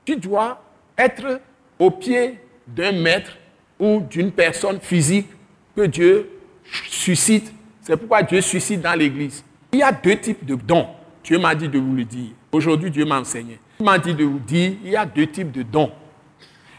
[0.06, 0.62] tu dois
[0.96, 1.42] être
[1.80, 3.36] au pied d'un maître
[3.80, 5.28] ou d'une personne physique
[5.76, 6.30] que Dieu
[6.64, 7.52] suscite.
[7.82, 9.44] C'est pourquoi Dieu suscite dans l'Église.
[9.76, 10.88] Il y a deux types de dons.
[11.22, 12.30] Dieu m'a dit de vous le dire.
[12.50, 13.60] Aujourd'hui, Dieu m'a enseigné.
[13.78, 15.92] Il m'a dit de vous dire, il y a deux types de dons.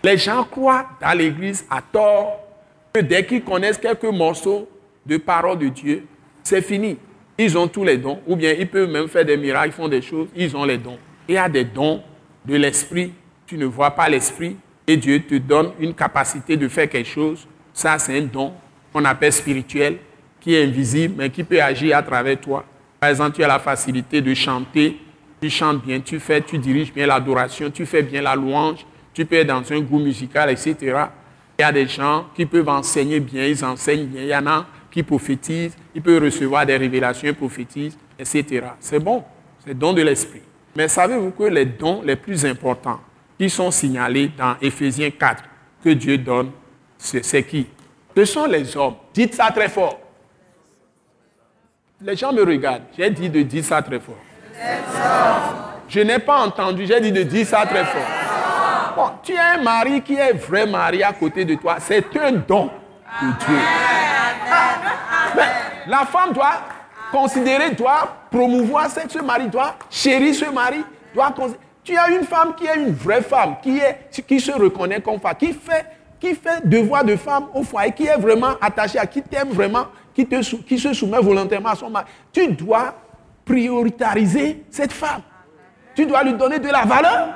[0.02, 2.38] Les gens croient dans l'Église à tort
[2.94, 4.66] que dès qu'ils connaissent quelques morceaux
[5.04, 6.06] de parole de Dieu,
[6.42, 6.96] c'est fini.
[7.36, 9.88] Ils ont tous les dons, ou bien ils peuvent même faire des miracles, ils font
[9.88, 10.96] des choses, ils ont les dons.
[11.28, 12.02] Il y a des dons
[12.46, 13.12] de l'esprit,
[13.46, 14.56] tu ne vois pas l'esprit,
[14.86, 17.46] et Dieu te donne une capacité de faire quelque chose.
[17.74, 18.54] Ça, c'est un don
[18.90, 19.98] qu'on appelle spirituel,
[20.40, 22.64] qui est invisible, mais qui peut agir à travers toi.
[23.06, 25.00] Par exemple, tu as la facilité de chanter,
[25.40, 28.84] tu chantes bien, tu fais, tu diriges bien l'adoration, tu fais bien la louange,
[29.14, 30.74] tu peux être dans un goût musical, etc.
[31.56, 34.22] Il y a des gens qui peuvent enseigner bien, ils enseignent bien.
[34.22, 38.66] Il y en a qui prophétisent, ils peuvent recevoir des révélations, prophétisent, etc.
[38.80, 39.22] C'est bon,
[39.64, 40.42] c'est don de l'esprit.
[40.74, 42.98] Mais savez-vous que les dons les plus importants
[43.38, 45.44] qui sont signalés dans Éphésiens 4
[45.84, 46.50] que Dieu donne,
[46.98, 47.68] c'est qui?
[48.16, 48.96] Ce sont les hommes.
[49.14, 50.00] Dites ça très fort.
[52.02, 52.82] Les gens me regardent.
[52.96, 54.18] J'ai dit de dire ça très fort.
[55.88, 56.86] Je n'ai pas entendu.
[56.86, 58.02] J'ai dit de dire ça très fort.
[58.94, 61.76] Bon, tu as un mari qui est vrai mari à côté de toi.
[61.80, 62.70] C'est un don
[63.22, 63.58] de Dieu.
[65.86, 66.60] La femme doit
[67.10, 70.84] considérer, doit promouvoir ce mari, doit chérir ce mari.
[71.14, 71.34] Doit
[71.82, 75.52] tu as une femme qui est une vraie femme, qui se reconnaît comme femme, qui
[75.52, 75.86] fait,
[76.18, 79.86] qui fait devoir de femme au foyer, qui est vraiment attachée à qui t'aime vraiment,
[80.16, 82.06] qui, te, qui se soumet volontairement à son mari.
[82.32, 82.94] Tu dois
[83.44, 85.20] prioritariser cette femme.
[85.94, 87.28] Tu dois lui donner de la valeur.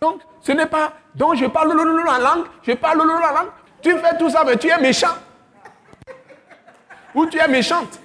[0.00, 0.92] Donc, ce n'est pas.
[1.12, 3.48] Donc, je parle la langue, je parle la langue.
[3.82, 5.16] Tu fais tout ça, mais tu es méchant.
[7.16, 7.98] Ou tu es méchante.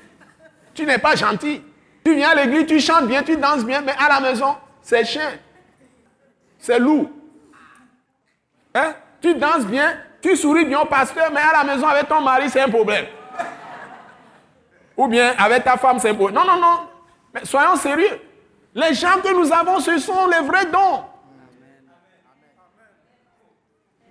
[0.74, 1.62] Tu n'es pas gentil.
[2.04, 5.06] Tu viens à l'église, tu chantes bien, tu danses bien, mais à la maison, c'est
[5.06, 5.34] chien.
[6.58, 7.12] C'est loup.
[8.74, 8.96] Hein?
[9.22, 12.50] Tu danses bien, tu souris bien au pasteur, mais à la maison avec ton mari,
[12.50, 13.06] c'est un problème.
[14.96, 16.42] Ou bien avec ta femme, c'est un problème.
[16.42, 16.80] Non, non, non.
[17.34, 18.22] Mais soyons sérieux.
[18.74, 21.04] Les gens que nous avons, ce sont les vrais dons.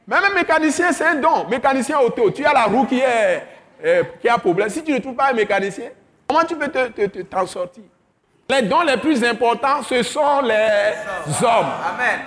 [0.06, 1.48] Même un mécanicien, c'est un don.
[1.48, 3.46] Mécanicien auto, tu as la roue qui, est,
[3.82, 4.68] euh, qui a problème.
[4.68, 5.86] Si tu ne trouves pas un mécanicien,
[6.28, 7.84] comment tu peux t'en te, sortir?
[8.50, 10.92] Les dons les plus importants, ce sont les
[11.42, 11.72] hommes.
[11.94, 12.20] Amen.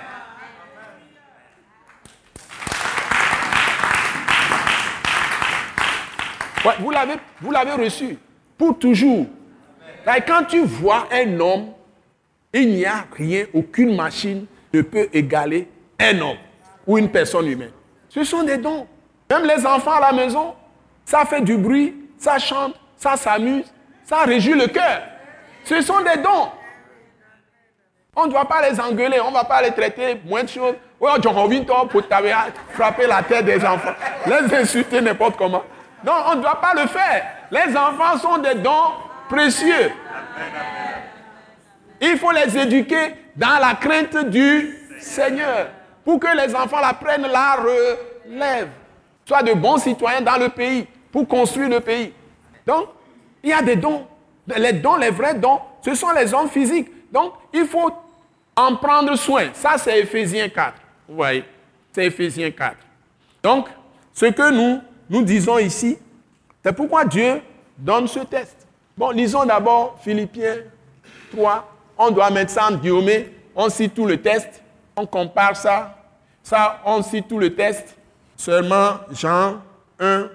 [6.80, 8.18] Vous l'avez, vous l'avez reçu
[8.56, 9.26] pour toujours.
[10.26, 11.66] quand tu vois un homme,
[12.52, 15.68] il n'y a rien, aucune machine ne peut égaler
[15.98, 16.38] un homme
[16.86, 17.72] ou une personne humaine.
[18.08, 18.86] Ce sont des dons.
[19.30, 20.54] Même les enfants à la maison,
[21.04, 23.64] ça fait du bruit, ça chante, ça s'amuse,
[24.04, 25.02] ça réjouit le cœur.
[25.64, 26.48] Ce sont des dons.
[28.14, 30.74] On ne doit pas les engueuler, on ne va pas les traiter moins de choses.
[30.98, 31.08] Oh,
[31.90, 32.02] pour
[32.70, 33.92] frapper la tête des enfants.
[34.26, 35.62] Les insulter n'importe comment.
[36.06, 37.26] Non, on ne doit pas le faire.
[37.50, 38.92] Les enfants sont des dons
[39.28, 39.90] précieux.
[42.00, 45.68] Il faut les éduquer dans la crainte du Seigneur
[46.04, 48.68] pour que les enfants la prennent la relève.
[49.24, 52.12] Soient de bons citoyens dans le pays pour construire le pays.
[52.64, 52.88] Donc,
[53.42, 54.06] il y a des dons.
[54.56, 56.88] Les dons, les vrais dons, ce sont les hommes physiques.
[57.10, 57.90] Donc, il faut
[58.54, 59.46] en prendre soin.
[59.54, 60.74] Ça, c'est Ephésiens 4.
[61.08, 61.44] Vous voyez
[61.92, 62.76] C'est Ephésiens 4.
[63.42, 63.66] Donc,
[64.14, 65.98] ce que nous, nous disons ici,
[66.64, 67.40] c'est pourquoi Dieu
[67.78, 68.66] donne ce test.
[68.96, 70.56] Bon, lisons d'abord Philippiens
[71.32, 71.72] 3.
[71.98, 73.30] On doit mettre ça en guillemets.
[73.54, 74.62] On cite tout le test.
[74.96, 75.96] On compare ça
[76.46, 77.96] ça, on cite tout le test.
[78.36, 79.56] Seulement Jean
[79.98, 80.28] 1,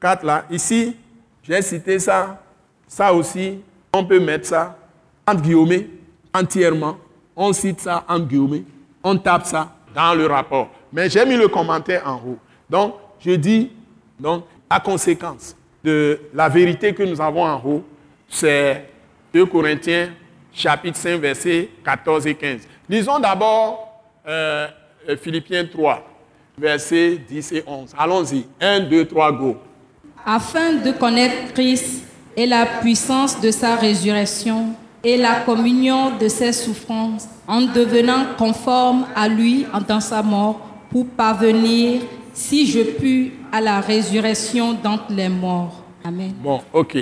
[0.00, 0.44] 4 là.
[0.50, 0.96] Ici,
[1.42, 2.40] j'ai cité ça.
[2.86, 3.60] Ça aussi,
[3.92, 4.78] on peut mettre ça
[5.26, 5.90] en guillemets,
[6.32, 6.96] entièrement.
[7.36, 8.62] On cite ça en guillemets.
[9.04, 10.70] On tape ça dans le rapport.
[10.90, 12.38] Mais j'ai mis le commentaire en haut.
[12.70, 13.70] Donc, je dis,
[14.18, 17.84] donc, la conséquence de la vérité que nous avons en haut,
[18.28, 18.88] c'est
[19.32, 20.10] 2 Corinthiens
[20.52, 22.62] chapitre 5, versets 14 et 15.
[22.88, 24.68] Lisons d'abord euh,
[25.22, 26.04] Philippiens 3,
[26.58, 27.94] versets 10 et 11.
[27.96, 28.46] Allons-y.
[28.60, 29.56] 1, 2, 3, go.
[30.26, 32.04] Afin de connaître Christ
[32.36, 39.06] et la puissance de sa résurrection et la communion de ses souffrances, en devenant conforme
[39.14, 45.28] à lui dans sa mort, pour parvenir, si je puis, à la résurrection d'entre les
[45.28, 45.82] morts.
[46.04, 46.32] Amen.
[46.42, 46.96] Bon, ok.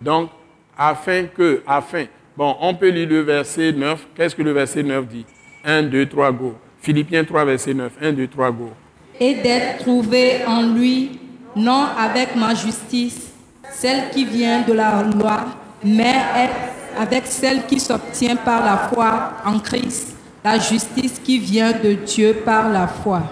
[0.00, 0.30] Donc,
[0.76, 2.04] afin que, afin.
[2.36, 4.06] Bon, on peut lire le verset 9.
[4.14, 5.26] Qu'est-ce que le verset 9 dit?
[5.64, 6.54] 1, 2, 3, go.
[6.80, 7.92] Philippiens 3, verset 9.
[8.00, 8.70] 1, 2, 3, go.
[9.20, 11.18] Et d'être trouvé en lui,
[11.56, 13.32] non avec ma justice,
[13.70, 15.46] celle qui vient de la loi,
[15.84, 16.14] mais
[16.96, 22.36] avec celle qui s'obtient par la foi en Christ, la justice qui vient de Dieu
[22.44, 23.22] par la foi.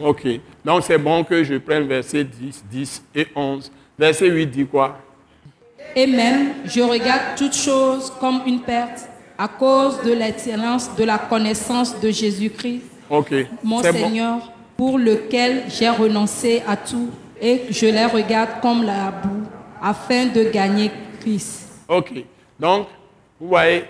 [0.00, 0.26] Ok.
[0.68, 3.72] Donc c'est bon que je prenne verset 10, 10 et 11.
[3.98, 4.98] Verset 8 dit quoi?
[5.96, 9.08] Et même, je regarde toutes choses comme une perte
[9.38, 12.82] à cause de l'excellence de la connaissance de Jésus-Christ,
[13.64, 13.82] mon bon.
[13.82, 17.08] Seigneur, pour lequel j'ai renoncé à tout
[17.40, 19.46] et je les regarde comme la boue,
[19.80, 20.90] afin de gagner
[21.20, 21.66] Christ.
[21.88, 22.12] Ok.
[22.60, 22.88] Donc,
[23.40, 23.84] vous voyez,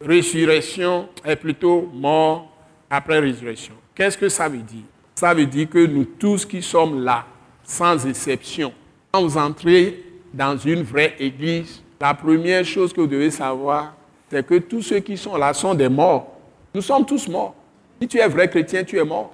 [0.00, 2.50] résurrection est plutôt mort
[2.90, 3.74] après résurrection.
[3.94, 4.82] Qu'est-ce que ça veut dire?
[5.16, 7.24] Ça veut dire que nous tous qui sommes là,
[7.64, 8.72] sans exception,
[9.10, 13.94] quand vous entrez dans une vraie église, la première chose que vous devez savoir,
[14.30, 16.36] c'est que tous ceux qui sont là sont des morts.
[16.74, 17.54] Nous sommes tous morts.
[17.98, 19.32] Si tu es vrai chrétien, tu es mort.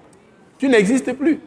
[0.56, 1.40] Tu n'existes plus.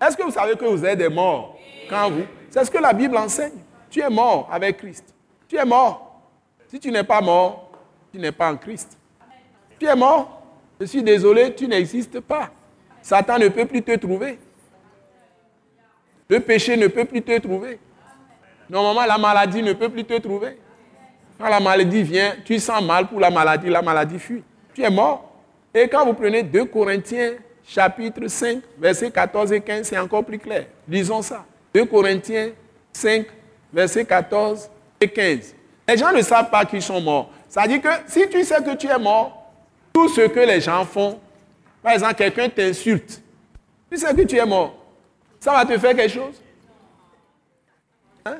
[0.00, 1.56] Est-ce que vous savez que vous êtes des morts
[1.90, 2.26] quand vous?
[2.50, 3.58] C'est ce que la Bible enseigne.
[3.90, 5.12] Tu es mort avec Christ.
[5.48, 6.20] Tu es mort.
[6.68, 7.72] Si tu n'es pas mort,
[8.12, 8.96] tu n'es pas en Christ.
[9.76, 10.40] Tu es mort.
[10.80, 12.50] Je suis désolé, tu n'existes pas.
[13.04, 14.38] Satan ne peut plus te trouver.
[16.26, 17.78] Le péché ne peut plus te trouver.
[18.70, 20.58] Normalement, la maladie ne peut plus te trouver.
[21.38, 24.42] Quand la maladie vient, tu sens mal pour la maladie, la maladie fuit.
[24.72, 25.30] Tu es mort.
[25.74, 27.32] Et quand vous prenez 2 Corinthiens
[27.62, 30.64] chapitre 5, versets 14 et 15, c'est encore plus clair.
[30.88, 31.44] Lisons ça.
[31.74, 32.52] 2 Corinthiens
[32.90, 33.26] 5,
[33.70, 35.54] versets 14 et 15.
[35.86, 37.30] Les gens ne savent pas qu'ils sont morts.
[37.50, 39.52] Ça dit que si tu sais que tu es mort,
[39.92, 41.20] tout ce que les gens font,
[41.84, 43.22] par exemple, quelqu'un t'insulte,
[43.90, 44.74] tu sais que tu es mort,
[45.38, 46.40] ça va te faire quelque chose?
[48.24, 48.38] Hein?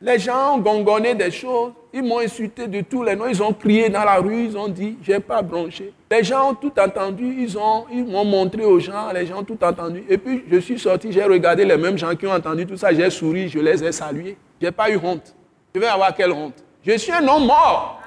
[0.00, 3.52] Les gens ont gongonné des choses, ils m'ont insulté de tous les noms, ils ont
[3.52, 5.92] crié dans la rue, ils ont dit, j'ai pas bronché.
[6.10, 7.54] Les gens ont tout entendu, ils
[7.92, 10.02] ils m'ont montré aux gens, les gens ont tout entendu.
[10.08, 12.94] Et puis je suis sorti, j'ai regardé les mêmes gens qui ont entendu tout ça,
[12.94, 14.38] j'ai souri, je les ai salués.
[14.60, 15.34] J'ai pas eu honte.
[15.74, 16.64] Je vais avoir quelle honte?
[16.82, 18.00] Je suis un homme mort.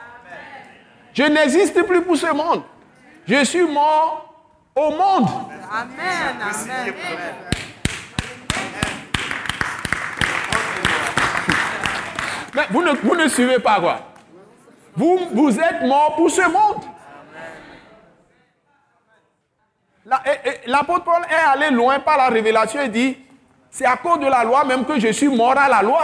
[1.13, 2.63] Je n'existe plus pour ce monde.
[3.27, 4.28] Je suis mort
[4.79, 5.27] au monde.
[12.55, 13.99] Mais vous ne, vous ne suivez pas quoi
[14.95, 16.83] vous, vous êtes mort pour ce monde.
[20.05, 23.17] La- et- et L'apôtre Paul est allé loin par la révélation et dit,
[23.69, 26.01] c'est à cause de la loi même que je suis mort à la loi.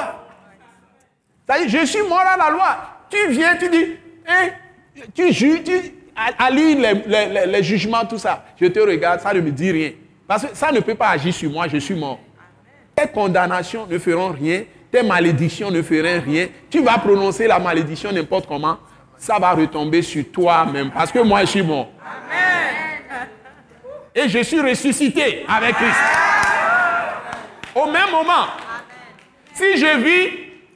[1.46, 2.78] C'est-à-dire, je suis mort à la loi.
[3.10, 3.98] Tu viens, tu dis,
[4.28, 4.50] hein,
[5.14, 8.46] tu juges, tu à, lire les, les- les- les jugements, tout ça.
[8.60, 9.92] Je te regarde, ça ne me dit rien.
[10.28, 12.20] Parce que ça ne peut pas agir sur moi, je suis mort.
[12.96, 16.48] Tes condamnations ne feront rien, tes malédictions ne feront rien.
[16.70, 18.78] Tu vas prononcer la malédiction n'importe comment,
[19.18, 20.92] ça va retomber sur toi-même.
[20.92, 21.90] Parce que moi, je suis mort.
[24.16, 26.00] Et je suis ressuscité avec Christ.
[27.76, 28.48] Au même moment,
[29.54, 30.30] si je vis,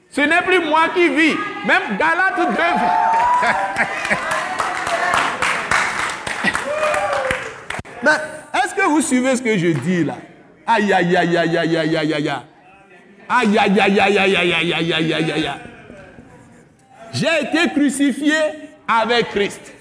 [0.10, 1.36] ce n'est plus moi qui vis.
[1.66, 2.56] Même Galate 2.
[8.04, 8.12] Mais
[8.54, 10.18] est-ce que vous suivez ce que je dis là
[10.66, 12.32] Aïe, aïe, aïe, aïe, aïe, aïe, aïe, aïe.
[13.30, 15.52] Aïe, aïe, aïe, aïe, aïe, aïe, aïe, aïe, aïe, aïe, aïe.
[17.12, 18.36] J'ai été crucifié
[18.88, 19.74] avec Christ.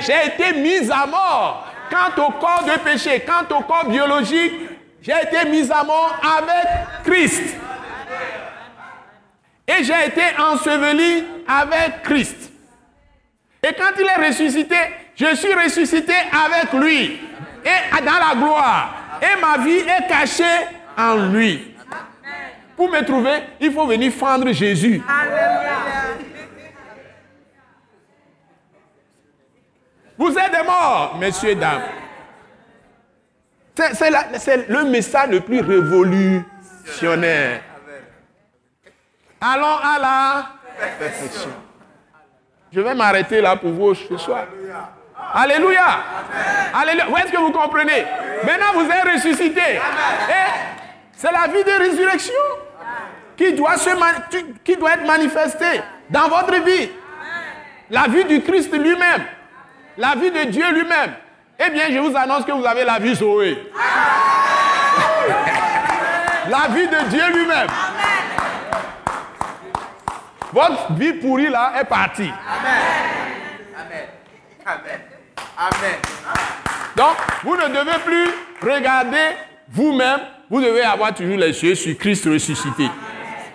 [0.00, 1.70] J'ai été mis à mort.
[1.90, 4.52] Quant au corps de péché, quant au corps biologique,
[5.02, 7.56] j'ai été mis à mort avec Christ.
[9.68, 12.50] Et j'ai été enseveli avec Christ.
[13.62, 14.76] Et quand il est ressuscité,
[15.16, 17.20] je suis ressuscité avec lui.
[17.64, 18.94] Et dans la gloire.
[19.22, 20.66] Et ma vie est cachée
[20.98, 21.74] en lui.
[22.76, 25.00] Pour me trouver, il faut venir fendre Jésus.
[30.16, 31.82] Vous êtes des morts, messieurs et dames.
[33.76, 37.60] C'est- le message le plus révolutionnaire.
[39.40, 40.46] Allons à la
[40.98, 41.50] perfection.
[42.72, 44.46] Je vais m'arrêter là pour vous ce soir.
[45.34, 45.84] Alléluia.
[46.80, 47.08] Alléluia.
[47.10, 48.06] Où est-ce que vous comprenez?
[48.44, 49.60] Maintenant, vous êtes ressuscité.
[49.60, 50.50] Et
[51.16, 52.34] c'est la vie de résurrection
[53.36, 56.90] qui doit, se ma- tu- qui doit être manifestée dans votre vie.
[57.90, 59.24] La vie du Christ lui-même.
[59.98, 61.14] La vie de Dieu lui-même.
[61.58, 63.70] Eh bien, je vous annonce que vous avez la vie Zoé.
[66.48, 67.66] la vie de Dieu lui-même.
[70.52, 72.30] Votre vie pourrie là est partie.
[76.96, 79.36] Donc, vous ne devez plus regarder
[79.68, 80.20] vous-même.
[80.50, 82.88] Vous devez avoir toujours les yeux sur Christ ressuscité.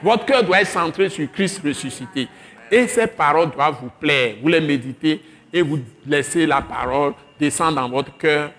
[0.01, 2.27] Votre cœur doit être centré sur Christ ressuscité.
[2.71, 4.35] Et ces paroles doivent vous plaire.
[4.41, 5.21] Vous les méditez
[5.51, 8.51] et vous laissez la parole descendre dans votre cœur,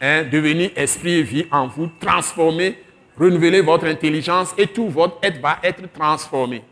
[0.00, 2.78] hein, devenir esprit et vie en vous, transformer,
[3.18, 6.62] renouveler votre intelligence et tout votre être va être transformé.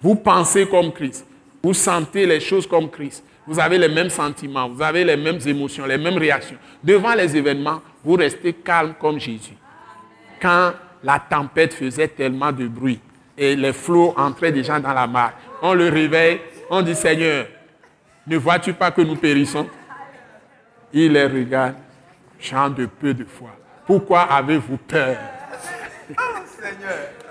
[0.00, 1.26] Vous pensez comme Christ.
[1.62, 3.24] Vous sentez les choses comme Christ.
[3.48, 6.58] Vous avez les mêmes sentiments, vous avez les mêmes émotions, les mêmes réactions.
[6.84, 9.56] Devant les événements, vous restez calme comme Jésus.
[10.40, 10.72] Quand
[11.02, 13.00] la tempête faisait tellement de bruit
[13.38, 17.46] et les flots entraient déjà dans la mer, on le réveille, on dit Seigneur,
[18.26, 19.66] ne vois-tu pas que nous périssons?
[20.92, 21.76] Il les regarde,
[22.38, 23.56] chant de peu de foi.
[23.86, 25.16] Pourquoi avez-vous peur?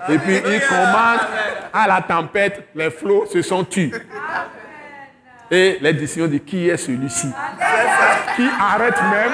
[0.08, 1.20] Et puis il commence
[1.72, 3.92] à la tempête, les flots se sont tus.
[5.50, 7.28] Et les décisions de qui est celui-ci
[8.36, 9.32] Qui arrête même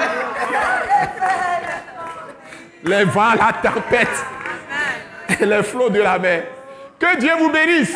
[2.85, 4.25] les vents, la tempête
[5.39, 6.43] et les flots de la mer.
[6.99, 7.95] Que Dieu vous bénisse.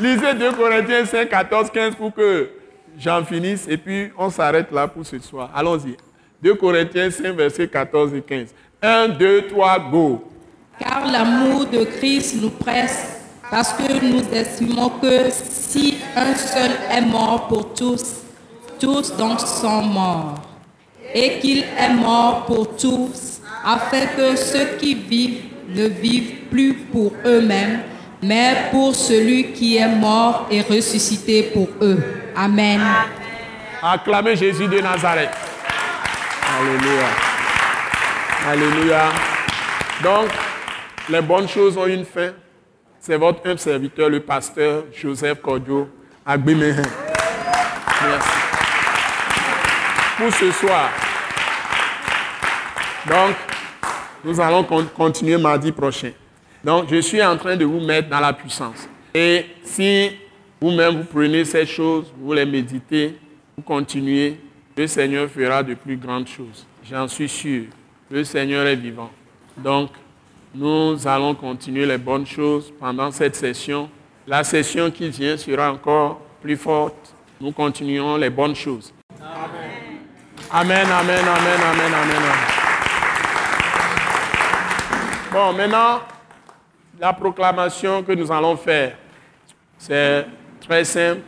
[0.00, 2.50] Lisez 2 Corinthiens 5, 14, 15 pour que
[2.98, 5.50] j'en finisse et puis on s'arrête là pour ce soir.
[5.54, 5.96] Allons-y.
[6.42, 8.54] 2 Corinthiens 5, versets 14 et 15.
[8.82, 10.33] 1, 2, 3, go.
[10.78, 13.06] Car l'amour de Christ nous presse
[13.50, 18.04] parce que nous estimons que si un seul est mort pour tous,
[18.80, 20.42] tous donc sont morts.
[21.14, 27.12] Et qu'il est mort pour tous, afin que ceux qui vivent ne vivent plus pour
[27.24, 27.82] eux-mêmes,
[28.22, 32.02] mais pour celui qui est mort et ressuscité pour eux.
[32.34, 32.80] Amen.
[33.82, 35.30] Acclamez Jésus de Nazareth.
[36.58, 37.06] Alléluia.
[38.50, 39.02] Alléluia.
[40.02, 40.28] Donc,
[41.08, 42.32] les bonnes choses ont une fin.
[42.98, 45.88] C'est votre serviteur, le pasteur Joseph Cordio
[46.24, 46.82] Agbimehin.
[48.02, 48.28] Merci.
[50.16, 50.90] Pour ce soir.
[53.06, 53.36] Donc,
[54.24, 54.64] nous allons
[54.96, 56.12] continuer mardi prochain.
[56.62, 58.88] Donc, je suis en train de vous mettre dans la puissance.
[59.12, 60.12] Et si
[60.60, 63.18] vous-même vous prenez ces choses, vous les méditez,
[63.56, 64.40] vous continuez,
[64.76, 66.66] le Seigneur fera de plus grandes choses.
[66.82, 67.64] J'en suis sûr.
[68.10, 69.10] Le Seigneur est vivant.
[69.56, 69.90] Donc,
[70.54, 73.90] nous allons continuer les bonnes choses pendant cette session.
[74.26, 77.14] La session qui vient sera encore plus forte.
[77.40, 78.94] Nous continuerons les bonnes choses.
[79.20, 79.98] Amen.
[80.52, 82.22] Amen, amen, amen, amen, amen.
[85.32, 86.00] Bon, maintenant,
[87.00, 88.96] la proclamation que nous allons faire,
[89.76, 90.26] c'est
[90.60, 91.22] très simple.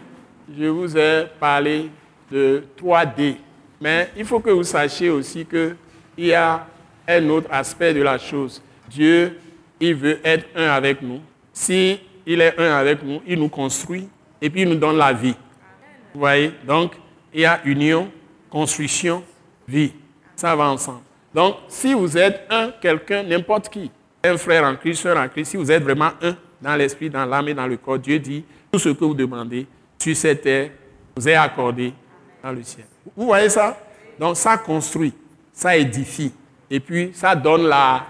[0.56, 1.90] Je vous ai parlé
[2.30, 3.38] de 3D.
[3.80, 5.76] Mais il faut que vous sachiez aussi qu'il
[6.18, 6.64] y a
[7.08, 8.62] un autre aspect de la chose.
[8.88, 9.38] Dieu,
[9.80, 11.20] il veut être un avec nous.
[11.52, 14.08] Si est un avec nous, il nous construit
[14.40, 15.34] et puis il nous donne la vie.
[16.12, 16.52] Vous voyez?
[16.66, 16.92] Donc,
[17.32, 18.10] il y a union,
[18.50, 19.22] construction,
[19.68, 19.92] vie.
[20.34, 21.00] Ça va ensemble.
[21.34, 23.90] Donc, si vous êtes un, quelqu'un, n'importe qui,
[24.24, 27.26] un frère en Christ, un en Christ, si vous êtes vraiment un dans l'esprit, dans
[27.26, 29.66] l'âme et dans le corps, Dieu dit, tout ce que vous demandez
[29.98, 30.70] sur cette terre
[31.14, 31.92] vous est accordé
[32.42, 32.86] dans le ciel.
[33.14, 33.78] Vous voyez ça?
[34.18, 35.12] Donc, ça construit,
[35.52, 36.32] ça édifie,
[36.70, 38.06] et puis ça donne la.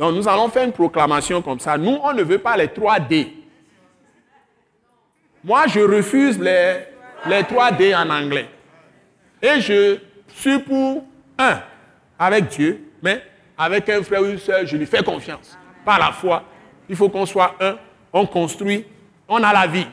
[0.00, 1.76] Donc, nous allons faire une proclamation comme ça.
[1.76, 3.32] Nous, on ne veut pas les 3D.
[5.44, 6.76] Moi, je refuse les,
[7.26, 8.48] les 3D en anglais.
[9.42, 9.98] Et je
[10.28, 11.04] suis pour
[11.38, 11.60] un
[12.18, 13.22] avec Dieu, mais
[13.58, 15.58] avec un frère ou une soeur, je lui fais confiance.
[15.84, 16.44] Par la foi,
[16.88, 17.76] il faut qu'on soit un,
[18.10, 18.86] on construit,
[19.28, 19.86] on a la vie.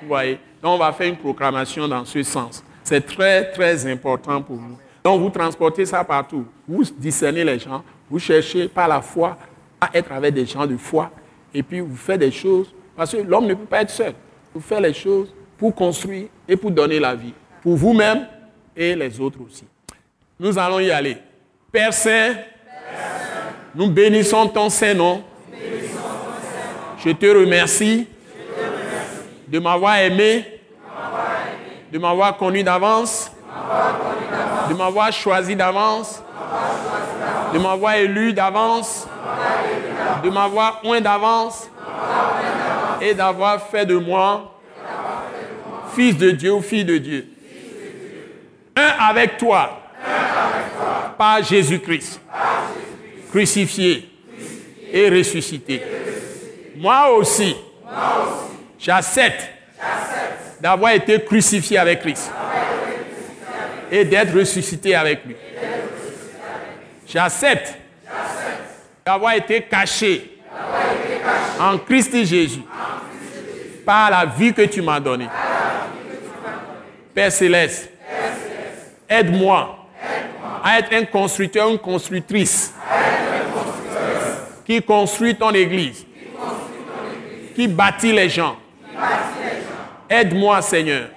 [0.00, 0.40] Vous voyez?
[0.62, 2.64] Donc on va faire une proclamation dans ce sens.
[2.82, 4.78] C'est très, très important pour nous.
[5.04, 6.46] Donc vous transportez ça partout.
[6.66, 9.36] Vous discernez les gens, vous cherchez par la foi
[9.80, 11.10] à être avec des gens de foi.
[11.52, 14.14] Et puis vous faites des choses, parce que l'homme ne peut pas être seul.
[14.54, 17.34] Vous faites les choses pour construire et pour donner la vie.
[17.62, 18.26] Pour vous-même
[18.76, 19.64] et les autres aussi.
[20.38, 21.16] Nous allons y aller.
[21.70, 22.34] Père Saint,
[23.74, 25.22] nous bénissons ton Saint-Nom.
[27.04, 28.06] Je te remercie
[29.48, 30.60] de m'avoir aimé,
[31.92, 33.30] de m'avoir connu d'avance,
[34.68, 36.22] de m'avoir choisi d'avance,
[37.54, 39.06] de m'avoir élu d'avance,
[40.22, 41.70] de m'avoir oint d'avance
[43.00, 44.50] et d'avoir fait de moi
[45.94, 47.28] fils de Dieu ou fille de Dieu
[48.76, 49.80] un avec toi,
[51.16, 52.20] par Jésus-Christ,
[53.30, 54.10] crucifié,
[54.92, 55.82] et ressuscité.
[56.76, 57.56] Moi aussi,
[58.78, 59.48] j'accepte
[60.60, 62.30] d'avoir été crucifié avec Christ
[63.90, 65.34] et d'être ressuscité avec lui.
[67.14, 67.78] J'accepte.
[69.06, 70.40] D'avoir été caché.
[71.60, 72.62] En Christ Jésus.
[73.86, 75.28] Par la vie que tu m'as donnée.
[77.14, 77.90] Père céleste,
[79.08, 79.78] Aide-moi.
[80.64, 82.74] À être un constructeur, une constructrice.
[84.66, 86.06] Qui construit ton église,
[87.54, 88.56] qui bâtit les gens.
[90.08, 91.10] Aide-moi, Seigneur,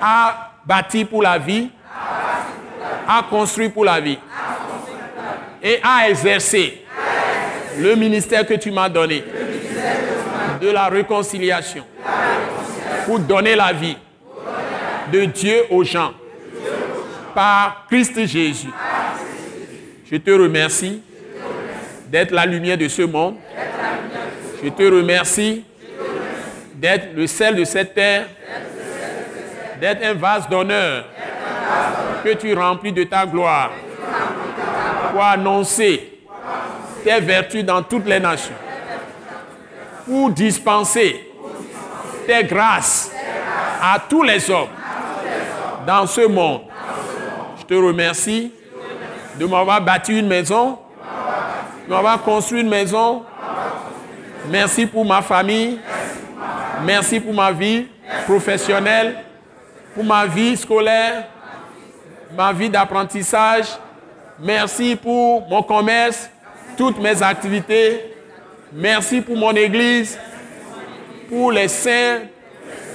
[0.00, 1.70] à bâtir pour la vie,
[3.08, 4.18] à construire pour la vie.
[5.66, 6.80] Et à exercer
[7.76, 9.24] le ministère que tu m'as donné
[10.60, 11.84] de la réconciliation
[13.04, 13.96] pour donner la vie
[15.12, 16.12] de Dieu aux gens
[17.34, 18.70] par Christ Jésus.
[20.08, 21.02] Je te remercie
[22.06, 23.34] d'être la lumière de ce monde.
[24.62, 25.64] Je te remercie
[26.76, 28.26] d'être le sel de cette terre,
[29.80, 31.06] d'être un vase d'honneur
[32.22, 33.72] que tu remplis de ta gloire
[35.22, 36.20] annoncer
[37.04, 38.54] tes vertus dans toutes les nations,
[40.06, 41.32] pour dispenser
[42.26, 43.10] tes grâces
[43.80, 44.68] à tous les hommes
[45.86, 46.62] dans ce monde.
[47.58, 48.52] Je te remercie
[49.38, 50.78] de m'avoir bâti une maison,
[51.86, 53.24] de m'avoir construit une maison.
[54.48, 55.78] Merci pour ma famille.
[56.84, 57.86] Merci pour ma vie
[58.26, 59.16] professionnelle,
[59.94, 61.24] pour ma vie scolaire,
[62.36, 63.66] ma vie d'apprentissage.
[64.38, 66.28] Merci pour mon commerce,
[66.76, 68.14] toutes mes activités.
[68.72, 70.18] Merci pour mon église,
[71.28, 72.20] pour les saints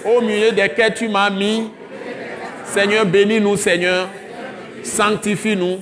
[0.06, 1.72] au milieu desquels tu m'as mis.
[2.66, 4.08] Seigneur, bénis-nous, Seigneur.
[4.84, 5.80] Sanctifie-nous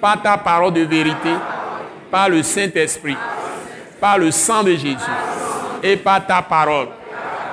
[0.00, 1.30] par ta parole de vérité,
[2.10, 3.16] par le Saint-Esprit,
[4.00, 4.96] par le sang de Jésus
[5.82, 6.88] et par ta parole.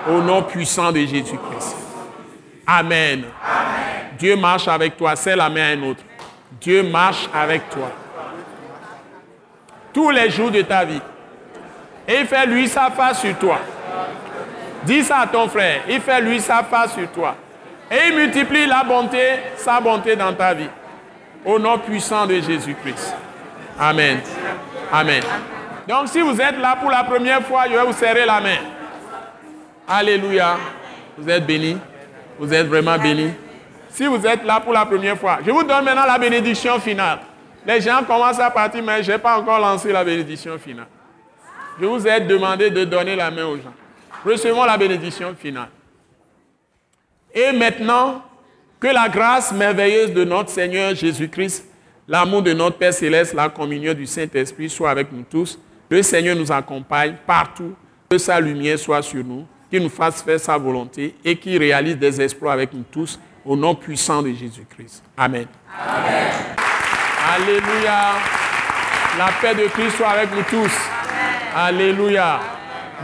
[0.10, 1.76] Au nom puissant de Jésus-Christ.
[2.68, 3.24] Amen.
[4.18, 5.16] Dieu marche avec toi.
[5.16, 6.02] C'est la main à un autre.
[6.62, 7.92] Dieu marche avec toi.
[9.94, 11.02] Tous les jours de ta vie.
[12.08, 13.60] Et fait lui sa face sur toi.
[14.84, 15.82] Dis ça à ton frère.
[15.90, 17.36] Il fait lui sa face sur toi.
[17.90, 19.22] Et il multiplie la bonté,
[19.58, 20.70] sa bonté dans ta vie.
[21.44, 23.16] Au nom puissant de Jésus-Christ.
[23.80, 24.20] Amen.
[24.92, 25.24] Amen.
[25.88, 28.58] Donc si vous êtes là pour la première fois, je vais vous serrer la main.
[29.88, 30.58] Alléluia.
[31.18, 31.78] Vous êtes bénis.
[32.40, 33.34] Vous êtes vraiment bénis.
[33.96, 37.20] Si vous êtes là pour la première fois, je vous donne maintenant la bénédiction finale.
[37.66, 40.88] Les gens commencent à partir, mais je n'ai pas encore lancé la bénédiction finale.
[41.80, 43.74] Je vous ai demandé de donner la main aux gens.
[44.26, 45.70] Recevons la bénédiction finale.
[47.34, 48.22] Et maintenant,
[48.82, 51.66] que la grâce merveilleuse de notre Seigneur Jésus-Christ,
[52.06, 55.58] l'amour de notre Père céleste, la communion du Saint-Esprit soit avec nous tous.
[55.90, 57.74] Le Seigneur nous accompagne partout.
[58.10, 59.46] Que sa lumière soit sur nous.
[59.70, 63.56] Qu'il nous fasse faire sa volonté et qu'il réalise des exploits avec nous tous au
[63.56, 65.04] nom puissant de Jésus-Christ.
[65.18, 65.46] Amen.
[65.80, 66.32] Amen.
[67.36, 68.14] Alléluia.
[69.18, 70.74] La paix de Christ soit avec nous tous.
[71.56, 72.40] Alléluia.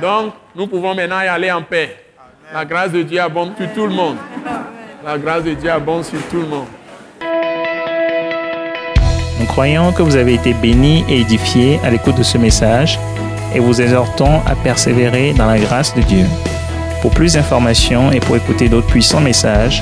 [0.01, 1.95] Donc, nous pouvons maintenant y aller en paix.
[2.53, 4.18] La grâce de Dieu abonde sur tout le monde.
[5.05, 6.68] La grâce de Dieu abonde sur tout le monde.
[9.39, 12.99] Nous croyons que vous avez été bénis et édifiés à l'écoute de ce message
[13.55, 16.26] et vous exhortons à persévérer dans la grâce de Dieu.
[17.01, 19.81] Pour plus d'informations et pour écouter d'autres puissants messages,